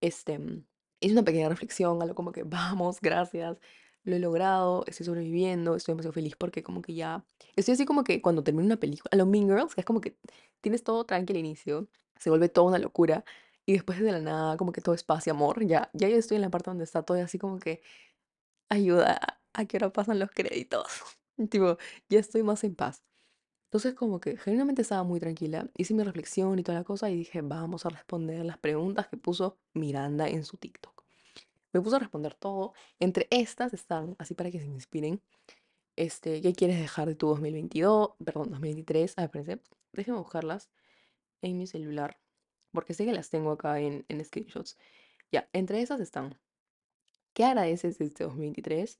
Este, 0.00 0.38
mm, 0.38 0.64
hice 1.00 1.12
una 1.12 1.24
pequeña 1.24 1.48
reflexión, 1.48 2.02
algo 2.02 2.14
como 2.14 2.32
que 2.32 2.42
vamos, 2.44 3.00
gracias, 3.00 3.58
lo 4.04 4.16
he 4.16 4.18
logrado, 4.20 4.84
estoy 4.86 5.06
sobreviviendo, 5.06 5.76
estoy 5.76 5.92
demasiado 5.92 6.12
feliz 6.12 6.36
porque 6.36 6.62
como 6.62 6.82
que 6.82 6.94
ya, 6.94 7.24
estoy 7.56 7.74
así 7.74 7.84
como 7.86 8.04
que 8.04 8.22
cuando 8.22 8.42
termino 8.44 8.66
una 8.66 8.76
película, 8.78 9.10
a 9.12 9.16
lo 9.16 9.26
Mean 9.26 9.48
Girls, 9.48 9.74
que 9.74 9.80
es 9.82 9.84
como 9.84 10.00
que 10.00 10.16
tienes 10.60 10.84
todo 10.84 11.04
tranquilo 11.04 11.38
al 11.38 11.46
inicio, 11.46 11.88
se 12.18 12.30
vuelve 12.30 12.48
toda 12.48 12.68
una 12.68 12.78
locura 12.78 13.24
y 13.66 13.72
después 13.72 13.98
de 14.00 14.12
la 14.12 14.20
nada 14.20 14.56
como 14.56 14.72
que 14.72 14.80
todo 14.80 14.94
es 14.94 15.02
paz 15.02 15.26
y 15.26 15.30
amor, 15.30 15.64
ya, 15.66 15.90
ya 15.92 16.08
estoy 16.08 16.36
en 16.36 16.42
la 16.42 16.50
parte 16.50 16.70
donde 16.70 16.84
está 16.84 17.02
todo 17.02 17.20
así 17.22 17.38
como 17.38 17.58
que 17.58 17.82
ayuda, 18.68 19.40
a 19.52 19.64
qué 19.66 19.76
hora 19.78 19.92
pasan 19.92 20.18
los 20.18 20.30
créditos, 20.30 20.86
tipo, 21.50 21.78
ya 22.08 22.20
estoy 22.20 22.42
más 22.42 22.64
en 22.64 22.74
paz. 22.74 23.02
Entonces 23.66 23.94
como 23.94 24.20
que 24.20 24.36
genuinamente 24.38 24.82
estaba 24.82 25.02
muy 25.02 25.20
tranquila, 25.20 25.68
hice 25.76 25.94
mi 25.94 26.02
reflexión 26.04 26.58
y 26.58 26.62
toda 26.62 26.78
la 26.78 26.84
cosa 26.84 27.10
y 27.10 27.16
dije, 27.16 27.42
vamos 27.42 27.84
a 27.86 27.90
responder 27.90 28.44
las 28.44 28.58
preguntas 28.58 29.08
que 29.08 29.16
puso 29.16 29.58
Miranda 29.74 30.28
en 30.28 30.44
su 30.44 30.56
TikTok. 30.56 31.04
Me 31.72 31.80
puse 31.82 31.96
a 31.96 31.98
responder 31.98 32.34
todo. 32.34 32.72
Entre 33.00 33.26
estas 33.30 33.74
están, 33.74 34.16
así 34.18 34.34
para 34.34 34.50
que 34.50 34.60
se 34.60 34.66
inspiren, 34.66 35.20
este, 35.96 36.40
¿qué 36.42 36.54
quieres 36.54 36.78
dejar 36.80 37.08
de 37.08 37.16
tu 37.16 37.28
2022? 37.28 38.10
Perdón, 38.24 38.50
2023. 38.50 39.14
Ah, 39.16 39.24
espérense, 39.24 39.60
déjenme 39.92 40.18
buscarlas 40.20 40.70
en 41.42 41.58
mi 41.58 41.66
celular, 41.66 42.18
porque 42.72 42.94
sé 42.94 43.04
que 43.04 43.12
las 43.12 43.30
tengo 43.30 43.52
acá 43.52 43.80
en, 43.80 44.04
en 44.08 44.24
screenshots. 44.24 44.78
Ya, 45.32 45.48
entre 45.52 45.80
esas 45.82 46.00
están, 46.00 46.38
¿qué 47.36 47.44
agradeces 47.44 47.98
de 47.98 48.06
este 48.06 48.24
2023? 48.24 48.98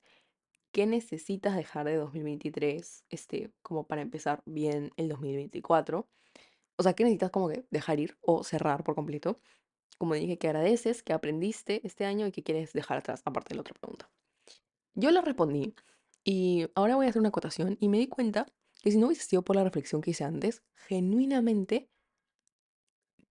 ¿Qué 0.71 0.85
necesitas 0.85 1.55
dejar 1.55 1.87
de 1.87 1.95
2023, 1.95 3.03
este, 3.09 3.51
como 3.63 3.87
para 3.87 4.03
empezar 4.03 4.43
bien 4.45 4.91
el 4.95 5.09
2024? 5.09 6.07
O 6.77 6.83
sea, 6.83 6.93
¿qué 6.93 7.03
necesitas 7.03 7.31
como 7.31 7.49
que 7.49 7.65
dejar 7.71 7.99
ir 7.99 8.15
o 8.21 8.43
cerrar 8.43 8.83
por 8.83 8.93
completo? 8.93 9.39
Como 9.97 10.13
dije, 10.13 10.37
¿qué 10.37 10.49
agradeces? 10.49 11.01
¿Qué 11.01 11.13
aprendiste 11.13 11.81
este 11.83 12.05
año 12.05 12.27
y 12.27 12.31
qué 12.31 12.43
quieres 12.43 12.73
dejar 12.73 12.99
atrás? 12.99 13.23
Aparte 13.25 13.49
de 13.49 13.55
la 13.55 13.61
otra 13.61 13.73
pregunta. 13.73 14.07
Yo 14.93 15.09
le 15.09 15.19
respondí 15.21 15.73
y 16.23 16.67
ahora 16.75 16.95
voy 16.95 17.07
a 17.07 17.09
hacer 17.09 17.21
una 17.21 17.29
acotación 17.29 17.75
y 17.79 17.89
me 17.89 17.97
di 17.97 18.05
cuenta 18.05 18.45
que 18.83 18.91
si 18.91 18.99
no 18.99 19.07
hubiese 19.07 19.23
sido 19.23 19.41
por 19.41 19.55
la 19.55 19.63
reflexión 19.63 20.01
que 20.01 20.11
hice 20.11 20.25
antes, 20.25 20.61
genuinamente, 20.75 21.89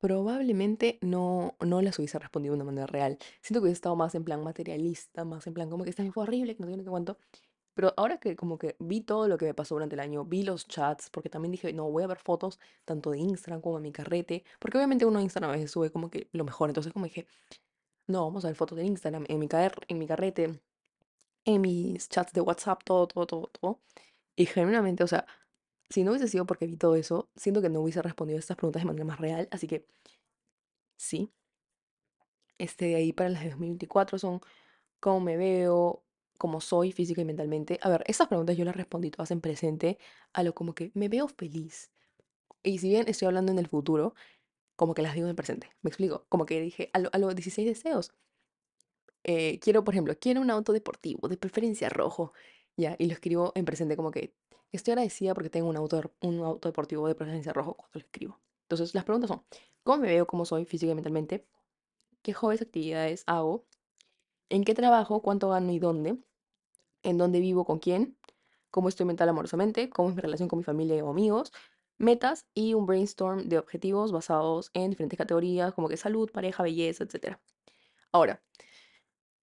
probablemente 0.00 0.98
no, 1.02 1.56
no 1.61 1.82
las 1.82 1.98
hubiese 1.98 2.18
respondido 2.18 2.54
de 2.54 2.56
una 2.56 2.64
manera 2.64 2.87
real. 2.87 3.18
Siento 3.40 3.61
que 3.61 3.64
hubiese 3.64 3.78
estado 3.78 3.96
más 3.96 4.14
en 4.14 4.24
plan 4.24 4.42
materialista, 4.42 5.24
más 5.24 5.46
en 5.46 5.54
plan 5.54 5.70
como 5.70 5.85
que 5.85 5.90
esta 5.90 6.04
fue 6.12 6.24
horrible, 6.24 6.56
que 6.56 6.62
no 6.62 6.70
sé 6.70 6.76
qué 6.76 6.90
cuánto. 6.90 7.18
Pero 7.74 7.92
ahora 7.96 8.18
que 8.18 8.37
como 8.37 8.59
que 8.59 8.76
vi 8.78 9.02
todo 9.02 9.28
lo 9.28 9.37
que 9.38 9.44
me 9.46 9.54
pasó 9.54 9.74
durante 9.74 9.94
el 9.96 10.00
año, 10.00 10.24
vi 10.24 10.42
los 10.42 10.66
chats, 10.66 11.11
porque 11.11 11.28
también 11.28 11.52
dije, 11.52 11.72
no, 11.74 11.90
voy 11.90 12.04
a 12.04 12.06
ver 12.06 12.18
fotos 12.18 12.59
tanto 12.87 13.11
de 13.11 13.18
Instagram 13.18 13.61
como 13.61 13.76
de 13.76 13.82
mi 13.82 13.92
carrete, 13.92 14.44
porque 14.59 14.78
obviamente 14.78 15.04
uno 15.04 15.18
en 15.18 15.24
Instagram 15.24 15.50
a 15.50 15.54
veces 15.54 15.70
sube 15.72 15.90
como 15.90 16.11
que 16.11 16.28
lo 16.32 16.44
mejor, 16.44 16.70
entonces 16.70 16.92
como 16.92 17.04
dije, 17.04 17.26
no, 18.06 18.24
vamos 18.24 18.44
a 18.44 18.48
ver 18.48 18.56
fotos 18.56 18.78
de 18.78 18.85
Instagram, 18.85 19.24
en 19.28 19.38
mi, 19.38 19.48
car 19.48 19.74
en 19.88 19.98
mi 19.98 20.06
carrete, 20.06 20.61
en 21.44 21.61
mis 21.61 22.09
chats 22.09 22.32
de 22.32 22.40
WhatsApp, 22.40 22.82
todo, 22.85 23.06
todo, 23.09 23.26
todo, 23.26 23.46
todo. 23.48 23.80
Y 24.37 24.46
genuinamente, 24.46 25.04
o 25.04 25.06
sea, 25.06 25.26
si 25.90 26.05
no 26.05 26.12
hubiese 26.12 26.29
sido 26.29 26.46
porque 26.46 26.66
vi 26.66 26.77
todo 26.77 26.96
eso, 26.96 27.29
siento 27.37 27.62
que 27.62 27.68
no 27.70 27.81
hubiese 27.81 28.03
respondido 28.03 28.38
a 28.38 28.40
estas 28.40 28.57
preguntas 28.57 28.83
de 28.83 28.87
manera 28.87 29.05
más 29.05 29.20
real, 29.20 29.49
así 29.53 29.66
que 29.66 29.87
sí, 30.96 31.31
este 32.59 32.87
de 32.87 32.94
ahí 32.96 33.12
para 33.12 33.31
las 33.31 33.42
de 33.42 33.51
2024 33.51 34.18
son 34.18 34.40
cómo 35.01 35.20
me 35.20 35.37
veo, 35.37 36.05
cómo 36.38 36.61
soy 36.61 36.92
física 36.92 37.22
y 37.22 37.25
mentalmente. 37.25 37.79
A 37.83 37.90
ver, 37.90 38.05
esas 38.07 38.29
preguntas 38.29 38.57
yo 38.57 38.64
las 38.64 38.77
respondí 38.77 39.11
todas 39.11 39.31
en 39.31 39.40
presente, 39.40 39.99
a 40.33 40.42
lo 40.42 40.55
como 40.55 40.75
que 40.75 40.90
me 40.94 41.09
veo 41.09 41.29
feliz. 41.29 41.90
Y 42.64 42.79
si 42.81 42.88
bien 42.90 43.09
estoy 43.09 43.27
hablando 43.27 43.53
en 43.53 43.59
el 43.59 43.68
futuro, 43.68 44.14
como 44.77 44.94
que 44.94 45.03
las 45.03 45.14
digo 45.14 45.27
en 45.27 45.31
el 45.31 45.37
presente. 45.37 45.70
¿Me 45.83 45.90
explico? 45.90 46.27
Como 46.29 46.46
que 46.46 46.61
dije, 46.62 46.90
a, 46.94 47.01
lo- 47.01 47.11
a 47.12 47.18
los 47.18 47.35
16 47.37 47.68
deseos. 47.68 48.14
eh, 49.25 49.59
quiero, 49.61 49.85
por 49.85 49.94
ejemplo, 49.94 50.14
quiero 50.18 50.40
un 50.40 50.51
auto 50.51 50.72
deportivo, 50.72 51.29
de 51.29 51.37
preferencia 51.37 51.88
rojo. 51.88 52.33
Ya, 52.76 52.96
y 52.98 53.06
lo 53.06 53.12
escribo 53.14 53.52
en 53.54 53.64
presente 53.64 53.96
como 53.96 54.10
que 54.10 54.34
estoy 54.72 54.92
agradecida 54.92 55.34
porque 55.34 55.50
tengo 55.50 55.68
un 55.68 55.76
auto, 55.76 56.12
un 56.20 56.40
auto 56.40 56.68
deportivo 56.68 57.08
de 57.08 57.14
preferencia 57.14 57.52
rojo 57.52 57.74
cuando 57.74 57.98
lo 57.98 58.00
escribo. 58.00 58.40
Entonces, 58.62 58.94
las 58.94 59.04
preguntas 59.04 59.28
son, 59.28 59.42
¿cómo 59.82 60.02
me 60.02 60.08
veo, 60.08 60.26
cómo 60.26 60.44
soy 60.44 60.64
física 60.66 60.92
y 60.92 60.94
mentalmente? 60.94 61.46
¿Qué 62.22 62.32
jóvenes 62.32 62.62
actividades 62.62 63.24
hago? 63.26 63.66
¿En 64.50 64.64
qué 64.64 64.74
trabajo? 64.74 65.22
¿Cuánto 65.22 65.50
gano 65.50 65.72
y 65.72 65.78
dónde? 65.78 66.18
¿En 67.02 67.18
dónde 67.18 67.40
vivo? 67.40 67.64
¿Con 67.64 67.78
quién? 67.78 68.18
¿Cómo 68.70 68.88
estoy 68.88 69.06
mental 69.06 69.28
amorosamente? 69.28 69.90
¿Cómo 69.90 70.10
es 70.10 70.16
mi 70.16 70.22
relación 70.22 70.48
con 70.48 70.58
mi 70.58 70.64
familia 70.64 71.04
o 71.04 71.10
amigos? 71.10 71.52
Metas 71.98 72.46
y 72.54 72.74
un 72.74 72.86
brainstorm 72.86 73.48
de 73.48 73.58
objetivos 73.58 74.12
basados 74.12 74.70
en 74.74 74.90
diferentes 74.90 75.18
categorías 75.18 75.74
como 75.74 75.88
que 75.88 75.96
salud, 75.96 76.30
pareja, 76.30 76.62
belleza, 76.62 77.04
etcétera. 77.04 77.40
Ahora, 78.12 78.42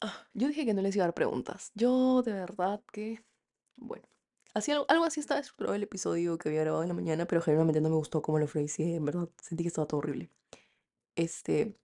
ah, 0.03 0.27
yo 0.33 0.47
dije 0.47 0.65
que 0.65 0.73
no 0.73 0.81
les 0.81 0.95
iba 0.95 1.05
a 1.05 1.07
dar 1.07 1.13
preguntas. 1.15 1.71
Yo 1.75 2.21
de 2.23 2.33
verdad 2.33 2.81
que, 2.91 3.23
bueno, 3.77 4.07
así, 4.53 4.71
algo, 4.71 4.85
algo 4.89 5.05
así 5.05 5.19
estaba 5.19 5.39
estructurado 5.39 5.75
el 5.75 5.83
episodio 5.83 6.37
que 6.37 6.49
había 6.49 6.61
grabado 6.61 6.83
en 6.83 6.89
la 6.89 6.95
mañana, 6.95 7.25
pero 7.25 7.41
generalmente 7.41 7.81
no 7.81 7.89
me 7.89 7.95
gustó 7.95 8.21
cómo 8.21 8.39
lo 8.39 8.45
ofrecí, 8.45 8.95
en 8.95 9.05
verdad 9.05 9.29
sentí 9.41 9.63
que 9.63 9.69
estaba 9.69 9.87
todo 9.87 9.99
horrible. 9.99 10.29
Este, 11.15 11.77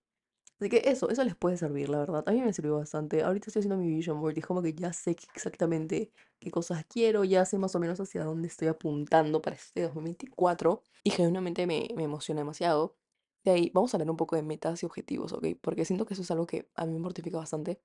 Así 0.60 0.69
que 0.69 0.82
eso, 0.86 1.10
eso 1.10 1.23
les 1.23 1.36
puede 1.38 1.55
servir, 1.55 1.88
la 1.88 1.99
verdad. 1.99 2.23
A 2.27 2.32
mí 2.32 2.41
me 2.41 2.51
sirvió 2.51 2.75
bastante. 2.75 3.23
Ahorita 3.23 3.45
estoy 3.47 3.62
haciendo 3.62 3.77
mi 3.77 3.88
vision 3.88 4.19
board 4.19 4.36
y 4.36 4.39
es 4.41 4.45
como 4.45 4.62
que 4.62 4.73
ya 4.73 4.91
sé 4.91 5.12
exactamente 5.34 6.12
qué 6.39 6.51
cosas 6.51 6.86
quiero, 6.86 7.23
ya 7.23 7.45
sé 7.45 7.58
más 7.58 7.75
o 7.75 7.79
menos 7.79 7.99
hacia 8.01 8.25
dónde 8.25 8.49
estoy 8.49 8.67
apuntando 8.67 9.41
para 9.41 9.55
este 9.55 9.84
2024 9.84 10.84
y 11.03 11.12
genuinamente 11.12 11.65
me, 11.65 11.88
me 11.95 12.03
emociona 12.03 12.41
demasiado. 12.41 12.97
De 13.45 13.51
ahí, 13.51 13.71
vamos 13.73 13.93
a 13.93 13.97
hablar 13.97 14.12
un 14.12 14.17
poco 14.17 14.36
de 14.36 14.43
metas 14.43 14.84
y 14.84 14.86
objetivos, 14.86 15.32
¿ok? 15.32 15.47
Porque 15.62 15.86
siento 15.86 16.05
que 16.05 16.13
eso 16.13 16.23
es 16.23 16.32
algo 16.32 16.45
que 16.45 16.69
a 16.75 16.86
mí 16.86 16.91
me 16.91 16.99
mortifica 16.99 17.38
bastante 17.38 17.79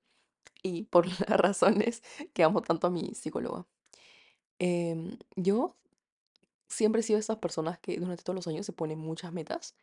y 0.62 0.84
por 0.84 1.06
las 1.28 1.38
razones 1.40 2.02
que 2.32 2.44
amo 2.44 2.62
tanto 2.62 2.86
a 2.86 2.90
mi 2.90 3.14
psicóloga. 3.14 3.66
Em, 4.58 5.18
yo 5.36 5.76
siempre 6.68 7.00
he 7.00 7.02
sido 7.02 7.16
de 7.18 7.20
esas 7.20 7.38
personas 7.38 7.78
que 7.78 7.98
durante 7.98 8.22
todos 8.24 8.36
los 8.36 8.46
años 8.48 8.66
se 8.66 8.72
ponen 8.72 8.98
muchas 8.98 9.32
metas, 9.32 9.76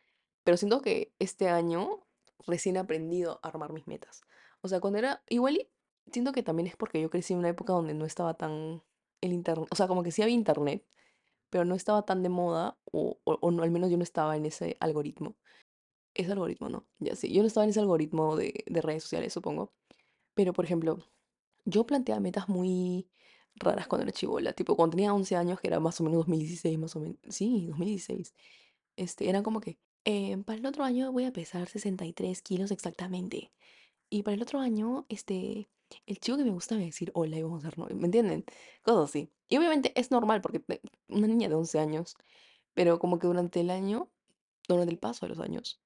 pero 0.44 0.56
siento 0.56 0.82
que 0.82 1.12
este 1.18 1.48
año 1.48 2.00
recién 2.46 2.76
he 2.76 2.80
aprendido 2.80 3.40
a 3.42 3.48
armar 3.48 3.72
mis 3.72 3.86
metas. 3.86 4.22
O 4.62 4.68
sea, 4.68 4.80
cuando 4.80 4.98
era 4.98 5.22
igual, 5.28 5.56
y 5.56 5.68
siento 6.10 6.32
que 6.32 6.42
también 6.42 6.66
es 6.66 6.76
porque 6.76 7.00
yo 7.00 7.10
crecí 7.10 7.32
en 7.32 7.40
una 7.40 7.48
época 7.50 7.72
donde 7.72 7.94
no 7.94 8.04
estaba 8.06 8.34
tan 8.34 8.82
el 9.20 9.32
internet, 9.32 9.68
o 9.70 9.76
sea, 9.76 9.86
como 9.88 10.02
que 10.02 10.10
sí 10.12 10.22
había 10.22 10.34
internet, 10.34 10.84
pero 11.50 11.64
no 11.64 11.74
estaba 11.74 12.04
tan 12.04 12.22
de 12.22 12.28
moda, 12.30 12.78
o, 12.92 13.18
o, 13.24 13.50
no, 13.50 13.62
al 13.62 13.70
menos 13.70 13.90
yo 13.90 13.96
no 13.98 14.02
estaba 14.04 14.36
en 14.36 14.46
ese 14.46 14.76
algoritmo. 14.80 15.36
Ese 16.14 16.32
algoritmo, 16.32 16.68
¿no? 16.68 16.86
Ya 16.98 17.16
sí, 17.16 17.32
yo 17.32 17.42
no 17.42 17.48
estaba 17.48 17.64
en 17.64 17.70
ese 17.70 17.80
algoritmo 17.80 18.36
de, 18.36 18.64
de 18.66 18.82
redes 18.82 19.04
sociales, 19.04 19.32
supongo. 19.32 19.72
Pero, 20.34 20.52
por 20.52 20.64
ejemplo, 20.64 20.98
yo 21.64 21.86
planteaba 21.86 22.20
metas 22.20 22.48
muy 22.48 23.08
raras 23.56 23.86
cuando 23.88 24.04
era 24.04 24.12
chivola, 24.12 24.52
tipo 24.54 24.76
cuando 24.76 24.96
tenía 24.96 25.14
11 25.14 25.36
años, 25.36 25.60
que 25.60 25.68
era 25.68 25.80
más 25.80 26.00
o 26.00 26.04
menos 26.04 26.18
2016, 26.20 26.78
más 26.78 26.96
o 26.96 27.00
menos, 27.00 27.18
sí, 27.28 27.66
2016, 27.68 28.34
este, 28.96 29.28
era 29.30 29.42
como 29.42 29.60
que, 29.60 29.78
eh, 30.04 30.38
para 30.44 30.58
el 30.58 30.66
otro 30.66 30.84
año 30.84 31.12
voy 31.12 31.24
a 31.26 31.32
pesar 31.32 31.68
63 31.68 32.42
kilos 32.42 32.70
exactamente, 32.72 33.52
y 34.10 34.22
para 34.24 34.36
el 34.36 34.42
otro 34.42 34.60
año, 34.60 35.06
este, 35.08 35.70
el 36.06 36.18
chico 36.20 36.38
que 36.38 36.44
me 36.44 36.50
gusta 36.52 36.74
me 36.76 36.82
va 36.82 36.84
a 36.84 36.88
decir, 36.88 37.12
hola, 37.14 37.38
y 37.38 37.42
vamos 37.42 37.64
a 37.64 37.70
ser 37.70 37.78
novios, 37.78 37.98
¿me 37.98 38.06
entienden? 38.06 38.44
Cosas 38.82 39.10
así. 39.10 39.30
Y 39.48 39.58
obviamente 39.58 39.92
es 40.00 40.10
normal, 40.10 40.40
porque 40.42 40.62
una 41.08 41.26
niña 41.28 41.48
de 41.48 41.54
11 41.56 41.78
años, 41.80 42.16
pero 42.74 42.98
como 43.00 43.18
que 43.20 43.26
durante 43.28 43.60
el 43.60 43.70
año, 43.70 44.10
durante 44.68 44.92
el 44.92 44.98
paso 45.00 45.26
de 45.26 45.30
los 45.30 45.40
años, 45.40 45.81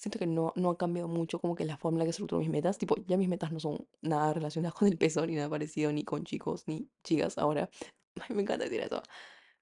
Siento 0.00 0.18
que 0.18 0.26
no, 0.26 0.54
no 0.56 0.70
ha 0.70 0.78
cambiado 0.78 1.08
mucho 1.08 1.38
como 1.40 1.54
que 1.54 1.66
la 1.66 1.76
forma 1.76 1.98
en 2.00 2.06
que 2.06 2.10
estructuro 2.10 2.40
mis 2.40 2.48
metas. 2.48 2.78
Tipo, 2.78 2.96
ya 3.06 3.18
mis 3.18 3.28
metas 3.28 3.52
no 3.52 3.60
son 3.60 3.86
nada 4.00 4.32
relacionadas 4.32 4.74
con 4.74 4.88
el 4.88 4.96
peso, 4.96 5.26
ni 5.26 5.34
nada 5.34 5.50
parecido, 5.50 5.92
ni 5.92 6.04
con 6.04 6.24
chicos, 6.24 6.66
ni 6.66 6.88
chicas 7.04 7.36
ahora. 7.36 7.68
Ay, 8.28 8.34
me 8.34 8.42
encanta 8.42 8.64
decir 8.64 8.80
eso. 8.80 9.02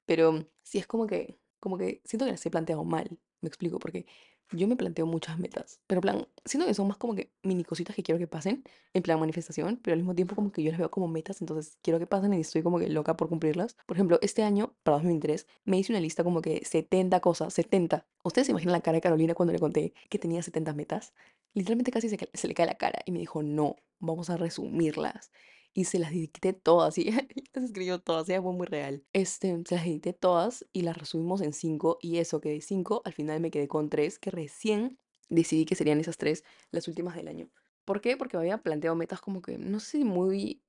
Pero 0.07 0.47
sí 0.63 0.79
es 0.79 0.87
como 0.87 1.09
que, 1.09 1.41
como 1.59 1.77
que 1.77 2.03
siento 2.05 2.25
que 2.25 2.33
las 2.33 2.47
he 2.47 2.51
planteado 2.51 2.85
mal. 2.85 3.19
Me 3.41 3.49
explico, 3.49 3.81
porque 3.81 4.07
yo 4.53 4.67
me 4.69 4.77
planteo 4.77 5.07
muchas 5.07 5.39
metas. 5.39 5.81
Pero 5.87 6.01
plan, 6.01 6.27
siento 6.45 6.67
que 6.67 6.75
son 6.75 6.89
más 6.89 6.97
como 6.97 7.15
que 7.15 7.31
mini 7.43 7.65
cositas 7.65 7.95
que 7.95 8.03
quiero 8.03 8.19
que 8.19 8.27
pasen, 8.27 8.65
en 8.95 9.03
plan 9.03 9.21
manifestación, 9.21 9.79
pero 9.83 9.93
al 9.95 9.99
mismo 10.01 10.15
tiempo 10.15 10.35
como 10.35 10.53
que 10.53 10.63
yo 10.63 10.71
las 10.71 10.79
veo 10.79 10.91
como 10.91 11.09
metas, 11.09 11.41
entonces 11.41 11.77
quiero 11.83 11.99
que 11.99 12.07
pasen 12.07 12.33
y 12.35 12.41
estoy 12.41 12.63
como 12.63 12.79
que 12.79 12.89
loca 12.89 13.17
por 13.17 13.29
cumplirlas. 13.29 13.77
Por 13.87 13.97
ejemplo, 13.97 14.19
este 14.23 14.43
año, 14.43 14.75
para 14.83 14.97
2023, 14.97 15.47
me 15.65 15.79
hice 15.79 15.93
una 15.93 16.01
lista 16.01 16.25
como 16.25 16.41
que 16.43 16.65
70 16.65 17.21
cosas, 17.21 17.53
70. 17.55 18.07
¿Ustedes 18.25 18.47
se 18.47 18.53
imaginan 18.53 18.73
la 18.73 18.81
cara 18.81 18.97
de 18.97 19.01
Carolina 19.03 19.35
cuando 19.35 19.53
le 19.53 19.59
conté 19.59 19.93
que 20.09 20.19
tenía 20.19 20.43
70 20.43 20.73
metas? 20.75 21.13
Literalmente 21.55 21.91
casi 21.91 22.09
se, 22.09 22.17
ca- 22.17 22.29
se 22.33 22.49
le 22.49 22.55
cae 22.55 22.67
la 22.67 22.77
cara 22.77 23.01
y 23.07 23.13
me 23.13 23.19
dijo, 23.21 23.43
no, 23.43 23.77
vamos 23.99 24.31
a 24.31 24.37
resumirlas 24.37 25.31
y 25.75 25.85
se 25.85 25.99
las 25.99 26.11
dicté 26.11 26.53
todas 26.53 26.99
y 26.99 27.11
las 27.55 27.65
escribió 27.65 28.01
todas, 28.01 28.29
ella 28.29 28.43
fue 28.43 28.53
muy 28.53 28.67
real. 28.67 29.05
Este, 29.13 29.63
se 29.67 29.75
las 29.75 29.85
dicté 29.85 30.13
todas 30.13 30.67
y 30.73 30.83
las 30.83 30.97
resumimos 30.97 31.41
en 31.41 31.53
cinco 31.53 31.99
y 32.01 32.19
eso 32.19 32.41
que 32.41 32.51
de 32.51 32.61
cinco 32.61 33.03
al 33.05 33.13
final 33.13 33.41
me 33.41 33.51
quedé 33.51 33.69
con 33.69 33.89
tres 33.89 34.19
que 34.19 34.31
recién 34.31 34.99
decidí 35.29 35.65
que 35.65 35.75
serían 35.75 36.01
esas 36.01 36.19
tres 36.19 36.45
las 36.71 36.89
últimas 36.89 37.15
del 37.15 37.29
año. 37.29 37.51
¿Por 37.85 38.01
qué? 38.01 38.17
Porque 38.17 38.37
me 38.37 38.43
había 38.43 38.59
planteado 38.63 38.97
metas 38.97 39.21
como 39.21 39.41
que, 39.41 39.57
no 39.59 39.81
sé 39.81 40.05
muy 40.05 40.63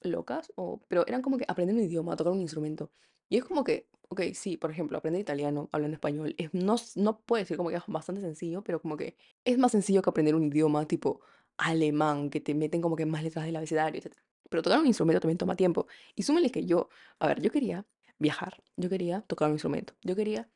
locas, 0.00 0.52
o, 0.56 0.80
pero 0.88 1.06
eran 1.06 1.22
como 1.22 1.38
que 1.38 1.44
aprender 1.48 1.76
un 1.76 1.82
idioma, 1.82 2.16
tocar 2.16 2.32
un 2.32 2.40
instrumento. 2.40 2.90
Y 3.28 3.38
es 3.38 3.44
como 3.44 3.64
que, 3.64 3.88
ok, 4.08 4.22
sí, 4.34 4.56
por 4.56 4.70
ejemplo, 4.70 4.98
aprender 4.98 5.20
italiano, 5.20 5.68
hablar 5.72 5.90
español, 5.92 6.34
es, 6.38 6.52
no, 6.54 6.76
no 6.96 7.20
puede 7.20 7.44
ser 7.44 7.56
como 7.56 7.70
que 7.70 7.76
es 7.76 7.82
bastante 7.86 8.20
sencillo, 8.20 8.62
pero 8.62 8.80
como 8.80 8.96
que 8.96 9.16
es 9.44 9.58
más 9.58 9.72
sencillo 9.72 10.02
que 10.02 10.10
aprender 10.10 10.34
un 10.34 10.44
idioma 10.44 10.86
tipo 10.86 11.20
alemán, 11.56 12.30
que 12.30 12.40
te 12.40 12.54
meten 12.54 12.80
como 12.82 12.96
que 12.96 13.06
más 13.06 13.22
letras 13.22 13.44
del 13.44 13.56
abecedario, 13.56 13.98
etcétera. 13.98 14.22
Pero 14.52 14.62
tocar 14.62 14.78
un 14.78 14.86
instrumento 14.86 15.20
también 15.20 15.38
toma 15.38 15.56
tiempo. 15.56 15.86
Y 16.14 16.22
súmele 16.22 16.50
que 16.50 16.66
yo, 16.66 16.90
a 17.18 17.26
ver, 17.26 17.40
yo 17.40 17.50
quería 17.50 17.86
viajar, 18.18 18.62
yo 18.76 18.90
quería 18.90 19.22
tocar 19.22 19.48
un 19.48 19.54
instrumento, 19.54 19.94
yo 20.02 20.14
quería 20.14 20.48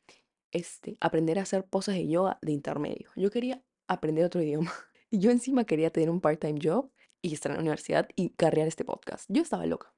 este, 0.51 0.97
aprender 1.01 1.39
a 1.39 1.41
hacer 1.41 1.65
poses 1.65 1.95
de 1.95 2.07
yoga 2.07 2.37
de 2.43 2.51
intermedio, 2.51 3.09
yo 3.15 3.31
quería 3.31 3.61
aprender 3.87 4.23
otro 4.23 4.41
idioma. 4.43 4.71
Y 5.09 5.19
yo 5.19 5.31
encima 5.31 5.63
quería 5.63 5.89
tener 5.89 6.09
un 6.09 6.21
part-time 6.21 6.59
job 6.61 6.91
y 7.21 7.33
estar 7.33 7.51
en 7.51 7.57
la 7.57 7.61
universidad 7.61 8.07
y 8.15 8.29
carrear 8.31 8.67
este 8.67 8.85
podcast. 8.85 9.25
Yo 9.29 9.41
estaba 9.41 9.65
loca. 9.65 9.93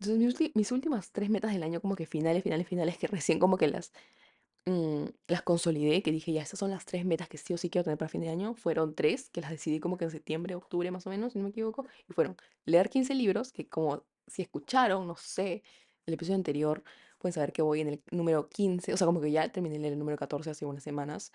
Entonces 0.00 0.40
mis, 0.40 0.56
mis 0.56 0.72
últimas 0.72 1.12
tres 1.12 1.30
metas 1.30 1.52
del 1.52 1.62
año 1.62 1.80
como 1.80 1.94
que 1.94 2.06
finales, 2.06 2.42
finales, 2.42 2.66
finales, 2.66 2.98
que 2.98 3.06
recién 3.06 3.38
como 3.38 3.56
que 3.56 3.68
las 3.68 3.92
mm, 4.66 5.04
las 5.28 5.42
consolidé, 5.42 6.02
que 6.02 6.12
dije, 6.12 6.32
ya, 6.32 6.42
estas 6.42 6.60
son 6.60 6.70
las 6.70 6.84
tres 6.86 7.04
metas 7.04 7.28
que 7.28 7.38
sí 7.38 7.54
o 7.54 7.58
sí 7.58 7.70
quiero 7.70 7.84
tener 7.84 7.98
para 7.98 8.08
fin 8.08 8.20
de 8.20 8.28
año. 8.30 8.54
Fueron 8.54 8.94
tres, 8.94 9.30
que 9.30 9.40
las 9.40 9.50
decidí 9.50 9.80
como 9.80 9.96
que 9.96 10.04
en 10.04 10.10
septiembre, 10.10 10.54
octubre 10.54 10.90
más 10.90 11.06
o 11.06 11.10
menos, 11.10 11.32
si 11.32 11.38
no 11.38 11.44
me 11.44 11.50
equivoco. 11.50 11.86
Y 12.08 12.12
fueron 12.12 12.36
leer 12.64 12.90
15 12.90 13.14
libros, 13.14 13.52
que 13.52 13.68
como 13.68 14.04
si 14.26 14.42
escucharon, 14.42 15.06
no 15.06 15.16
sé, 15.16 15.62
el 16.06 16.14
episodio 16.14 16.36
anterior, 16.36 16.82
pueden 17.18 17.32
saber 17.32 17.52
que 17.52 17.62
voy 17.62 17.80
en 17.80 17.88
el 17.88 18.02
número 18.10 18.48
15, 18.48 18.92
o 18.92 18.96
sea, 18.96 19.06
como 19.06 19.20
que 19.20 19.30
ya 19.30 19.48
terminé 19.50 19.76
el 19.88 19.98
número 19.98 20.16
14 20.18 20.50
hace 20.50 20.66
unas 20.66 20.82
semanas. 20.82 21.32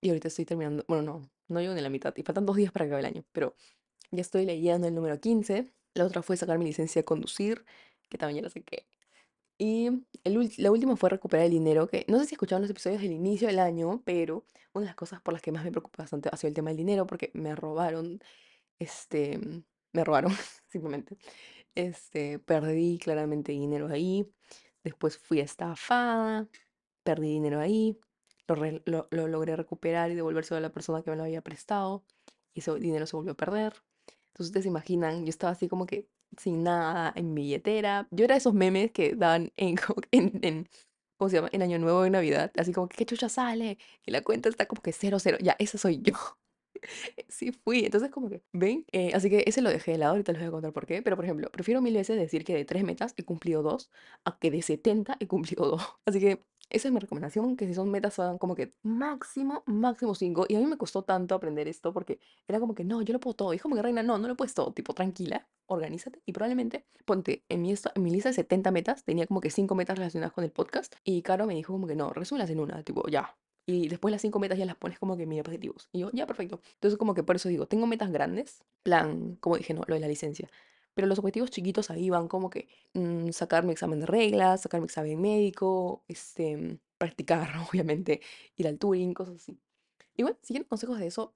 Y 0.00 0.08
ahorita 0.10 0.28
estoy 0.28 0.44
terminando, 0.44 0.84
bueno, 0.88 1.02
no, 1.02 1.30
no 1.48 1.60
llego 1.60 1.74
ni 1.74 1.80
la 1.80 1.90
mitad, 1.90 2.14
y 2.16 2.22
faltan 2.22 2.46
dos 2.46 2.56
días 2.56 2.72
para 2.72 2.84
que 2.86 2.90
acabe 2.90 3.00
el 3.00 3.06
año, 3.06 3.24
pero 3.32 3.56
ya 4.10 4.20
estoy 4.22 4.46
leyendo 4.46 4.88
el 4.88 4.94
número 4.94 5.20
15. 5.20 5.72
La 5.94 6.06
otra 6.06 6.22
fue 6.22 6.36
sacar 6.36 6.58
mi 6.58 6.66
licencia 6.66 7.00
de 7.00 7.04
conducir, 7.04 7.64
que 8.08 8.18
también 8.18 8.38
ya 8.38 8.42
la 8.42 8.50
saqué. 8.50 8.86
Y 9.58 9.86
el 10.24 10.52
la 10.58 10.70
última 10.70 10.96
fue 10.96 11.10
recuperar 11.10 11.46
el 11.46 11.52
dinero, 11.52 11.88
que 11.88 12.04
no 12.08 12.18
sé 12.18 12.26
si 12.26 12.34
escucharon 12.34 12.62
los 12.62 12.70
episodios 12.70 13.00
del 13.00 13.12
inicio 13.12 13.48
del 13.48 13.58
año, 13.58 14.02
pero 14.04 14.44
una 14.74 14.82
de 14.82 14.86
las 14.88 14.96
cosas 14.96 15.20
por 15.22 15.32
las 15.32 15.42
que 15.42 15.52
más 15.52 15.64
me 15.64 15.70
preocupa 15.70 16.02
bastante 16.02 16.28
ha 16.30 16.36
sido 16.36 16.48
el 16.48 16.54
tema 16.54 16.70
del 16.70 16.76
dinero, 16.76 17.06
porque 17.06 17.30
me 17.34 17.54
robaron, 17.54 18.20
este, 18.78 19.40
me 19.92 20.04
robaron, 20.04 20.32
simplemente. 20.68 21.16
Este, 21.74 22.38
perdí 22.38 22.98
claramente 22.98 23.52
dinero 23.52 23.88
ahí, 23.88 24.30
después 24.84 25.18
fui 25.18 25.40
estafada, 25.40 26.48
perdí 27.04 27.30
dinero 27.32 27.60
ahí, 27.60 27.98
lo, 28.48 28.56
lo, 28.84 29.08
lo 29.10 29.28
logré 29.28 29.56
recuperar 29.56 30.10
y 30.10 30.14
devolvérselo 30.14 30.58
a 30.58 30.60
la 30.60 30.72
persona 30.72 31.02
que 31.02 31.10
me 31.10 31.16
lo 31.16 31.24
había 31.24 31.42
prestado, 31.42 32.04
y 32.54 32.60
ese 32.60 32.74
dinero 32.76 33.06
se 33.06 33.16
volvió 33.16 33.32
a 33.32 33.36
perder. 33.36 33.74
Entonces 34.28 34.48
ustedes 34.48 34.64
se 34.64 34.68
imaginan, 34.70 35.24
yo 35.24 35.30
estaba 35.30 35.52
así 35.52 35.68
como 35.68 35.86
que 35.86 36.08
sin 36.38 36.62
nada 36.64 37.12
en 37.16 37.34
billetera. 37.34 38.08
Yo 38.10 38.24
era 38.24 38.36
esos 38.36 38.54
memes 38.54 38.90
que 38.92 39.14
daban 39.14 39.52
en, 39.56 39.76
en, 40.12 40.38
en- 40.42 40.68
¿cómo 41.18 41.28
se 41.30 41.36
llama? 41.36 41.48
En 41.52 41.62
Año 41.62 41.78
Nuevo, 41.78 42.04
en 42.04 42.12
Navidad. 42.12 42.52
Así 42.58 42.72
como 42.72 42.88
que, 42.88 42.96
¿qué 42.96 43.06
chucha 43.06 43.28
sale? 43.28 43.78
Y 44.04 44.10
la 44.12 44.22
cuenta 44.22 44.48
está 44.48 44.66
como 44.66 44.82
que 44.82 44.92
cero, 44.92 45.18
cero. 45.20 45.38
Ya, 45.40 45.56
esa 45.58 45.78
soy 45.78 46.00
yo. 46.02 46.14
Sí 47.28 47.52
fui, 47.52 47.84
entonces 47.84 48.10
como 48.10 48.28
que, 48.28 48.42
¿ven? 48.52 48.84
Eh, 48.92 49.12
así 49.14 49.30
que 49.30 49.44
ese 49.46 49.62
lo 49.62 49.70
dejé 49.70 49.92
de 49.92 49.98
lado, 49.98 50.12
ahorita 50.12 50.32
les 50.32 50.40
voy 50.42 50.48
a 50.48 50.50
contar 50.52 50.72
por 50.72 50.86
qué, 50.86 51.02
pero 51.02 51.16
por 51.16 51.24
ejemplo, 51.24 51.50
prefiero 51.50 51.80
mil 51.82 51.94
veces 51.94 52.16
decir 52.18 52.44
que 52.44 52.54
de 52.54 52.64
tres 52.64 52.84
metas 52.84 53.14
he 53.16 53.24
cumplido 53.24 53.62
dos, 53.62 53.90
a 54.24 54.38
que 54.38 54.50
de 54.50 54.62
70 54.62 55.16
he 55.20 55.26
cumplido 55.26 55.66
dos. 55.66 55.82
Así 56.06 56.20
que 56.20 56.44
esa 56.70 56.88
es 56.88 56.94
mi 56.94 57.00
recomendación, 57.00 57.56
que 57.56 57.66
si 57.66 57.74
son 57.74 57.90
metas 57.90 58.18
hagan 58.18 58.38
como 58.38 58.54
que 58.54 58.74
máximo, 58.82 59.62
máximo 59.66 60.14
cinco. 60.14 60.46
Y 60.48 60.56
a 60.56 60.58
mí 60.58 60.66
me 60.66 60.76
costó 60.76 61.02
tanto 61.02 61.34
aprender 61.34 61.68
esto 61.68 61.92
porque 61.92 62.18
era 62.48 62.60
como 62.60 62.74
que, 62.74 62.84
no, 62.84 63.02
yo 63.02 63.12
lo 63.12 63.20
puedo 63.20 63.34
todo. 63.34 63.52
Y 63.52 63.56
es 63.56 63.62
como 63.62 63.76
que, 63.76 63.82
Reina, 63.82 64.02
no, 64.02 64.18
no 64.18 64.28
lo 64.28 64.36
puedes 64.36 64.54
todo, 64.54 64.72
tipo, 64.72 64.94
tranquila, 64.94 65.48
organízate. 65.66 66.20
Y 66.26 66.32
probablemente, 66.32 66.86
ponte, 67.04 67.44
en 67.48 67.62
mi, 67.62 67.72
en 67.72 68.02
mi 68.02 68.10
lista 68.10 68.30
de 68.30 68.34
70 68.34 68.70
metas, 68.72 69.04
tenía 69.04 69.26
como 69.26 69.40
que 69.40 69.50
cinco 69.50 69.74
metas 69.74 69.98
relacionadas 69.98 70.32
con 70.32 70.44
el 70.44 70.50
podcast. 70.50 70.94
Y 71.04 71.22
Caro 71.22 71.46
me 71.46 71.54
dijo 71.54 71.72
como 71.72 71.86
que, 71.86 71.96
no, 71.96 72.10
resúmelas 72.12 72.50
en 72.50 72.60
una, 72.60 72.82
tipo, 72.82 73.06
ya, 73.08 73.36
y 73.66 73.88
después 73.88 74.12
las 74.12 74.22
cinco 74.22 74.38
metas 74.38 74.58
ya 74.58 74.64
las 74.64 74.76
pones 74.76 74.98
como 74.98 75.16
que 75.16 75.26
mini 75.26 75.40
objetivos. 75.40 75.88
Y 75.92 76.00
yo, 76.00 76.10
ya, 76.12 76.26
perfecto. 76.26 76.60
Entonces, 76.74 76.96
como 76.98 77.14
que 77.14 77.24
por 77.24 77.36
eso 77.36 77.48
digo, 77.48 77.66
tengo 77.66 77.86
metas 77.86 78.12
grandes, 78.12 78.64
plan, 78.82 79.36
como 79.40 79.56
dije, 79.56 79.74
no, 79.74 79.82
lo 79.86 79.94
de 79.94 80.00
la 80.00 80.08
licencia. 80.08 80.48
Pero 80.96 81.08
los 81.08 81.20
objetivos 81.20 81.52
chiquitos 81.52 81.90
ahí 81.92 82.10
van 82.10 82.28
como 82.28 82.50
que 82.50 82.68
mm, 82.94 83.30
sacar 83.32 83.64
mi 83.66 83.72
examen 83.72 84.00
de 84.00 84.06
reglas, 84.06 84.62
sacar 84.62 84.80
mi 84.82 84.86
examen 84.86 85.20
médico, 85.22 86.04
este, 86.08 86.80
practicar, 86.98 87.50
obviamente, 87.70 88.22
ir 88.56 88.68
al 88.68 88.78
touring, 88.80 89.14
cosas 89.14 89.36
así. 89.36 89.60
Y 90.16 90.22
bueno, 90.22 90.38
si 90.42 90.54
quieren 90.54 90.68
consejos 90.68 90.98
de 90.98 91.06
eso, 91.06 91.34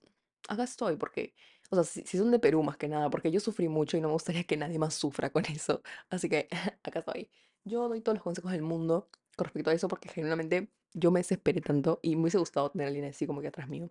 acá 0.49 0.65
estoy, 0.65 0.97
porque, 0.97 1.35
o 1.71 1.77
sea, 1.77 1.85
si, 1.85 2.03
si 2.03 2.19
son 2.19 2.31
de 2.31 2.39
Perú 2.39 2.63
más 2.63 2.77
que 2.77 2.89
nada, 2.89 3.11
porque 3.11 3.31
yo 3.31 3.41
sufrí 3.41 3.69
mucho 3.69 3.97
y 3.97 4.01
no 4.01 4.09
me 4.09 4.15
gustaría 4.15 4.45
que 4.45 4.57
nadie 4.57 4.79
más 4.79 4.95
sufra 4.95 5.31
con 5.31 5.45
eso. 5.47 5.83
Así 6.11 6.29
que 6.29 6.49
acá 6.85 7.01
estoy. 7.01 7.31
Yo 7.65 7.89
doy 7.89 8.01
todos 8.01 8.17
los 8.17 8.25
consejos 8.25 8.53
del 8.53 8.63
mundo 8.63 9.09
con 9.37 9.45
respecto 9.47 9.71
a 9.71 9.75
eso, 9.75 9.89
porque 9.89 10.09
genuinamente 10.09 10.71
yo 10.95 11.11
me 11.11 11.21
desesperé 11.21 11.61
tanto 11.61 12.01
y 12.03 12.17
me 12.17 12.23
hubiese 12.23 12.39
gustado 12.39 12.71
tener 12.71 12.87
a 12.87 12.89
alguien 12.89 13.05
así 13.07 13.27
como 13.27 13.41
que 13.43 13.49
atrás 13.49 13.69
mío. 13.69 13.91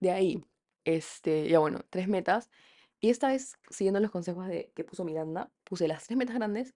De 0.00 0.10
ahí, 0.12 0.44
este, 0.84 1.48
ya 1.48 1.58
bueno, 1.58 1.80
tres 1.90 2.08
metas. 2.08 2.50
Y 3.00 3.10
esta 3.10 3.28
vez, 3.28 3.56
siguiendo 3.70 4.00
los 4.00 4.10
consejos 4.10 4.48
de, 4.48 4.72
que 4.74 4.84
puso 4.84 5.04
Miranda, 5.04 5.52
puse 5.64 5.86
las 5.88 6.04
tres 6.04 6.16
metas 6.16 6.36
grandes 6.36 6.74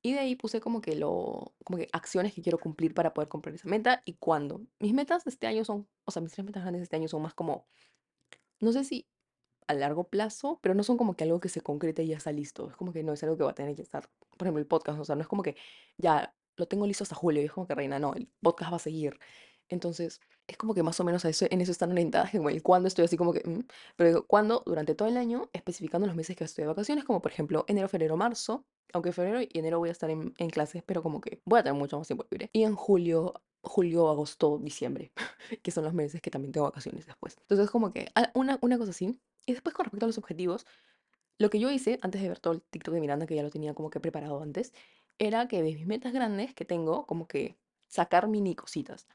y 0.00 0.12
de 0.12 0.20
ahí 0.20 0.36
puse 0.36 0.60
como 0.60 0.80
que 0.80 0.94
lo, 0.94 1.54
como 1.64 1.78
que 1.78 1.88
acciones 1.92 2.32
que 2.32 2.42
quiero 2.42 2.58
cumplir 2.58 2.94
para 2.94 3.12
poder 3.12 3.28
cumplir 3.28 3.56
esa 3.56 3.68
meta 3.68 4.02
y 4.04 4.14
cuándo. 4.14 4.62
Mis 4.78 4.94
metas 4.94 5.24
de 5.24 5.30
este 5.30 5.46
año 5.46 5.64
son, 5.64 5.88
o 6.04 6.10
sea, 6.10 6.22
mis 6.22 6.32
tres 6.32 6.44
metas 6.44 6.62
grandes 6.62 6.80
de 6.80 6.84
este 6.84 6.96
año 6.96 7.08
son 7.08 7.22
más 7.22 7.34
como, 7.34 7.66
no 8.60 8.72
sé 8.72 8.84
si 8.84 9.08
a 9.66 9.74
largo 9.74 10.04
plazo, 10.08 10.58
pero 10.62 10.74
no 10.74 10.82
son 10.82 10.96
como 10.96 11.14
que 11.14 11.24
algo 11.24 11.40
que 11.40 11.48
se 11.48 11.60
concrete 11.60 12.02
y 12.02 12.08
ya 12.08 12.16
está 12.16 12.32
listo. 12.32 12.70
Es 12.70 12.76
como 12.76 12.92
que 12.92 13.02
no 13.02 13.12
es 13.12 13.22
algo 13.22 13.36
que 13.36 13.44
va 13.44 13.50
a 13.50 13.54
tener 13.54 13.76
que 13.76 13.82
estar, 13.82 14.08
por 14.36 14.46
ejemplo, 14.46 14.60
el 14.60 14.66
podcast, 14.66 14.98
o 14.98 15.04
sea, 15.04 15.14
no 15.16 15.22
es 15.22 15.28
como 15.28 15.42
que 15.42 15.56
ya 15.98 16.34
lo 16.56 16.66
tengo 16.66 16.86
listo 16.86 17.04
hasta 17.04 17.14
julio 17.14 17.42
y 17.42 17.46
es 17.46 17.52
como 17.52 17.66
que 17.66 17.74
reina, 17.74 17.98
no, 17.98 18.14
el 18.14 18.28
podcast 18.40 18.72
va 18.72 18.76
a 18.76 18.80
seguir. 18.80 19.18
Entonces, 19.68 20.20
es 20.48 20.56
como 20.56 20.74
que 20.74 20.82
más 20.82 20.98
o 20.98 21.04
menos 21.04 21.24
a 21.24 21.28
eso, 21.28 21.46
en 21.50 21.60
eso 21.60 21.70
están 21.70 21.92
orientadas, 21.92 22.32
como 22.32 22.48
el 22.50 22.62
cuándo 22.62 22.88
estoy 22.88 23.04
así 23.04 23.16
como 23.16 23.32
que, 23.32 23.46
mm, 23.48 23.66
pero 23.96 24.08
digo, 24.26 24.62
durante 24.66 24.94
todo 24.94 25.08
el 25.08 25.16
año, 25.16 25.48
especificando 25.52 26.06
los 26.06 26.16
meses 26.16 26.36
que 26.36 26.44
estoy 26.44 26.62
de 26.62 26.68
vacaciones, 26.68 27.04
como 27.04 27.22
por 27.22 27.30
ejemplo 27.30 27.64
enero, 27.68 27.88
febrero, 27.88 28.16
marzo, 28.16 28.64
aunque 28.92 29.12
febrero 29.12 29.42
y 29.42 29.50
enero 29.58 29.78
voy 29.78 29.90
a 29.90 29.92
estar 29.92 30.10
en, 30.10 30.34
en 30.38 30.50
clases, 30.50 30.82
pero 30.84 31.02
como 31.02 31.20
que 31.20 31.40
voy 31.44 31.60
a 31.60 31.62
tener 31.62 31.78
mucho 31.78 31.98
más 31.98 32.06
tiempo 32.06 32.26
libre. 32.30 32.50
Y 32.52 32.64
en 32.64 32.74
julio, 32.74 33.34
julio, 33.62 34.08
agosto, 34.08 34.58
diciembre, 34.58 35.12
que 35.62 35.70
son 35.70 35.84
los 35.84 35.92
meses 35.94 36.22
que 36.22 36.30
también 36.30 36.52
tengo 36.52 36.66
vacaciones 36.66 37.06
después. 37.06 37.36
Entonces, 37.42 37.70
como 37.70 37.92
que 37.92 38.08
ah, 38.14 38.30
una, 38.34 38.58
una 38.62 38.78
cosa 38.78 38.90
así. 38.90 39.20
Y 39.46 39.52
después 39.52 39.74
con 39.74 39.84
respecto 39.84 40.06
a 40.06 40.08
los 40.08 40.18
objetivos, 40.18 40.66
lo 41.38 41.50
que 41.50 41.60
yo 41.60 41.70
hice 41.70 41.98
antes 42.02 42.22
de 42.22 42.28
ver 42.28 42.40
todo 42.40 42.54
el 42.54 42.62
TikTok 42.62 42.94
de 42.94 43.00
Miranda, 43.00 43.26
que 43.26 43.34
ya 43.34 43.42
lo 43.42 43.50
tenía 43.50 43.74
como 43.74 43.90
que 43.90 44.00
preparado 44.00 44.42
antes, 44.42 44.72
era 45.18 45.48
que 45.48 45.62
de 45.62 45.74
mis 45.74 45.86
metas 45.86 46.12
grandes 46.12 46.54
que 46.54 46.64
tengo, 46.64 47.06
como 47.06 47.26
que 47.28 47.56
sacar 47.86 48.28
mini 48.28 48.54
cositas. 48.54 49.06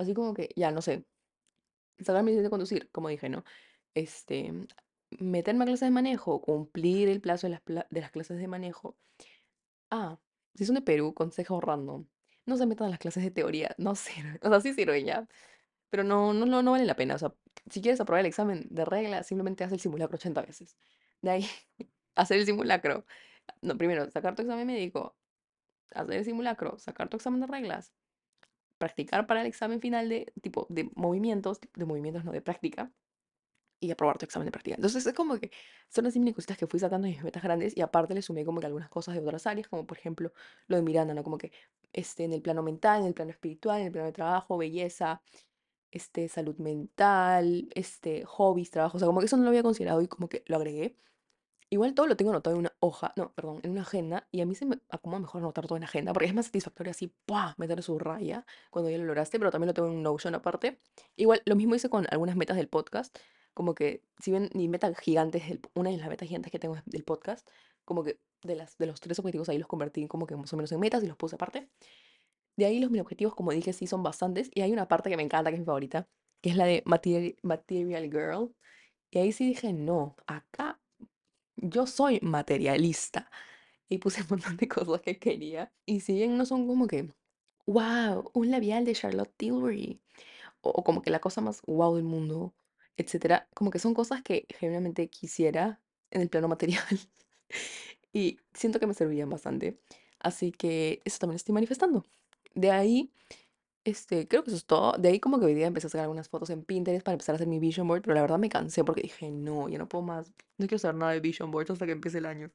Así 0.00 0.14
como 0.14 0.32
que, 0.34 0.48
ya, 0.56 0.72
no 0.72 0.80
sé, 0.82 1.04
sacar 2.00 2.22
mi 2.22 2.30
licencia 2.30 2.44
de 2.44 2.50
conducir, 2.50 2.90
como 2.90 3.08
dije, 3.08 3.28
¿no? 3.28 3.44
Este, 3.94 4.52
meterme 5.18 5.64
a 5.64 5.66
clases 5.66 5.88
de 5.88 5.90
manejo, 5.92 6.40
cumplir 6.40 7.08
el 7.10 7.20
plazo 7.20 7.48
de 7.48 7.52
las, 7.66 7.86
de 7.90 8.00
las 8.00 8.10
clases 8.10 8.38
de 8.38 8.48
manejo. 8.48 8.96
Ah, 9.90 10.18
si 10.54 10.64
son 10.64 10.76
de 10.76 10.82
Perú, 10.82 11.14
consejo 11.14 11.60
random. 11.60 12.06
No 12.46 12.56
se 12.56 12.66
metan 12.66 12.88
a 12.88 12.90
las 12.90 12.98
clases 12.98 13.24
de 13.24 13.30
teoría, 13.30 13.74
no 13.78 13.94
sirve. 13.96 14.40
O 14.42 14.48
sea, 14.48 14.60
sí 14.60 14.72
sirven 14.74 15.04
ya, 15.06 15.28
pero 15.90 16.04
no, 16.04 16.32
no, 16.34 16.46
no, 16.46 16.62
no 16.62 16.72
vale 16.72 16.86
la 16.86 16.96
pena. 16.96 17.16
O 17.16 17.18
sea, 17.18 17.34
si 17.70 17.82
quieres 17.82 18.00
aprobar 18.00 18.20
el 18.20 18.26
examen 18.26 18.66
de 18.70 18.84
regla, 18.86 19.22
simplemente 19.24 19.64
haz 19.64 19.72
el 19.72 19.80
simulacro 19.80 20.16
80 20.16 20.42
veces. 20.42 20.76
De 21.22 21.30
ahí, 21.30 21.46
hacer 22.16 22.38
el 22.38 22.46
simulacro. 22.46 23.06
No, 23.62 23.76
primero, 23.78 24.10
sacar 24.10 24.36
tu 24.36 24.42
examen 24.42 24.66
médico, 24.66 25.16
hacer 25.94 26.16
el 26.16 26.24
simulacro, 26.24 26.78
sacar 26.78 27.08
tu 27.08 27.16
examen 27.18 27.40
de 27.40 27.46
reglas, 27.48 27.92
practicar 28.80 29.28
para 29.28 29.42
el 29.42 29.46
examen 29.46 29.80
final 29.80 30.08
de 30.08 30.32
tipo 30.42 30.66
de 30.70 30.90
movimientos, 30.96 31.60
de 31.60 31.84
movimientos 31.84 32.24
no 32.24 32.32
de 32.32 32.42
práctica, 32.42 32.92
y 33.80 33.90
aprobar 33.90 34.18
tu 34.18 34.26
examen 34.26 34.46
de 34.46 34.52
práctica. 34.52 34.76
Entonces 34.76 35.06
es 35.06 35.14
como 35.14 35.38
que 35.38 35.50
son 35.88 36.06
así 36.06 36.18
mini 36.20 36.34
cositas 36.34 36.58
que 36.58 36.66
fui 36.66 36.78
sacando 36.80 37.06
de 37.06 37.14
mis 37.14 37.24
metas 37.24 37.42
grandes 37.42 37.76
y 37.76 37.80
aparte 37.80 38.14
le 38.14 38.22
sumé 38.22 38.44
como 38.44 38.60
que 38.60 38.66
algunas 38.66 38.90
cosas 38.90 39.14
de 39.14 39.20
otras 39.22 39.46
áreas, 39.46 39.68
como 39.68 39.86
por 39.86 39.98
ejemplo 39.98 40.32
lo 40.68 40.76
de 40.76 40.82
Miranda, 40.82 41.14
¿no? 41.14 41.24
Como 41.24 41.38
que 41.38 41.52
este, 41.92 42.24
en 42.24 42.32
el 42.34 42.42
plano 42.42 42.62
mental, 42.62 43.00
en 43.02 43.06
el 43.08 43.14
plano 43.14 43.30
espiritual, 43.30 43.80
en 43.80 43.86
el 43.86 43.92
plano 43.92 44.06
de 44.06 44.12
trabajo, 44.12 44.58
belleza, 44.58 45.22
este, 45.90 46.28
salud 46.28 46.56
mental, 46.58 47.68
este, 47.74 48.24
hobbies, 48.26 48.70
trabajo, 48.70 48.96
o 48.98 49.00
sea, 49.00 49.06
como 49.06 49.20
que 49.20 49.26
eso 49.26 49.36
no 49.36 49.44
lo 49.44 49.50
había 49.50 49.62
considerado 49.62 50.02
y 50.02 50.08
como 50.08 50.28
que 50.28 50.44
lo 50.46 50.56
agregué. 50.56 50.96
Igual 51.72 51.94
todo 51.94 52.08
lo 52.08 52.16
tengo 52.16 52.32
anotado 52.32 52.56
en 52.56 52.60
una 52.60 52.72
hoja, 52.80 53.12
no, 53.16 53.32
perdón, 53.32 53.60
en 53.62 53.70
una 53.70 53.82
agenda, 53.82 54.26
y 54.32 54.40
a 54.40 54.46
mí 54.46 54.56
se 54.56 54.66
me 54.66 54.80
acomoda 54.88 55.20
mejor 55.20 55.40
anotar 55.40 55.68
todo 55.68 55.76
en 55.76 55.84
agenda, 55.84 56.12
porque 56.12 56.26
es 56.26 56.34
más 56.34 56.46
satisfactorio 56.46 56.90
así, 56.90 57.14
¡pua! 57.26 57.54
meter 57.58 57.80
su 57.84 57.96
raya 58.00 58.44
cuando 58.70 58.90
ya 58.90 58.98
lo 58.98 59.04
lograste, 59.04 59.38
pero 59.38 59.52
también 59.52 59.68
lo 59.68 59.74
tengo 59.74 59.86
en 59.88 59.94
un 59.94 60.02
Notion 60.02 60.34
aparte. 60.34 60.80
Igual, 61.14 61.42
lo 61.44 61.54
mismo 61.54 61.76
hice 61.76 61.88
con 61.88 62.06
algunas 62.10 62.34
metas 62.34 62.56
del 62.56 62.66
podcast, 62.68 63.16
como 63.54 63.76
que, 63.76 64.02
si 64.18 64.32
bien 64.32 64.50
mi 64.52 64.66
meta 64.68 64.92
gigante 64.94 65.38
es 65.38 65.50
el- 65.50 65.60
una 65.74 65.90
de 65.90 65.96
las 65.98 66.08
metas 66.08 66.26
gigantes 66.26 66.50
que 66.50 66.58
tengo 66.58 66.76
del 66.86 67.04
podcast, 67.04 67.48
como 67.84 68.02
que 68.02 68.18
de, 68.42 68.56
las, 68.56 68.76
de 68.78 68.86
los 68.86 69.00
tres 69.00 69.18
objetivos 69.20 69.48
ahí 69.48 69.58
los 69.58 69.68
convertí 69.68 70.08
como 70.08 70.26
que 70.26 70.34
más 70.36 70.52
o 70.52 70.56
menos 70.56 70.72
en 70.72 70.80
metas 70.80 71.04
y 71.04 71.06
los 71.06 71.16
puse 71.16 71.36
aparte. 71.36 71.68
De 72.56 72.64
ahí 72.64 72.80
los 72.80 72.90
mini 72.90 73.00
objetivos, 73.00 73.34
como 73.34 73.52
dije, 73.52 73.72
sí 73.72 73.86
son 73.86 74.02
bastantes, 74.02 74.50
y 74.54 74.62
hay 74.62 74.72
una 74.72 74.88
parte 74.88 75.08
que 75.08 75.16
me 75.16 75.22
encanta, 75.22 75.50
que 75.50 75.54
es 75.56 75.60
mi 75.60 75.66
favorita, 75.66 76.08
que 76.40 76.50
es 76.50 76.56
la 76.56 76.64
de 76.64 76.82
Material, 76.84 77.36
Material 77.42 78.04
Girl, 78.10 78.54
y 79.10 79.18
ahí 79.18 79.32
sí 79.32 79.46
dije, 79.46 79.72
no, 79.72 80.16
acá 80.26 80.80
yo 81.60 81.86
soy 81.86 82.20
materialista 82.22 83.30
y 83.88 83.98
puse 83.98 84.22
un 84.22 84.28
montón 84.30 84.56
de 84.56 84.68
cosas 84.68 85.00
que 85.02 85.18
quería. 85.18 85.72
Y 85.86 86.00
si 86.00 86.14
bien 86.14 86.36
no 86.38 86.46
son 86.46 86.66
como 86.66 86.86
que, 86.86 87.08
wow, 87.66 88.30
un 88.34 88.50
labial 88.50 88.84
de 88.84 88.94
Charlotte 88.94 89.32
Tilbury, 89.36 90.00
o, 90.62 90.70
o 90.70 90.84
como 90.84 91.02
que 91.02 91.10
la 91.10 91.20
cosa 91.20 91.40
más 91.40 91.62
wow 91.66 91.96
del 91.96 92.04
mundo, 92.04 92.54
etcétera, 92.96 93.48
como 93.54 93.70
que 93.70 93.78
son 93.78 93.94
cosas 93.94 94.22
que 94.22 94.46
genuinamente 94.58 95.08
quisiera 95.10 95.80
en 96.10 96.22
el 96.22 96.30
plano 96.30 96.48
material. 96.48 96.84
Y 98.12 98.38
siento 98.54 98.80
que 98.80 98.86
me 98.86 98.94
servirían 98.94 99.30
bastante. 99.30 99.78
Así 100.18 100.52
que 100.52 101.00
eso 101.04 101.18
también 101.18 101.36
estoy 101.36 101.54
manifestando. 101.54 102.04
De 102.54 102.70
ahí, 102.70 103.12
este, 103.84 104.28
creo 104.28 104.44
que 104.44 104.50
eso 104.50 104.56
es 104.56 104.66
todo. 104.66 104.92
De 104.98 105.08
ahí 105.08 105.20
como 105.20 105.38
que 105.40 105.46
hoy 105.46 105.54
día 105.54 105.66
empecé 105.66 105.86
a 105.86 105.90
sacar 105.90 106.04
algunas 106.04 106.28
fotos 106.28 106.50
en 106.50 106.64
Pinterest 106.64 107.04
para 107.04 107.14
empezar 107.14 107.34
a 107.34 107.36
hacer 107.36 107.48
mi 107.48 107.58
vision 107.58 107.88
board, 107.88 108.02
pero 108.02 108.14
la 108.14 108.22
verdad 108.22 108.38
me 108.38 108.48
cansé 108.48 108.84
porque 108.84 109.02
dije, 109.02 109.30
no, 109.30 109.68
ya 109.68 109.78
no 109.78 109.88
puedo 109.88 110.02
más. 110.02 110.28
No 110.58 110.66
quiero 110.66 110.76
hacer 110.76 110.94
nada 110.94 111.12
de 111.12 111.20
vision 111.20 111.50
boards 111.50 111.70
hasta 111.70 111.86
que 111.86 111.92
empiece 111.92 112.18
el 112.18 112.26
año. 112.26 112.52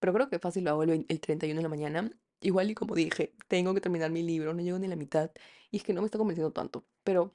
Pero 0.00 0.12
creo 0.12 0.28
que 0.30 0.38
fácil 0.38 0.64
lo 0.64 0.70
hago 0.70 0.82
el, 0.84 1.06
el 1.08 1.20
31 1.20 1.58
de 1.58 1.62
la 1.62 1.68
mañana. 1.68 2.10
Igual 2.40 2.70
y 2.70 2.74
como 2.74 2.94
dije, 2.94 3.34
tengo 3.48 3.74
que 3.74 3.80
terminar 3.80 4.10
mi 4.10 4.22
libro, 4.22 4.54
no 4.54 4.62
llego 4.62 4.78
ni 4.78 4.88
la 4.88 4.96
mitad. 4.96 5.30
Y 5.70 5.78
es 5.78 5.84
que 5.84 5.94
no 5.94 6.02
me 6.02 6.06
está 6.06 6.18
convenciendo 6.18 6.52
tanto. 6.52 6.84
Pero 7.04 7.34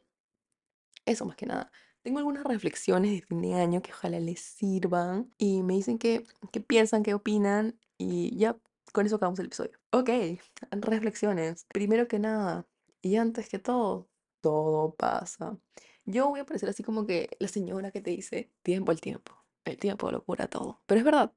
eso 1.05 1.25
más 1.25 1.35
que 1.35 1.45
nada. 1.45 1.71
Tengo 2.03 2.19
algunas 2.19 2.43
reflexiones 2.45 3.11
de 3.11 3.21
fin 3.21 3.41
de 3.41 3.55
año 3.55 3.81
que 3.81 3.91
ojalá 3.91 4.19
les 4.19 4.39
sirvan. 4.41 5.33
Y 5.37 5.63
me 5.63 5.75
dicen 5.75 5.97
qué, 5.97 6.23
qué 6.51 6.61
piensan, 6.61 7.03
qué 7.03 7.13
opinan. 7.13 7.79
Y 7.97 8.37
ya, 8.37 8.57
con 8.93 9.05
eso 9.05 9.15
acabamos 9.17 9.39
el 9.39 9.47
episodio. 9.47 9.79
Ok, 9.91 10.09
reflexiones. 10.71 11.65
Primero 11.71 12.07
que 12.07 12.19
nada, 12.19 12.67
y 13.01 13.15
antes 13.17 13.49
que 13.49 13.59
todo, 13.59 14.09
todo 14.41 14.95
pasa. 14.95 15.57
Yo 16.05 16.29
voy 16.29 16.39
a 16.41 16.45
parecer 16.45 16.69
así 16.69 16.83
como 16.83 17.05
que 17.05 17.29
la 17.39 17.47
señora 17.47 17.91
que 17.91 18.01
te 18.01 18.11
dice, 18.11 18.51
tiempo 18.63 18.91
al 18.91 19.01
tiempo. 19.01 19.33
El 19.65 19.77
tiempo 19.77 20.11
lo 20.11 20.23
cura 20.23 20.47
todo. 20.47 20.81
Pero 20.87 20.99
es 20.99 21.05
verdad. 21.05 21.33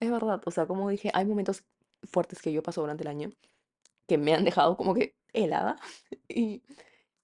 Es 0.00 0.10
verdad, 0.10 0.40
o 0.46 0.50
sea, 0.50 0.66
como 0.66 0.88
dije, 0.90 1.10
hay 1.14 1.24
momentos 1.26 1.64
fuertes 2.04 2.40
que 2.42 2.52
yo 2.52 2.62
paso 2.62 2.80
durante 2.82 3.02
el 3.04 3.08
año 3.08 3.30
que 4.06 4.18
me 4.18 4.34
han 4.34 4.44
dejado 4.44 4.76
como 4.76 4.94
que 4.94 5.16
helada 5.32 5.76
y, 6.28 6.62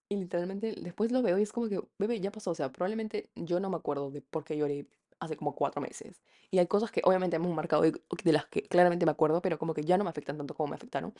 y 0.08 0.16
literalmente 0.16 0.74
después 0.80 1.12
lo 1.12 1.22
veo 1.22 1.38
y 1.38 1.42
es 1.42 1.52
como 1.52 1.68
que, 1.68 1.80
bebé, 1.98 2.20
ya 2.20 2.30
pasó, 2.30 2.50
o 2.52 2.54
sea, 2.54 2.72
probablemente 2.72 3.30
yo 3.34 3.60
no 3.60 3.70
me 3.70 3.76
acuerdo 3.76 4.10
de 4.10 4.22
por 4.22 4.44
qué 4.44 4.56
lloré 4.56 4.86
hace 5.20 5.36
como 5.36 5.54
cuatro 5.54 5.80
meses. 5.82 6.22
Y 6.50 6.58
hay 6.58 6.66
cosas 6.66 6.90
que 6.90 7.00
obviamente 7.04 7.36
hemos 7.36 7.54
marcado 7.54 7.86
y 7.86 7.92
de 8.24 8.32
las 8.32 8.46
que 8.46 8.62
claramente 8.64 9.06
me 9.06 9.12
acuerdo, 9.12 9.42
pero 9.42 9.58
como 9.58 9.74
que 9.74 9.84
ya 9.84 9.98
no 9.98 10.04
me 10.04 10.10
afectan 10.10 10.36
tanto 10.38 10.54
como 10.54 10.68
me 10.70 10.76
afectaron. 10.76 11.14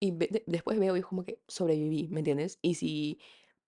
Y 0.00 0.12
ve- 0.12 0.28
de- 0.30 0.44
después 0.46 0.78
veo 0.78 0.96
y 0.96 1.00
es 1.00 1.06
como 1.06 1.24
que 1.24 1.40
sobreviví, 1.48 2.08
¿me 2.08 2.20
entiendes? 2.20 2.58
Y 2.62 2.74
si 2.74 3.20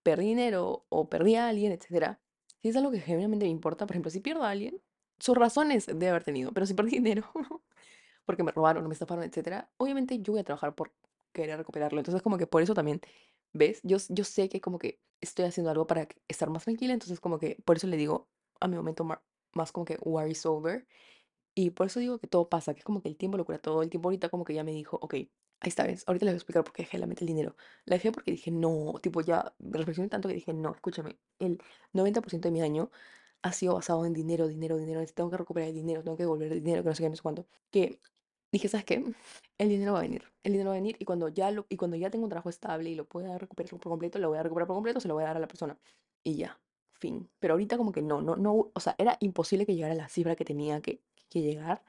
perdí 0.03 0.27
dinero 0.29 0.87
o 0.91 1.09
perdí 1.09 1.37
a 1.37 1.49
alguien, 1.49 1.73
etcétera, 1.73 2.21
si 2.63 2.69
es 2.71 2.77
algo 2.77 2.91
que 2.91 3.01
genuinamente 3.01 3.47
me 3.47 3.51
importa, 3.51 3.87
por 3.87 3.95
ejemplo, 3.95 4.11
si 4.11 4.21
pierdo 4.21 4.45
a 4.45 4.51
alguien, 4.51 4.83
sus 5.19 5.37
razones 5.37 5.87
de 5.87 6.09
haber 6.09 6.25
tenido, 6.25 6.53
pero 6.53 6.67
si 6.67 6.75
perdí 6.75 6.91
dinero 7.01 7.25
porque 8.25 8.43
me 8.43 8.53
robaron 8.53 8.87
me 8.87 8.93
estafaron, 8.93 9.25
etcétera, 9.25 9.71
obviamente 9.79 10.19
yo 10.21 10.33
voy 10.33 10.41
a 10.41 10.45
trabajar 10.45 10.75
por 10.75 10.93
querer 11.33 11.59
recuperarlo. 11.59 11.99
Entonces, 12.01 12.23
como 12.23 12.39
que 12.39 12.47
por 12.47 12.63
eso 12.63 12.75
también, 12.75 13.01
¿ves? 13.53 13.81
Yo, 13.83 13.97
yo 14.09 14.25
sé 14.25 14.49
que 14.49 14.61
como 14.61 14.79
que 14.79 15.01
estoy 15.21 15.47
haciendo 15.47 15.71
algo 15.71 15.87
para 15.87 16.09
estar 16.29 16.51
más 16.51 16.65
tranquila, 16.65 16.93
entonces 16.95 17.21
como 17.21 17.39
que 17.39 17.57
por 17.65 17.77
eso 17.77 17.87
le 17.87 17.97
digo 17.97 18.29
a 18.61 18.69
mi 18.69 18.77
momento 18.77 19.05
más 19.55 19.73
como 19.73 19.85
que 19.85 19.99
war 20.03 20.29
is 20.29 20.45
over. 20.47 20.87
Y 21.55 21.71
por 21.71 21.87
eso 21.89 22.01
digo 22.01 22.19
que 22.19 22.29
todo 22.29 22.49
pasa, 22.49 22.75
que 22.75 22.81
es 22.81 22.85
como 22.85 23.03
que 23.03 23.09
el 23.09 23.17
tiempo 23.17 23.37
lo 23.39 23.45
cura 23.45 23.59
todo. 23.61 23.83
El 23.83 23.91
tiempo 23.91 24.09
ahorita 24.09 24.29
como 24.31 24.45
que 24.45 24.55
ya 24.55 24.65
me 24.65 24.73
dijo, 24.73 24.99
ok, 25.03 25.15
ahí 25.61 25.69
está, 25.69 25.85
¿ves? 25.85 26.05
Ahorita 26.07 26.25
les 26.27 26.33
voy 26.35 26.37
a 26.37 26.39
explicar 26.39 26.65
por 26.65 26.73
qué 26.73 26.83
dejé 26.83 26.99
la 26.99 27.07
meta 27.07 27.23
el 27.23 27.29
dinero. 27.29 27.57
La 27.85 27.97
dejé 27.97 28.13
porque 28.13 28.31
dije, 28.33 28.51
no, 28.51 28.95
tipo 29.03 29.21
ya 29.21 29.55
reflexioné 29.59 30.09
tanto 30.09 30.29
que 30.29 30.35
dije, 30.35 30.53
no, 30.53 30.75
escúchame, 30.75 31.19
el 31.39 31.59
90% 31.93 32.49
de 32.49 32.53
mi 32.53 32.63
año 32.63 32.91
ha 33.43 33.53
sido 33.53 33.75
basado 33.75 34.05
en 34.07 34.13
dinero, 34.13 34.49
dinero, 34.49 34.77
dinero. 34.79 35.05
Tengo 35.15 35.31
que 35.31 35.37
recuperar 35.37 35.69
el 35.71 35.75
dinero, 35.75 36.03
tengo 36.03 36.17
que 36.17 36.25
devolver 36.25 36.53
el 36.53 36.63
dinero, 36.63 36.83
que 36.83 36.89
no 36.91 36.95
sé 36.95 37.03
qué, 37.03 37.11
no 37.11 37.17
sé 37.17 37.23
cuánto. 37.23 37.47
Que 37.71 38.01
dije, 38.53 38.69
¿sabes 38.69 38.85
qué? 38.85 39.05
El 39.59 39.69
dinero 39.69 39.93
va 39.95 40.01
a 40.01 40.03
venir. 40.03 40.25
El 40.43 40.53
dinero 40.53 40.71
va 40.71 40.77
a 40.77 40.79
venir 40.81 40.97
y 40.99 41.05
cuando 41.05 41.29
ya 41.29 41.51
lo, 41.51 41.67
y 41.69 41.77
cuando 41.77 41.97
ya 41.97 42.11
tengo 42.11 42.25
un 42.25 42.31
trabajo 42.31 42.51
estable 42.51 42.91
y 42.91 42.95
lo 42.95 43.07
pueda 43.09 43.39
recuperar 43.39 43.71
por 43.71 43.81
completo, 43.81 44.19
lo 44.19 44.29
voy 44.31 44.39
a 44.39 44.43
recuperar 44.43 44.67
por 44.67 44.77
completo, 44.77 45.01
se 45.01 45.09
lo 45.09 45.15
voy 45.15 45.25
a 45.25 45.29
dar 45.29 45.37
a 45.37 45.41
la 45.41 45.49
persona. 45.49 45.79
Y 46.25 46.37
ya, 46.37 46.61
fin. 46.95 47.31
Pero 47.39 47.55
ahorita 47.55 47.77
como 47.77 47.93
que 47.93 48.03
no, 48.03 48.23
no, 48.23 48.37
no, 48.37 48.71
o 48.75 48.81
sea, 48.81 48.95
era 48.99 49.17
imposible 49.21 49.67
que 49.67 49.75
llegara 49.75 49.95
a 49.95 49.97
la 49.97 50.09
cifra 50.09 50.37
que 50.37 50.45
tenía 50.45 50.81
que, 50.81 51.03
que 51.29 51.43
llegar, 51.43 51.85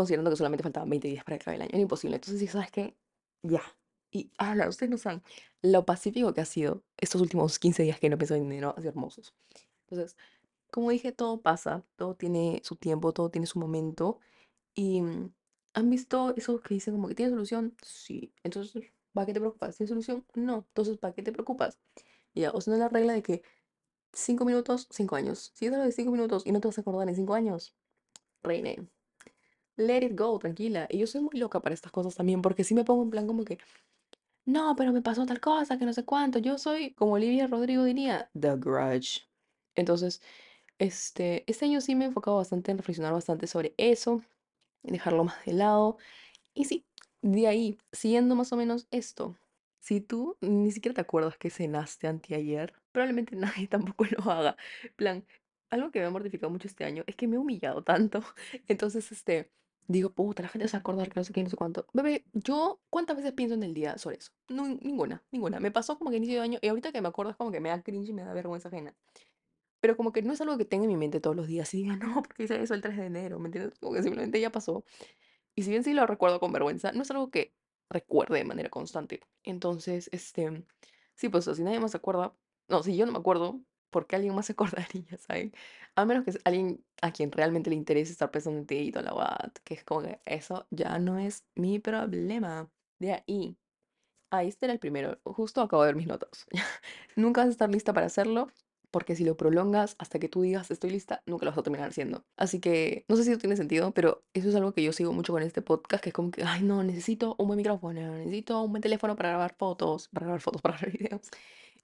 considerando 0.00 0.30
que 0.30 0.36
solamente 0.36 0.62
faltaban 0.62 0.90
20 0.90 1.08
días 1.08 1.24
para 1.24 1.38
que 1.38 1.50
el 1.50 1.62
año. 1.62 1.70
Era 1.70 1.80
imposible. 1.80 2.16
Entonces 2.16 2.40
dije, 2.40 2.52
¿sabes 2.52 2.70
qué? 2.70 2.96
Ya. 3.42 3.62
Y, 4.10 4.30
ahora 4.38 4.68
ustedes 4.68 4.90
no 4.90 4.98
saben 4.98 5.22
lo 5.62 5.84
pacífico 5.84 6.34
que 6.34 6.40
ha 6.40 6.44
sido 6.44 6.82
estos 6.96 7.20
últimos 7.20 7.58
15 7.58 7.82
días 7.84 8.00
que 8.00 8.08
no 8.08 8.18
pensado 8.18 8.40
en 8.40 8.48
dinero, 8.48 8.74
ha 8.76 8.80
sido 8.80 8.90
hermosos. 8.90 9.34
Entonces, 9.88 10.16
como 10.70 10.90
dije, 10.90 11.12
todo 11.12 11.40
pasa, 11.40 11.84
todo 11.96 12.14
tiene 12.14 12.60
su 12.64 12.76
tiempo, 12.76 13.12
todo 13.12 13.30
tiene 13.30 13.46
su 13.46 13.58
momento. 13.58 14.20
Y 14.74 15.02
mm, 15.02 15.32
han 15.74 15.90
visto 15.90 16.34
eso 16.36 16.60
que 16.60 16.74
dicen 16.74 16.94
como 16.94 17.08
que 17.08 17.14
tiene 17.14 17.30
solución, 17.32 17.76
sí. 17.82 18.32
Entonces, 18.42 18.84
¿para 19.12 19.26
qué 19.26 19.34
te 19.34 19.40
preocupas? 19.40 19.76
¿Tiene 19.76 19.88
solución? 19.88 20.24
No. 20.34 20.66
Entonces, 20.68 20.98
¿para 20.98 21.14
qué 21.14 21.22
te 21.22 21.32
preocupas? 21.32 21.78
Ya, 22.34 22.50
o 22.52 22.60
sea, 22.60 22.72
no 22.72 22.76
es 22.76 22.80
la 22.80 22.88
regla 22.88 23.12
de 23.14 23.22
que 23.22 23.42
cinco 24.12 24.44
minutos, 24.44 24.88
cinco 24.90 25.16
años. 25.16 25.52
Si 25.54 25.66
es 25.66 25.72
algo 25.72 25.84
de 25.84 25.92
cinco 25.92 26.12
minutos 26.12 26.44
y 26.46 26.52
no 26.52 26.60
te 26.60 26.68
vas 26.68 26.78
a 26.78 26.80
acordar 26.82 27.08
en 27.08 27.16
cinco 27.16 27.34
años, 27.34 27.74
reine. 28.42 28.88
Let 29.80 30.04
it 30.04 30.18
go, 30.18 30.38
tranquila. 30.38 30.86
Y 30.90 30.98
yo 30.98 31.06
soy 31.06 31.22
muy 31.22 31.38
loca 31.38 31.60
para 31.60 31.74
estas 31.74 31.92
cosas 31.92 32.14
también, 32.14 32.42
porque 32.42 32.64
si 32.64 32.74
me 32.74 32.84
pongo 32.84 33.02
en 33.02 33.10
plan 33.10 33.26
como 33.26 33.44
que, 33.44 33.58
no, 34.46 34.74
pero 34.76 34.92
me 34.92 35.02
pasó 35.02 35.26
tal 35.26 35.40
cosa, 35.40 35.78
que 35.78 35.84
no 35.86 35.92
sé 35.92 36.04
cuánto. 36.04 36.38
Yo 36.38 36.58
soy, 36.58 36.92
como 36.94 37.14
Olivia 37.14 37.46
Rodrigo 37.46 37.84
diría, 37.84 38.30
The 38.38 38.56
Grudge. 38.56 39.28
Entonces, 39.74 40.22
este, 40.78 41.44
este 41.50 41.66
año 41.66 41.80
sí 41.80 41.94
me 41.94 42.04
he 42.04 42.08
enfocado 42.08 42.38
bastante 42.38 42.70
en 42.72 42.78
reflexionar 42.78 43.12
bastante 43.12 43.46
sobre 43.46 43.74
eso, 43.78 44.22
dejarlo 44.82 45.24
más 45.24 45.44
de 45.46 45.54
lado. 45.54 45.98
Y 46.54 46.66
sí, 46.66 46.86
de 47.22 47.48
ahí, 47.48 47.78
siguiendo 47.92 48.36
más 48.36 48.52
o 48.52 48.56
menos 48.56 48.88
esto, 48.90 49.36
si 49.80 50.00
tú 50.00 50.36
ni 50.40 50.72
siquiera 50.72 50.94
te 50.94 51.00
acuerdas 51.02 51.38
que 51.38 51.50
cenaste 51.50 52.06
anteayer, 52.08 52.74
probablemente 52.92 53.36
nadie 53.36 53.68
tampoco 53.68 54.04
lo 54.06 54.30
haga. 54.30 54.56
Plan, 54.96 55.26
algo 55.70 55.90
que 55.90 56.00
me 56.00 56.06
ha 56.06 56.10
mortificado 56.10 56.50
mucho 56.50 56.68
este 56.68 56.84
año 56.84 57.04
es 57.06 57.16
que 57.16 57.28
me 57.28 57.36
he 57.36 57.38
humillado 57.38 57.82
tanto. 57.84 58.22
Entonces, 58.68 59.12
este, 59.12 59.50
digo, 59.92 60.10
puta, 60.10 60.42
la 60.42 60.48
gente 60.48 60.68
se 60.68 60.76
va 60.76 60.78
a 60.78 60.80
acordar 60.80 61.08
que 61.08 61.18
no 61.18 61.24
sé 61.24 61.32
qué, 61.32 61.42
no 61.42 61.50
sé 61.50 61.56
cuánto. 61.56 61.86
Bebé, 61.92 62.24
yo, 62.32 62.80
¿cuántas 62.90 63.16
veces 63.16 63.32
pienso 63.32 63.54
en 63.54 63.62
el 63.62 63.74
día 63.74 63.98
sobre 63.98 64.16
eso? 64.18 64.30
No, 64.48 64.68
ninguna, 64.68 65.24
ninguna. 65.32 65.58
Me 65.60 65.70
pasó 65.70 65.98
como 65.98 66.10
que 66.10 66.16
inicio 66.18 66.36
de 66.36 66.42
año 66.42 66.58
y 66.62 66.68
ahorita 66.68 66.92
que 66.92 67.00
me 67.00 67.08
acuerdo 67.08 67.32
es 67.32 67.36
como 67.36 67.50
que 67.50 67.60
me 67.60 67.70
da 67.70 67.82
cringe 67.82 68.10
y 68.10 68.12
me 68.12 68.22
da 68.22 68.32
vergüenza 68.32 68.68
ajena. 68.68 68.94
Pero 69.80 69.96
como 69.96 70.12
que 70.12 70.22
no 70.22 70.32
es 70.32 70.40
algo 70.40 70.56
que 70.58 70.64
tenga 70.64 70.84
en 70.84 70.90
mi 70.90 70.96
mente 70.96 71.20
todos 71.20 71.34
los 71.34 71.46
días 71.48 71.72
y 71.74 71.78
diga, 71.82 71.96
no, 71.96 72.22
porque 72.22 72.44
hice 72.44 72.62
eso 72.62 72.74
el 72.74 72.82
3 72.82 72.96
de 72.96 73.06
enero, 73.06 73.38
¿me 73.38 73.48
entiendes? 73.48 73.78
Como 73.80 73.94
que 73.94 74.02
simplemente 74.02 74.40
ya 74.40 74.50
pasó. 74.50 74.84
Y 75.54 75.62
si 75.64 75.70
bien 75.70 75.84
sí 75.84 75.92
lo 75.94 76.06
recuerdo 76.06 76.40
con 76.40 76.52
vergüenza, 76.52 76.92
no 76.92 77.02
es 77.02 77.10
algo 77.10 77.30
que 77.30 77.54
recuerde 77.90 78.38
de 78.38 78.44
manera 78.44 78.70
constante. 78.70 79.20
Entonces, 79.42 80.08
este, 80.12 80.64
sí, 81.16 81.28
pues 81.28 81.46
si 81.46 81.62
nadie 81.64 81.80
más 81.80 81.92
se 81.92 81.96
acuerda, 81.96 82.36
no, 82.68 82.82
si 82.82 82.96
yo 82.96 83.06
no 83.06 83.12
me 83.12 83.18
acuerdo, 83.18 83.60
¿por 83.90 84.06
qué 84.06 84.16
alguien 84.16 84.34
más 84.34 84.46
se 84.46 84.52
acordaría, 84.52 85.18
¿saben? 85.18 85.52
A 85.96 86.04
menos 86.04 86.24
que 86.24 86.30
es 86.30 86.38
alguien 86.44 86.84
a 87.02 87.12
quien 87.12 87.32
realmente 87.32 87.70
le 87.70 87.76
interese 87.76 88.12
estar 88.12 88.30
pensando 88.30 88.60
en 88.60 88.66
ti 88.66 88.76
y 88.76 88.92
toda 88.92 89.04
la 89.04 89.14
what, 89.14 89.52
que 89.64 89.74
es 89.74 89.84
como 89.84 90.02
que 90.02 90.20
eso 90.24 90.66
ya 90.70 90.98
no 90.98 91.18
es 91.18 91.44
mi 91.54 91.78
problema. 91.78 92.70
De 92.98 93.12
ahí, 93.14 93.56
ahí 94.30 94.48
este 94.48 94.66
era 94.66 94.72
el 94.74 94.80
primero, 94.80 95.18
justo 95.24 95.60
acabo 95.62 95.82
de 95.82 95.88
ver 95.88 95.96
mis 95.96 96.06
notas. 96.08 96.46
Nunca 97.16 97.42
vas 97.42 97.48
a 97.48 97.52
estar 97.52 97.70
lista 97.70 97.92
para 97.92 98.06
hacerlo, 98.06 98.48
porque 98.90 99.16
si 99.16 99.24
lo 99.24 99.36
prolongas 99.36 99.96
hasta 99.98 100.18
que 100.18 100.28
tú 100.28 100.42
digas 100.42 100.70
estoy 100.70 100.90
lista, 100.90 101.22
nunca 101.26 101.44
lo 101.44 101.52
vas 101.52 101.58
a 101.58 101.62
terminar 101.62 101.88
haciendo. 101.90 102.24
Así 102.36 102.60
que 102.60 103.04
no 103.08 103.16
sé 103.16 103.24
si 103.24 103.30
eso 103.30 103.38
tiene 103.38 103.56
sentido, 103.56 103.92
pero 103.92 104.24
eso 104.34 104.48
es 104.48 104.54
algo 104.54 104.72
que 104.72 104.82
yo 104.82 104.92
sigo 104.92 105.12
mucho 105.12 105.32
con 105.32 105.42
este 105.42 105.62
podcast, 105.62 106.02
que 106.02 106.10
es 106.10 106.14
como 106.14 106.30
que, 106.30 106.42
ay 106.44 106.62
no, 106.62 106.82
necesito 106.82 107.36
un 107.38 107.46
buen 107.46 107.56
micrófono, 107.58 108.00
necesito 108.18 108.62
un 108.62 108.72
buen 108.72 108.82
teléfono 108.82 109.16
para 109.16 109.30
grabar 109.30 109.54
fotos, 109.56 110.08
para 110.08 110.26
grabar 110.26 110.40
fotos, 110.40 110.62
para 110.62 110.76
grabar 110.76 110.92
videos 110.98 111.30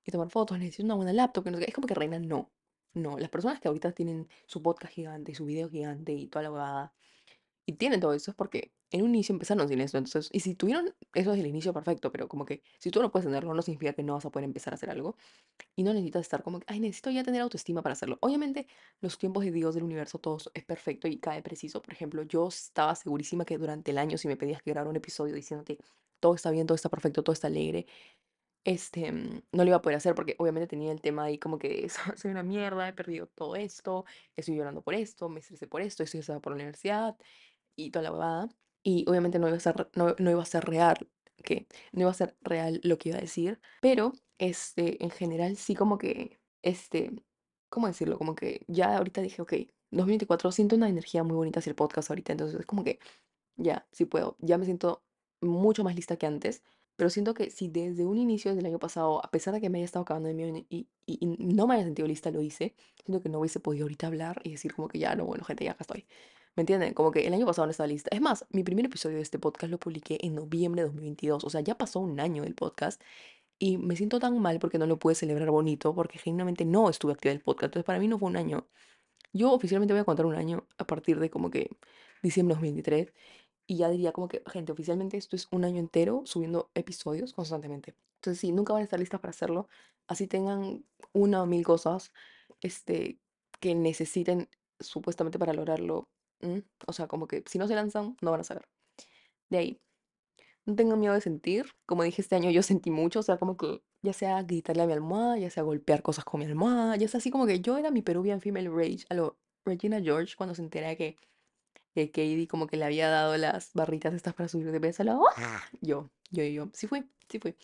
y 0.07 0.13
tomar 0.13 0.31
fotos, 0.31 0.59
necesito 0.59 0.85
una 0.85 0.95
buena 0.95 1.13
laptop, 1.13 1.45
que 1.45 1.51
no. 1.51 1.59
Es 1.59 1.75
como 1.75 1.87
que 1.87 1.95
reina, 1.95 2.19
no. 2.19 2.53
No, 2.95 3.19
las 3.19 3.31
personas 3.31 3.61
que 3.61 3.69
ahorita 3.69 3.93
tienen 3.93 4.29
su 4.47 4.63
podcast 4.63 4.95
gigante, 4.95 5.35
su 5.35 5.45
video 5.45 5.69
gigante 5.69 6.13
y 6.13 6.29
toda 6.29 6.45
la 6.45 6.53
huevada, 6.53 6.95
y 7.67 7.75
tienen 7.75 8.01
todo 8.01 8.15
eso 8.15 8.31
es 8.31 8.37
porque 8.37 8.73
en 8.93 9.03
un 9.03 9.11
inicio 9.11 9.33
empezaron 9.33 9.69
sin 9.69 9.81
eso. 9.81 9.99
Entonces, 9.99 10.31
y 10.33 10.41
si 10.41 10.55
tuvieron 10.55 10.95
eso 11.15 11.31
desde 11.31 11.43
el 11.43 11.49
inicio, 11.49 11.73
perfecto, 11.73 12.13
pero 12.13 12.29
como 12.29 12.45
que 12.47 12.63
si 12.79 12.91
tú 12.91 13.03
no 13.03 13.11
puedes 13.11 13.27
tenerlo, 13.27 13.53
no 13.55 13.63
significa 13.63 13.93
que 13.93 14.05
no 14.05 14.15
vas 14.15 14.25
a 14.25 14.31
poder 14.31 14.45
empezar 14.45 14.73
a 14.73 14.77
hacer 14.77 14.91
algo. 14.91 15.17
Y 15.75 15.83
no 15.83 15.93
necesitas 15.93 16.23
estar 16.23 16.43
como 16.45 16.61
que, 16.61 16.67
ay, 16.69 16.81
necesito 16.81 17.11
ya 17.11 17.25
tener 17.25 17.43
autoestima 17.43 17.83
para 17.83 17.95
hacerlo. 17.95 18.19
Obviamente, 18.21 18.69
los 19.01 19.19
tiempos 19.19 19.45
de 19.45 19.51
Dios 19.53 19.75
del 19.75 19.85
universo, 19.85 20.19
todo 20.19 20.39
es 20.55 20.65
perfecto 20.65 21.09
y 21.09 21.19
cae 21.19 21.43
preciso. 21.43 21.83
Por 21.83 21.93
ejemplo, 21.93 22.23
yo 22.23 22.49
estaba 22.49 22.95
segurísima 22.95 23.45
que 23.45 23.59
durante 23.59 23.91
el 23.91 23.99
año, 23.99 24.17
si 24.19 24.29
me 24.29 24.37
pedías 24.37 24.63
que 24.63 24.71
grabara 24.71 24.91
un 24.91 24.97
episodio 24.97 25.35
diciéndote 25.35 25.79
todo 26.21 26.35
está 26.35 26.51
bien, 26.51 26.67
todo 26.67 26.77
está 26.77 26.89
perfecto, 26.89 27.23
todo 27.23 27.35
está 27.35 27.49
alegre, 27.49 27.87
este, 28.67 29.13
mm, 29.13 29.43
no 29.53 29.65
lo 29.65 29.69
iba 29.71 29.79
a 29.79 29.83
poder 29.83 29.99
hacer 29.99 30.15
porque 30.17 30.37
obviamente 30.39 30.69
tenía 30.69 30.93
el 30.93 31.01
tema 31.03 31.25
ahí 31.25 31.39
como 31.39 31.59
que 31.59 31.89
"So- 31.91 32.01
soy 32.19 32.33
una 32.33 32.45
mierda, 32.45 32.89
he 32.89 32.95
perdido 32.95 33.29
todo 33.29 33.57
esto, 33.57 34.05
estoy 34.37 34.57
llorando 34.57 34.83
por 34.83 34.95
esto, 34.95 35.31
me 35.31 35.41
estresé 35.41 35.69
por 35.69 35.83
esto, 35.83 36.05
estoy 36.05 36.21
estresada 36.21 36.41
por 36.43 36.53
la 36.53 36.57
universidad 36.57 37.17
y 37.77 37.91
toda 37.91 38.05
la 38.05 38.13
huevada. 38.13 38.49
Y 38.85 39.05
obviamente 39.09 39.39
no 39.39 39.49
iba 39.49 39.57
a 39.57 39.61
ser, 39.61 39.91
no, 39.97 40.15
no 40.19 40.31
iba 40.31 40.43
a 40.43 40.47
ser 40.47 40.65
real, 40.65 40.97
que 41.45 41.67
no 41.93 42.03
iba 42.03 42.11
a 42.11 42.15
ser 42.15 42.37
real 42.43 42.81
lo 42.85 42.99
que 42.99 43.11
iba 43.11 43.19
a 43.19 43.21
decir, 43.23 43.61
pero 43.81 44.13
este, 44.39 45.03
en 45.05 45.11
general 45.11 45.57
sí 45.57 45.75
como 45.75 45.99
que, 45.99 46.41
este, 46.63 47.13
¿cómo 47.69 47.87
decirlo? 47.89 48.19
Como 48.19 48.35
que 48.35 48.65
ya 48.69 48.97
ahorita 48.97 49.23
dije, 49.23 49.43
ok, 49.43 49.53
2024 49.91 50.53
siento 50.53 50.77
una 50.77 50.89
energía 50.89 51.25
muy 51.25 51.37
bonita 51.37 51.61
hacia 51.61 51.71
el 51.71 51.77
podcast 51.77 52.11
ahorita, 52.11 52.33
entonces 52.33 52.61
es 52.61 52.67
como 52.67 52.85
que 52.85 52.99
ya, 53.57 53.87
sí 53.93 54.05
puedo, 54.07 54.37
ya 54.41 54.59
me 54.59 54.65
siento 54.65 55.05
mucho 55.41 55.85
más 55.85 55.95
lista 55.97 56.17
que 56.17 56.27
antes, 56.27 56.63
pero 56.97 57.11
siento 57.11 57.35
que 57.35 57.51
si 57.51 57.69
desde 57.69 58.05
un 58.05 58.19
inicio, 58.19 58.51
desde 58.51 58.61
el 58.61 58.67
año 58.67 58.79
pasado, 58.79 59.25
a 59.25 59.31
pesar 59.31 59.55
de 59.55 59.61
que 59.61 59.71
me 59.71 59.79
haya 59.79 59.85
estado 59.85 60.03
acabando 60.03 60.29
de 60.29 60.35
mí 60.35 60.67
y, 60.71 60.89
y, 61.07 61.19
y 61.21 61.27
no 61.27 61.67
me 61.67 61.75
haya 61.75 61.85
sentido 61.85 62.09
lista, 62.09 62.31
lo 62.31 62.43
hice, 62.43 62.75
siento 63.05 63.23
que 63.23 63.29
no 63.29 63.41
hubiese 63.41 63.61
podido 63.61 63.85
ahorita 63.85 64.07
hablar 64.07 64.41
y 64.45 64.53
decir 64.53 64.75
como 64.75 64.89
que 64.89 64.99
ya, 64.99 65.15
no, 65.15 65.27
bueno, 65.27 65.45
gente, 65.45 65.65
ya 65.65 65.73
acá 65.73 65.83
estoy. 65.83 66.07
¿Me 66.57 66.63
entienden? 66.63 66.95
Como 66.95 67.13
que 67.13 67.27
el 67.27 67.35
año 67.35 67.45
pasado 67.45 67.67
no 67.67 67.71
estaba 67.71 67.87
lista. 67.87 68.09
Es 68.13 68.21
más, 68.23 68.47
mi 68.51 68.65
primer 68.65 68.87
episodio 68.87 69.17
de 69.17 69.23
este 69.23 69.39
podcast 69.39 69.71
lo 69.71 69.79
publiqué 69.79 70.19
en 70.23 70.35
noviembre 70.35 70.83
de 70.83 70.87
2022, 70.89 71.45
o 71.45 71.51
sea, 71.51 71.61
ya 71.61 71.77
pasó 71.77 72.01
un 72.01 72.19
año 72.19 72.45
del 72.45 72.55
podcast 72.55 73.03
y 73.59 73.79
me 73.79 73.97
siento 73.97 74.19
tan 74.21 74.39
mal 74.41 74.59
porque 74.59 74.79
no 74.79 74.87
lo 74.87 74.99
pude 74.99 75.15
celebrar 75.15 75.51
bonito, 75.51 75.95
porque 75.95 76.19
genuinamente 76.19 76.65
no 76.65 76.89
estuve 76.91 77.13
activa 77.13 77.33
del 77.33 77.43
podcast, 77.43 77.67
entonces 77.71 77.85
para 77.87 77.99
mí 77.99 78.09
no 78.09 78.19
fue 78.19 78.29
un 78.29 78.37
año. 78.37 78.69
Yo 79.33 79.53
oficialmente 79.53 79.95
voy 79.95 80.01
a 80.01 80.05
contar 80.05 80.27
un 80.27 80.35
año 80.35 80.67
a 80.79 80.87
partir 80.87 81.21
de 81.21 81.31
como 81.31 81.51
que 81.51 81.71
diciembre 82.23 82.55
de 82.55 82.61
2023 82.61 83.13
y 83.67 83.77
ya 83.79 83.89
diría 83.91 84.13
como 84.13 84.29
que, 84.29 84.43
gente, 84.47 84.73
oficialmente 84.73 85.17
esto 85.17 85.37
es 85.37 85.49
un 85.51 85.65
año 85.65 85.79
entero 85.79 86.23
subiendo 86.25 86.71
episodios 86.75 87.33
constantemente. 87.33 87.95
Entonces, 88.17 88.41
sí, 88.41 88.53
nunca 88.53 88.73
van 88.73 88.83
a 88.83 88.85
estar 88.85 88.99
listas 89.01 89.21
para 89.21 89.31
hacerlo. 89.31 89.69
Así 90.07 90.27
tengan 90.27 90.85
una 91.13 91.43
o 91.43 91.47
mil 91.47 91.65
cosas 91.65 92.13
este, 92.61 93.19
que 93.61 93.75
necesiten 93.75 94.49
supuestamente 94.81 95.39
para 95.39 95.53
lograrlo. 95.53 96.09
¿m? 96.41 96.63
O 96.87 96.93
sea, 96.93 97.09
como 97.09 97.27
que 97.27 97.43
si 97.47 97.59
no 97.59 97.67
se 97.69 97.75
lanzan, 97.75 98.17
no 98.21 98.31
van 98.31 98.41
a 98.41 98.45
saber. 98.45 98.69
De 99.51 99.59
ahí, 99.59 99.81
no 100.65 100.75
tengan 100.77 101.01
miedo 101.01 101.15
de 101.15 101.21
sentir. 101.21 101.67
Como 101.87 102.03
dije 102.03 102.23
este 102.23 102.37
año, 102.37 102.51
yo 102.51 102.63
sentí 102.63 102.91
mucho. 102.91 103.21
O 103.21 103.23
sea, 103.23 103.39
como 103.39 103.57
que 103.57 103.83
ya 104.03 104.13
sea 104.13 104.43
gritarle 104.43 104.83
a 104.83 104.87
mi 104.87 104.93
almohada, 104.93 105.39
ya 105.39 105.51
sea 105.51 105.63
golpear 105.63 106.03
cosas 106.03 106.25
con 106.25 106.41
mi 106.41 106.47
almohada, 106.47 106.97
ya 106.97 107.09
sea 107.09 107.19
así 107.19 107.31
como 107.31 107.47
que 107.47 107.61
yo 107.61 107.79
era 107.79 107.91
mi 107.91 108.03
Peruvian 108.03 108.41
Female 108.41 108.69
Rage 108.69 109.05
a 109.11 109.15
lo 109.15 109.39
Regina 109.65 110.01
George 110.01 110.35
cuando 110.37 110.55
se 110.55 110.63
entera 110.63 110.95
que 110.95 111.17
que 111.97 112.11
Katie 112.11 112.47
como 112.47 112.67
que 112.67 112.77
le 112.77 112.85
había 112.85 113.09
dado 113.09 113.37
las 113.39 113.73
barritas 113.73 114.13
estas 114.15 114.35
para 114.35 114.49
subir 114.49 114.71
de 114.71 114.81
peso. 114.81 115.03
la- 115.03 115.19
¡Ah! 115.37 115.63
Yo, 115.81 116.11
yo, 116.31 116.45
yo, 116.45 116.69
sí 116.75 116.87
fui, 116.87 117.05
sí 117.29 117.39
fui. 117.39 117.57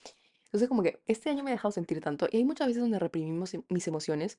Entonces 0.46 0.68
como 0.68 0.82
que 0.82 1.00
este 1.06 1.28
año 1.30 1.44
me 1.44 1.50
he 1.50 1.54
dejado 1.54 1.70
sentir 1.72 2.00
tanto 2.00 2.26
y 2.30 2.38
hay 2.38 2.44
muchas 2.44 2.66
veces 2.66 2.80
donde 2.82 2.98
reprimimos 2.98 3.52
em- 3.54 3.62
mis 3.68 3.86
emociones, 3.88 4.38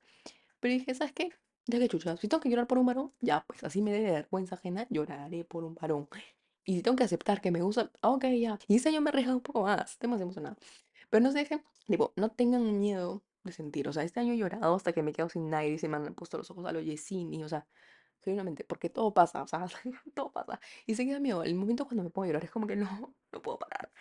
pero 0.60 0.74
dije, 0.74 0.94
¿sabes 0.96 1.14
qué? 1.14 1.30
Ya 1.68 1.80
que 1.80 1.88
chucha, 1.88 2.18
si 2.18 2.28
tengo 2.28 2.42
que 2.42 2.50
llorar 2.50 2.68
por 2.68 2.78
un 2.80 2.86
varón, 2.88 3.14
ya, 3.22 3.46
pues 3.48 3.64
así 3.64 3.82
me 3.82 3.92
dé 3.92 4.02
vergüenza 4.02 4.56
ajena, 4.56 4.88
lloraré 4.90 5.46
por 5.46 5.64
un 5.64 5.76
varón. 5.76 6.10
Y 6.66 6.76
si 6.78 6.82
tengo 6.82 6.96
que 6.98 7.04
aceptar 7.04 7.40
que 7.42 7.52
me 7.52 7.62
gusta, 7.62 7.92
ok, 8.02 8.26
ya. 8.40 8.58
Y 8.68 8.76
este 8.78 8.90
año 8.90 9.02
me 9.02 9.10
he 9.10 9.12
arriesgado 9.12 9.38
un 9.38 9.44
poco 9.44 9.64
más, 9.64 9.92
estoy 9.92 10.10
más 10.10 10.22
emocionada. 10.22 10.58
Pero 11.10 11.24
no 11.24 11.32
se 11.32 11.38
dejen, 11.40 11.64
tipo, 11.88 12.14
no 12.16 12.30
tengan 12.32 12.80
miedo 12.80 13.22
de 13.44 13.52
sentir. 13.52 13.88
O 13.88 13.94
sea, 13.94 14.04
este 14.04 14.20
año 14.20 14.34
he 14.34 14.38
llorado 14.38 14.76
hasta 14.76 14.92
que 14.94 15.04
me 15.04 15.14
quedo 15.14 15.30
sin 15.30 15.54
aire 15.54 15.76
y 15.76 15.80
se 15.80 15.88
me 15.88 15.98
han 15.98 16.14
puesto 16.16 16.38
los 16.38 16.50
ojos 16.52 16.66
a 16.66 16.72
lo 16.72 16.82
Yesini. 16.82 17.44
O 17.44 17.50
sea, 17.50 17.68
genuinamente, 18.24 18.64
porque 18.64 18.90
todo 18.90 19.14
pasa, 19.14 19.44
o 19.44 19.48
sea, 19.48 19.66
todo 20.16 20.32
pasa. 20.32 20.60
Y 20.86 20.96
se 20.96 21.06
queda 21.06 21.20
miedo. 21.20 21.44
El 21.44 21.56
momento 21.56 21.86
cuando 21.86 22.04
me 22.04 22.10
pongo 22.10 22.24
a 22.26 22.28
llorar 22.28 22.44
es 22.44 22.52
como 22.52 22.68
que 22.68 22.76
no, 22.76 23.16
no 23.32 23.42
puedo 23.42 23.60
parar. 23.60 23.92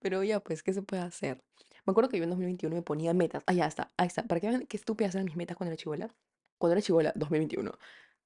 Pero 0.00 0.22
ya, 0.24 0.40
pues, 0.40 0.62
¿qué 0.62 0.72
se 0.72 0.82
puede 0.82 1.02
hacer? 1.02 1.42
Me 1.86 1.92
acuerdo 1.92 2.10
que 2.10 2.18
yo 2.18 2.24
en 2.24 2.30
2021 2.30 2.74
me 2.76 2.82
ponía 2.82 3.14
metas. 3.14 3.42
Ah, 3.46 3.52
ya 3.54 3.66
está, 3.66 3.92
ahí 3.96 4.06
está. 4.06 4.24
Para 4.24 4.40
que 4.40 4.48
vean 4.48 4.66
qué 4.66 4.76
estúpidas 4.76 5.14
eran 5.14 5.24
mis 5.26 5.36
metas 5.36 5.56
cuando 5.56 5.72
era 5.72 5.78
chivola. 5.80 6.14
Cuando 6.58 6.74
era 6.74 6.82
chivola, 6.82 7.12
2021. 7.16 7.72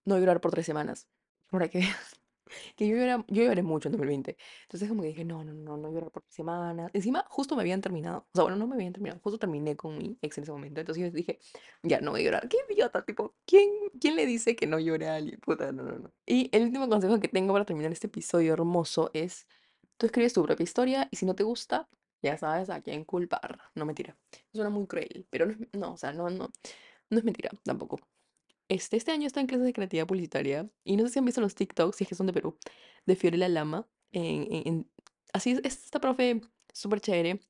No 0.05 0.19
llorar 0.19 0.41
por 0.41 0.51
tres 0.51 0.67
semanas. 0.67 1.09
Para 1.51 1.69
que 1.69 1.85
que 2.77 2.87
yo 2.89 2.97
lloré, 2.97 3.25
yo 3.29 3.43
lloré 3.45 3.63
mucho 3.63 3.89
en 3.89 3.93
2020. 3.93 4.37
Entonces 4.63 4.89
como 4.89 5.03
que 5.03 5.09
dije, 5.09 5.25
no, 5.25 5.45
no, 5.45 5.53
no, 5.53 5.77
no 5.77 5.91
llorar 5.91 6.11
por 6.11 6.25
semanas. 6.29 6.91
Encima, 6.95 7.25
justo 7.29 7.57
me 7.57 7.63
habían 7.63 7.81
terminado. 7.81 8.27
O 8.33 8.35
sea, 8.35 8.43
bueno, 8.45 8.57
no 8.57 8.67
me 8.67 8.75
habían 8.75 8.93
terminado. 8.93 9.21
Justo 9.23 9.39
terminé 9.39 9.77
con 9.77 9.99
mi 9.99 10.17
ex 10.23 10.39
en 10.39 10.45
ese 10.45 10.53
momento. 10.53 10.81
Entonces 10.81 11.03
yo 11.03 11.11
dije, 11.11 11.39
ya, 11.83 12.01
no 12.01 12.13
voy 12.13 12.23
a 12.23 12.25
llorar. 12.25 12.49
Qué 12.49 12.59
idiota, 12.71 13.05
tipo, 13.05 13.35
¿quién, 13.47 13.71
quién 14.01 14.17
le 14.17 14.27
dice 14.27 14.57
que 14.57 14.67
no 14.67 14.79
llore 14.79 15.09
a 15.09 15.17
alguien? 15.17 15.41
Puta, 15.41 15.73
no, 15.73 15.83
no, 15.83 15.99
no. 15.99 16.13
Y 16.27 16.49
el 16.53 16.65
último 16.65 16.89
consejo 16.89 17.21
que 17.21 17.29
tengo 17.29 17.53
para 17.53 17.65
terminar 17.65 17.93
este 17.93 18.07
episodio 18.07 18.53
hermoso 18.53 19.11
es, 19.15 19.47
tú 19.97 20.07
escribes 20.07 20.33
tu 20.33 20.43
propia 20.43 20.65
historia 20.65 21.09
y 21.11 21.17
si 21.17 21.27
no 21.27 21.35
te 21.35 21.45
gusta, 21.45 21.89
ya 22.23 22.39
sabes 22.39 22.71
a 22.71 22.81
quién 22.81 23.05
culpar. 23.05 23.59
No 23.75 23.85
mentira. 23.87 24.17
Suena 24.53 24.71
muy 24.71 24.87
cruel, 24.87 25.27
pero 25.31 25.47
no, 25.47 25.57
no, 25.73 25.93
o 25.95 25.97
sea, 25.97 26.13
no, 26.13 26.31
no, 26.31 26.51
no 27.11 27.19
es 27.19 27.25
mentira 27.25 27.51
tampoco. 27.65 28.01
Este, 28.73 28.97
este 28.97 29.13
año 29.13 29.27
está 29.27 29.41
en 29.41 29.47
clases 29.47 29.67
de 29.67 29.73
creatividad 29.75 30.07
publicitaria 30.07 30.71
y 30.85 30.97
no 30.97 31.05
sé 31.05 31.11
si 31.13 31.19
han 31.19 31.27
visto 31.27 31.41
los 31.43 31.55
TikToks, 31.55 31.97
si 31.97 32.05
es 32.05 32.09
que 32.09 32.15
son 32.15 32.27
de 32.27 32.33
Perú, 32.33 32.57
de 33.07 33.17
Fiorella 33.17 33.49
Lama. 33.49 33.87
En, 34.13 34.47
en- 34.53 34.63
en- 34.69 34.91
así 35.35 35.51
es, 35.53 35.61
es 35.65 35.85
esta 35.85 36.01
profe 36.01 36.41
súper 36.73 37.01
chévere 37.01 37.41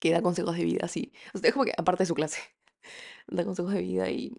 que 0.00 0.12
da 0.12 0.22
consejos 0.22 0.56
de 0.56 0.64
vida, 0.64 0.80
así. 0.84 1.12
O 1.34 1.38
sea, 1.38 1.48
es 1.48 1.54
como 1.54 1.64
que 1.64 1.72
aparte 1.76 2.02
de 2.04 2.06
su 2.08 2.14
clase, 2.14 2.40
da 3.28 3.44
consejos 3.44 3.72
de 3.72 3.82
vida 3.82 4.10
y 4.10 4.32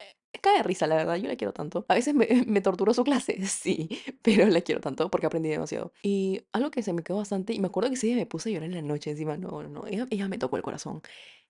eh, 0.00 0.40
cae 0.42 0.58
de 0.58 0.62
risa, 0.62 0.86
la 0.86 0.96
verdad, 0.96 1.16
yo 1.16 1.28
la 1.28 1.36
quiero 1.36 1.52
tanto. 1.52 1.86
A 1.88 1.94
veces 1.94 2.14
me, 2.14 2.26
me 2.46 2.62
su 2.94 3.04
clase, 3.04 3.46
sí, 3.46 3.88
pero 4.22 4.46
la 4.48 4.60
quiero 4.62 4.80
tanto 4.80 5.10
porque 5.10 5.26
aprendí 5.26 5.50
demasiado. 5.50 5.92
Y 6.02 6.42
algo 6.52 6.70
que 6.70 6.82
se 6.82 6.92
me 6.92 7.02
quedó 7.02 7.18
bastante, 7.18 7.54
y 7.54 7.60
me 7.60 7.68
acuerdo 7.68 7.90
que 7.90 7.96
día 7.96 8.16
me 8.16 8.26
puse 8.26 8.50
a 8.50 8.52
llorar 8.52 8.70
en 8.70 8.76
la 8.76 8.82
noche 8.82 9.10
encima, 9.10 9.36
no, 9.36 9.62
no, 9.62 9.68
no, 9.68 9.86
ella, 9.86 10.06
ella 10.10 10.28
me 10.28 10.38
tocó 10.38 10.56
el 10.56 10.62
corazón. 10.62 11.02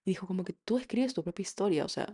Y 0.04 0.10
dijo 0.12 0.26
como 0.26 0.44
que 0.44 0.52
tú 0.54 0.78
escribes 0.78 1.14
tu 1.14 1.22
propia 1.22 1.42
historia, 1.42 1.84
o 1.84 1.88
sea, 1.88 2.12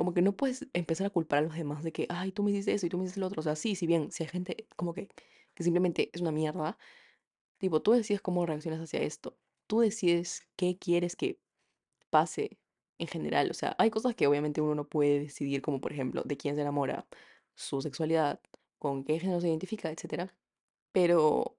como 0.00 0.14
que 0.14 0.22
no 0.22 0.34
puedes 0.34 0.66
empezar 0.72 1.06
a 1.08 1.10
culpar 1.10 1.40
a 1.40 1.42
los 1.42 1.54
demás 1.54 1.84
de 1.84 1.92
que, 1.92 2.06
ay, 2.08 2.32
tú 2.32 2.42
me 2.42 2.52
hiciste 2.52 2.72
eso 2.72 2.86
y 2.86 2.88
tú 2.88 2.96
me 2.96 3.04
hiciste 3.04 3.20
lo 3.20 3.26
otro. 3.26 3.40
O 3.40 3.42
sea, 3.42 3.54
sí, 3.54 3.74
si 3.74 3.86
bien, 3.86 4.10
si 4.10 4.22
hay 4.22 4.30
gente 4.30 4.66
como 4.74 4.94
que, 4.94 5.08
que 5.54 5.62
simplemente 5.62 6.08
es 6.14 6.22
una 6.22 6.32
mierda, 6.32 6.78
tipo, 7.58 7.82
tú 7.82 7.92
decides 7.92 8.22
cómo 8.22 8.46
reaccionas 8.46 8.80
hacia 8.80 9.02
esto. 9.02 9.38
Tú 9.66 9.80
decides 9.80 10.48
qué 10.56 10.78
quieres 10.78 11.16
que 11.16 11.38
pase 12.10 12.58
en 12.98 13.08
general. 13.08 13.50
O 13.50 13.54
sea, 13.54 13.76
hay 13.78 13.90
cosas 13.90 14.14
que 14.14 14.26
obviamente 14.26 14.62
uno 14.62 14.74
no 14.74 14.88
puede 14.88 15.20
decidir, 15.20 15.62
como 15.62 15.82
por 15.82 15.92
ejemplo, 15.92 16.22
de 16.24 16.38
quién 16.38 16.56
se 16.56 16.62
enamora, 16.62 17.06
su 17.54 17.82
sexualidad, 17.82 18.40
con 18.78 19.04
qué 19.04 19.20
género 19.20 19.42
se 19.42 19.48
identifica, 19.48 19.90
etcétera. 19.90 20.34
Pero 20.92 21.58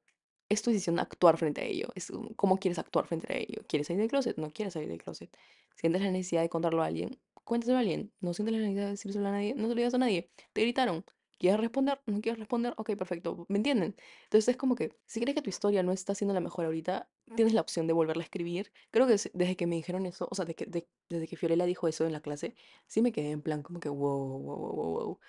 es 0.49 0.63
tu 0.63 0.71
decisión 0.71 0.99
actuar 0.99 1.37
frente 1.37 1.61
a 1.61 1.65
ello. 1.65 1.89
Es 1.95 2.11
cómo 2.37 2.57
quieres 2.59 2.79
actuar 2.79 3.07
frente 3.07 3.33
a 3.33 3.37
ello. 3.37 3.63
¿Quieres 3.67 3.87
salir 3.87 4.01
del 4.01 4.09
closet? 4.09 4.37
No 4.37 4.51
quieres 4.51 4.73
salir 4.73 4.89
del 4.89 5.03
closet. 5.03 5.37
¿Sientes 5.75 6.01
la 6.01 6.11
necesidad 6.11 6.41
de 6.43 6.49
contarlo 6.49 6.83
a 6.83 6.87
alguien? 6.87 7.19
Cuéntaselo 7.43 7.77
a 7.77 7.81
alguien. 7.81 8.13
¿No 8.19 8.33
sientes 8.33 8.53
la 8.53 8.59
necesidad 8.59 8.85
de 8.85 8.91
decírselo 8.91 9.27
a 9.27 9.31
nadie? 9.31 9.53
No 9.55 9.63
se 9.63 9.69
lo 9.69 9.75
digas 9.75 9.93
a 9.93 9.97
nadie. 9.97 10.31
Te 10.53 10.61
gritaron. 10.61 11.05
¿Quieres 11.39 11.59
responder? 11.59 12.01
¿No 12.05 12.21
quieres 12.21 12.39
responder? 12.39 12.73
Ok, 12.77 12.91
perfecto. 12.97 13.45
¿Me 13.49 13.57
entienden? 13.57 13.95
Entonces 14.25 14.49
es 14.49 14.57
como 14.57 14.75
que, 14.75 14.95
si 15.07 15.19
crees 15.19 15.35
que 15.35 15.41
tu 15.41 15.49
historia 15.49 15.81
no 15.83 15.91
está 15.91 16.13
siendo 16.15 16.33
la 16.35 16.39
mejor 16.39 16.65
ahorita, 16.65 17.09
tienes 17.35 17.53
la 17.53 17.61
opción 17.61 17.87
de 17.87 17.93
volverla 17.93 18.21
a 18.21 18.25
escribir. 18.25 18.71
Creo 18.91 19.07
que 19.07 19.13
es- 19.13 19.31
desde 19.33 19.55
que 19.55 19.65
me 19.67 19.75
dijeron 19.75 20.05
eso, 20.05 20.27
o 20.29 20.35
sea, 20.35 20.45
de 20.45 20.53
que- 20.55 20.65
de- 20.67 20.87
desde 21.09 21.27
que 21.27 21.35
Fiorella 21.37 21.65
dijo 21.65 21.87
eso 21.87 22.05
en 22.05 22.11
la 22.13 22.21
clase, 22.21 22.55
sí 22.87 23.01
me 23.01 23.11
quedé 23.11 23.31
en 23.31 23.41
plan 23.41 23.63
como 23.63 23.79
que, 23.79 23.89
wow, 23.89 24.19
wow, 24.39 24.39
wow, 24.39 24.75
wow, 24.75 24.93
wow 24.93 25.19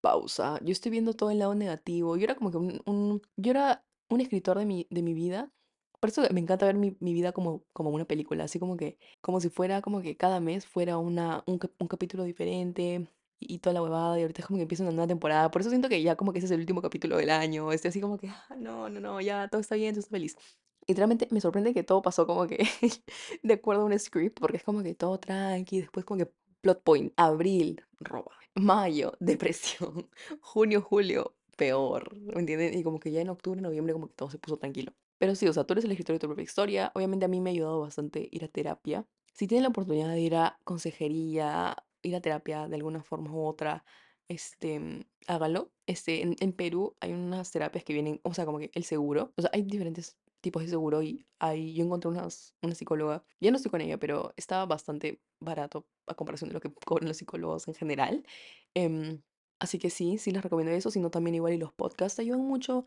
pausa. 0.00 0.58
Yo 0.64 0.72
estoy 0.72 0.90
viendo 0.92 1.14
todo 1.14 1.30
el 1.30 1.38
lado 1.40 1.54
negativo. 1.54 2.16
Yo 2.16 2.24
era 2.24 2.34
como 2.36 2.50
que 2.50 2.56
un, 2.58 2.82
un- 2.86 3.22
yo 3.36 3.50
era 3.52 3.84
un 4.08 4.20
escritor 4.20 4.58
de 4.58 4.66
mi, 4.66 4.86
de 4.90 5.02
mi 5.02 5.14
vida. 5.14 5.52
Por 6.00 6.10
eso 6.10 6.22
me 6.32 6.40
encanta 6.40 6.66
ver 6.66 6.76
mi, 6.76 6.96
mi 7.00 7.12
vida 7.12 7.32
como, 7.32 7.64
como 7.72 7.90
una 7.90 8.04
película, 8.04 8.44
así 8.44 8.58
como 8.58 8.76
que, 8.76 8.98
como 9.20 9.40
si 9.40 9.48
fuera 9.50 9.82
como 9.82 10.00
que 10.02 10.16
cada 10.16 10.40
mes 10.40 10.66
fuera 10.66 10.98
una, 10.98 11.42
un, 11.46 11.58
un 11.78 11.88
capítulo 11.88 12.22
diferente 12.24 13.08
y, 13.40 13.54
y 13.54 13.58
toda 13.58 13.74
la 13.74 13.82
huevada, 13.82 14.18
y 14.18 14.22
ahorita 14.22 14.42
es 14.42 14.46
como 14.46 14.58
que 14.58 14.62
empieza 14.62 14.84
una 14.84 14.92
nueva 14.92 15.08
temporada. 15.08 15.50
Por 15.50 15.60
eso 15.62 15.70
siento 15.70 15.88
que 15.88 16.02
ya 16.02 16.16
como 16.16 16.32
que 16.32 16.38
ese 16.38 16.46
es 16.46 16.52
el 16.52 16.60
último 16.60 16.82
capítulo 16.82 17.16
del 17.16 17.30
año. 17.30 17.72
Estoy 17.72 17.88
así 17.90 18.00
como 18.00 18.18
que, 18.18 18.28
"Ah, 18.28 18.54
no, 18.56 18.88
no, 18.88 19.00
no, 19.00 19.20
ya 19.20 19.48
todo 19.48 19.60
está 19.60 19.74
bien, 19.76 19.94
todo 19.94 20.00
está 20.00 20.10
feliz. 20.12 20.36
Y 20.86 20.94
realmente 20.94 21.28
me 21.30 21.40
sorprende 21.40 21.74
que 21.74 21.82
todo 21.84 22.00
pasó 22.02 22.26
como 22.26 22.46
que 22.46 22.58
de 23.42 23.54
acuerdo 23.54 23.82
a 23.82 23.84
un 23.86 23.98
script, 23.98 24.38
porque 24.40 24.56
es 24.58 24.62
como 24.64 24.82
que 24.82 24.94
todo 24.94 25.18
tranqui, 25.18 25.80
después 25.82 26.04
como 26.06 26.18
que 26.24 26.32
plot 26.62 26.82
point, 26.82 27.12
abril, 27.16 27.82
roba. 28.00 28.32
Mayo, 28.54 29.12
depresión. 29.20 30.08
Junio, 30.40 30.80
julio, 30.82 31.34
peor. 31.56 32.16
¿Me 32.18 32.40
entienden? 32.40 32.74
Y 32.78 32.82
como 32.82 32.98
que 33.00 33.10
ya 33.12 33.20
en 33.20 33.28
octubre, 33.28 33.60
noviembre, 33.60 33.92
como 33.92 34.08
que 34.08 34.14
todo 34.14 34.30
se 34.30 34.38
puso 34.38 34.56
tranquilo. 34.58 34.92
Pero 35.18 35.34
sí, 35.34 35.46
o 35.48 35.52
sea, 35.52 35.64
tú 35.64 35.74
eres 35.74 35.84
el 35.84 35.90
escritor 35.92 36.14
de 36.14 36.20
tu 36.20 36.26
propia 36.26 36.42
historia. 36.44 36.92
Obviamente 36.94 37.24
a 37.26 37.28
mí 37.28 37.40
me 37.40 37.50
ha 37.50 37.52
ayudado 37.52 37.80
bastante 37.80 38.28
ir 38.30 38.44
a 38.44 38.48
terapia. 38.48 39.06
Si 39.32 39.46
tienen 39.46 39.64
la 39.64 39.70
oportunidad 39.70 40.08
de 40.10 40.20
ir 40.20 40.36
a 40.36 40.58
consejería, 40.64 41.76
ir 42.02 42.16
a 42.16 42.20
terapia 42.20 42.68
de 42.68 42.76
alguna 42.76 43.02
forma 43.02 43.32
u 43.32 43.44
otra, 43.46 43.84
este, 44.28 45.06
hágalo. 45.26 45.72
Este, 45.86 46.22
en, 46.22 46.36
en 46.40 46.52
Perú 46.52 46.96
hay 47.00 47.12
unas 47.12 47.50
terapias 47.50 47.84
que 47.84 47.92
vienen, 47.92 48.20
o 48.24 48.34
sea, 48.34 48.46
como 48.46 48.58
que 48.58 48.70
el 48.74 48.84
seguro. 48.84 49.32
O 49.36 49.42
sea, 49.42 49.50
hay 49.52 49.62
diferentes 49.62 50.18
tipos 50.40 50.62
de 50.62 50.68
seguro 50.68 51.02
y 51.02 51.26
ahí 51.40 51.74
yo 51.74 51.84
encontré 51.84 52.10
unas, 52.10 52.54
una 52.62 52.74
psicóloga. 52.74 53.24
Ya 53.40 53.50
no 53.50 53.56
estoy 53.56 53.70
con 53.70 53.80
ella, 53.80 53.98
pero 53.98 54.32
estaba 54.36 54.66
bastante 54.66 55.22
barato 55.40 55.88
a 56.06 56.14
comparación 56.14 56.48
de 56.50 56.54
lo 56.54 56.60
que 56.60 56.72
cobran 56.86 57.08
los 57.08 57.16
psicólogos 57.18 57.68
en 57.68 57.74
general. 57.74 58.24
Em, 58.74 59.22
así 59.58 59.78
que 59.78 59.90
sí, 59.90 60.18
sí 60.18 60.30
les 60.30 60.42
recomiendo 60.42 60.72
eso, 60.72 60.90
sino 60.90 61.10
también 61.10 61.34
igual 61.34 61.52
y 61.54 61.58
los 61.58 61.72
podcasts 61.72 62.18
ayudan 62.18 62.42
mucho. 62.42 62.84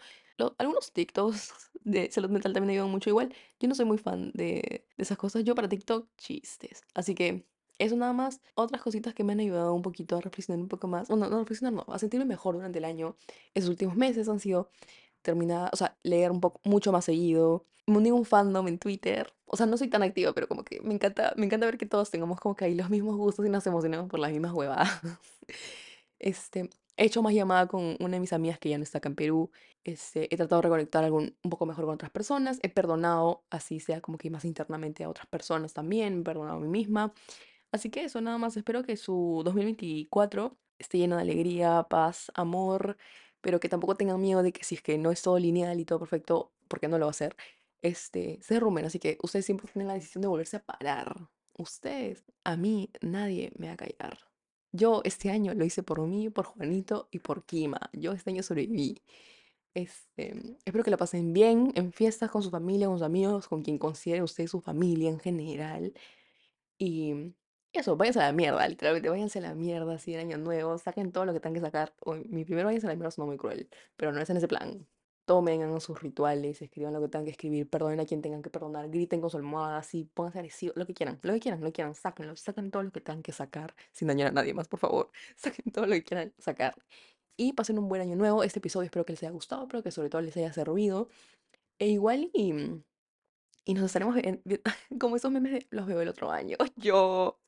algunos 0.57 0.91
TikToks 0.91 1.53
de 1.83 2.11
salud 2.11 2.29
mental 2.29 2.53
también 2.53 2.71
ayudan 2.71 2.91
mucho. 2.91 3.09
Igual, 3.09 3.33
yo 3.59 3.67
no 3.67 3.75
soy 3.75 3.85
muy 3.85 3.97
fan 3.97 4.31
de, 4.33 4.85
de 4.97 5.03
esas 5.03 5.17
cosas. 5.17 5.43
Yo 5.43 5.55
para 5.55 5.69
TikTok, 5.69 6.07
chistes. 6.17 6.83
Así 6.93 7.15
que 7.15 7.45
eso 7.81 7.95
nada 7.95 8.13
más. 8.13 8.41
Otras 8.55 8.81
cositas 8.81 9.13
que 9.13 9.23
me 9.23 9.33
han 9.33 9.39
ayudado 9.39 9.73
un 9.73 9.81
poquito 9.81 10.15
a 10.17 10.21
reflexionar 10.21 10.61
un 10.61 10.67
poco 10.67 10.87
más. 10.87 11.07
Bueno, 11.07 11.25
no, 11.25 11.31
no 11.31 11.39
reflexionar, 11.39 11.73
no, 11.73 11.93
a 11.93 11.99
sentirme 11.99 12.25
mejor 12.25 12.55
durante 12.55 12.79
el 12.79 12.85
año. 12.85 13.15
Esos 13.53 13.69
últimos 13.69 13.95
meses 13.95 14.29
han 14.29 14.39
sido 14.39 14.69
terminar, 15.21 15.69
o 15.73 15.75
sea, 15.75 15.97
leer 16.03 16.31
un 16.31 16.41
poco 16.41 16.61
mucho 16.63 16.91
más 16.91 17.05
seguido. 17.05 17.65
Me 17.87 17.97
uní 17.97 18.11
un 18.11 18.25
fandom 18.25 18.67
en 18.67 18.77
Twitter. 18.77 19.33
O 19.45 19.57
sea, 19.57 19.65
no 19.65 19.77
soy 19.77 19.89
tan 19.89 20.03
activa, 20.03 20.33
pero 20.33 20.47
como 20.47 20.63
que 20.63 20.79
me 20.81 20.93
encanta, 20.93 21.33
me 21.37 21.45
encanta 21.45 21.65
ver 21.65 21.77
que 21.77 21.85
todos 21.87 22.11
tengamos 22.11 22.39
como 22.39 22.55
que 22.55 22.65
ahí 22.65 22.75
los 22.75 22.89
mismos 22.89 23.17
gustos 23.17 23.45
y 23.45 23.49
nos 23.49 23.65
emocionamos 23.65 24.09
por 24.09 24.19
las 24.19 24.31
mismas 24.31 24.53
huevadas. 24.53 24.89
Este, 26.21 26.69
he 26.97 27.05
hecho 27.05 27.23
más 27.23 27.33
llamada 27.33 27.67
con 27.67 27.97
una 27.99 28.15
de 28.15 28.19
mis 28.19 28.31
amigas 28.33 28.59
que 28.59 28.69
ya 28.69 28.77
no 28.77 28.83
está 28.83 28.99
acá 28.99 29.09
en 29.09 29.15
Perú. 29.15 29.51
Este, 29.83 30.33
he 30.33 30.37
tratado 30.37 30.61
de 30.61 30.67
reconectar 30.67 31.03
algún, 31.03 31.35
un 31.43 31.49
poco 31.49 31.65
mejor 31.65 31.85
con 31.85 31.95
otras 31.95 32.11
personas. 32.11 32.59
He 32.61 32.69
perdonado, 32.69 33.43
así 33.49 33.79
sea 33.79 34.01
como 34.01 34.17
que 34.17 34.29
más 34.29 34.45
internamente 34.45 35.03
a 35.03 35.09
otras 35.09 35.27
personas 35.27 35.73
también. 35.73 36.21
He 36.21 36.23
perdonado 36.23 36.57
a 36.57 36.61
mí 36.61 36.67
misma. 36.67 37.13
Así 37.71 37.89
que 37.89 38.03
eso, 38.05 38.21
nada 38.21 38.37
más. 38.37 38.57
Espero 38.57 38.83
que 38.83 38.97
su 38.97 39.41
2024 39.45 40.57
esté 40.79 40.97
lleno 40.99 41.15
de 41.15 41.23
alegría, 41.23 41.87
paz, 41.89 42.31
amor, 42.35 42.97
pero 43.41 43.59
que 43.59 43.69
tampoco 43.69 43.95
tengan 43.95 44.21
miedo 44.21 44.43
de 44.43 44.51
que 44.53 44.63
si 44.63 44.75
es 44.75 44.81
que 44.81 44.97
no 44.97 45.11
es 45.11 45.21
todo 45.21 45.39
lineal 45.39 45.79
y 45.79 45.85
todo 45.85 45.99
perfecto, 45.99 46.53
porque 46.67 46.87
no 46.87 46.97
lo 46.99 47.05
va 47.07 47.11
a 47.11 47.13
ser, 47.13 47.35
este, 47.81 48.39
se 48.41 48.55
derrumben. 48.55 48.85
Así 48.85 48.99
que 48.99 49.17
ustedes 49.23 49.45
siempre 49.45 49.67
tienen 49.71 49.87
la 49.87 49.95
decisión 49.95 50.21
de 50.21 50.27
volverse 50.27 50.57
a 50.57 50.63
parar. 50.65 51.29
Ustedes, 51.57 52.25
a 52.43 52.57
mí, 52.57 52.91
nadie 53.01 53.51
me 53.57 53.67
va 53.67 53.73
a 53.73 53.77
callar. 53.77 54.30
Yo 54.71 55.01
este 55.03 55.29
año 55.29 55.53
lo 55.53 55.65
hice 55.65 55.83
por 55.83 56.01
mí, 56.01 56.29
por 56.29 56.45
Juanito 56.45 57.07
y 57.11 57.19
por 57.19 57.45
Kima. 57.45 57.89
Yo 57.93 58.13
este 58.13 58.29
año 58.31 58.43
sobreviví. 58.43 59.01
Este, 59.73 60.33
espero 60.65 60.83
que 60.83 60.91
la 60.91 60.97
pasen 60.97 61.33
bien 61.33 61.71
en 61.75 61.93
fiestas 61.93 62.29
con 62.31 62.43
su 62.43 62.49
familia, 62.51 62.87
con 62.87 62.97
sus 62.97 63.05
amigos, 63.05 63.47
con 63.47 63.63
quien 63.63 63.77
consideren 63.77 64.23
ustedes 64.23 64.51
su 64.51 64.61
familia 64.61 65.09
en 65.09 65.19
general. 65.19 65.93
Y 66.77 67.33
eso, 67.73 67.95
váyanse 67.97 68.19
a 68.19 68.23
la 68.27 68.33
mierda, 68.33 68.67
literalmente, 68.67 69.09
váyanse 69.09 69.39
a 69.39 69.41
la 69.43 69.55
mierda, 69.55 69.93
así, 69.95 70.13
el 70.13 70.21
año 70.21 70.37
nuevo, 70.37 70.77
saquen 70.77 71.11
todo 71.11 71.25
lo 71.25 71.33
que 71.33 71.39
tengan 71.39 71.55
que 71.55 71.61
sacar. 71.67 71.93
Mi 72.29 72.45
primer 72.45 72.65
váyanse 72.65 72.87
a 72.87 72.89
la 72.91 72.95
mierda 72.95 73.11
suena 73.11 73.27
muy 73.27 73.37
cruel, 73.37 73.69
pero 73.97 74.11
no 74.11 74.21
es 74.21 74.29
en 74.29 74.37
ese 74.37 74.47
plan. 74.47 74.87
Tomen, 75.31 75.61
hagan 75.63 75.79
sus 75.79 76.01
rituales, 76.01 76.61
escriban 76.61 76.91
lo 76.91 76.99
que 76.99 77.07
tengan 77.07 77.23
que 77.23 77.31
escribir, 77.31 77.69
perdonen 77.69 78.01
a 78.01 78.05
quien 78.05 78.21
tengan 78.21 78.41
que 78.41 78.49
perdonar, 78.49 78.89
griten 78.89 79.21
con 79.21 79.29
su 79.29 79.37
almohada, 79.37 79.77
así, 79.77 80.03
pónganse 80.13 80.39
agresivos, 80.39 80.75
lo 80.75 80.85
que 80.85 80.93
quieran, 80.93 81.19
lo 81.21 81.31
que 81.33 81.39
quieran, 81.39 81.61
lo 81.61 81.67
que 81.67 81.71
quieran, 81.71 81.95
sáquenlo, 81.95 82.35
saquen 82.35 82.69
todo 82.69 82.83
lo 82.83 82.91
que 82.91 82.99
tengan 82.99 83.23
que 83.23 83.31
sacar, 83.31 83.73
sin 83.93 84.09
dañar 84.09 84.27
a 84.27 84.31
nadie 84.31 84.53
más, 84.53 84.67
por 84.67 84.79
favor. 84.81 85.09
Saquen 85.37 85.71
todo 85.71 85.85
lo 85.85 85.93
que 85.93 86.03
quieran 86.03 86.33
sacar. 86.37 86.75
Y 87.37 87.53
pasen 87.53 87.79
un 87.79 87.87
buen 87.87 88.01
año 88.01 88.15
nuevo. 88.17 88.43
Este 88.43 88.59
episodio 88.59 88.85
espero 88.85 89.05
que 89.05 89.13
les 89.13 89.23
haya 89.23 89.31
gustado, 89.31 89.67
pero 89.69 89.81
que 89.81 89.91
sobre 89.91 90.09
todo 90.09 90.21
les 90.21 90.35
haya 90.35 90.51
servido. 90.53 91.07
E 91.79 91.87
igual 91.87 92.29
y... 92.33 92.53
Y 93.63 93.73
nos 93.75 93.85
estaremos 93.85 94.17
en- 94.17 94.41
vi- 94.43 94.59
como 94.99 95.15
esos 95.15 95.31
memes 95.31 95.65
los 95.69 95.85
veo 95.87 96.01
el 96.01 96.09
otro 96.09 96.29
año. 96.31 96.57
Yo, 96.75 97.40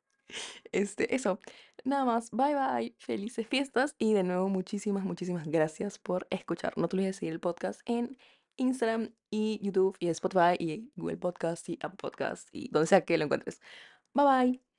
este, 0.71 1.15
eso. 1.15 1.39
Nada 1.83 2.05
más. 2.05 2.31
Bye 2.31 2.55
bye. 2.55 2.95
Felices 2.97 3.47
fiestas. 3.47 3.95
Y 3.97 4.13
de 4.13 4.23
nuevo, 4.23 4.49
muchísimas, 4.49 5.03
muchísimas 5.03 5.47
gracias 5.47 5.99
por 5.99 6.27
escuchar. 6.29 6.73
No 6.77 6.87
te 6.87 6.95
olvides 6.95 7.15
de 7.15 7.19
seguir 7.19 7.33
el 7.33 7.39
podcast 7.39 7.81
en 7.85 8.17
Instagram 8.57 9.13
y 9.29 9.59
YouTube 9.63 9.97
y 9.99 10.07
Spotify 10.09 10.55
y 10.59 10.91
Google 10.95 11.17
Podcast 11.17 11.67
y 11.69 11.79
Apple 11.81 11.97
Podcast 11.97 12.49
y 12.51 12.69
donde 12.69 12.87
sea 12.87 13.05
que 13.05 13.17
lo 13.17 13.25
encuentres. 13.25 13.61
Bye 14.13 14.25
bye. 14.25 14.72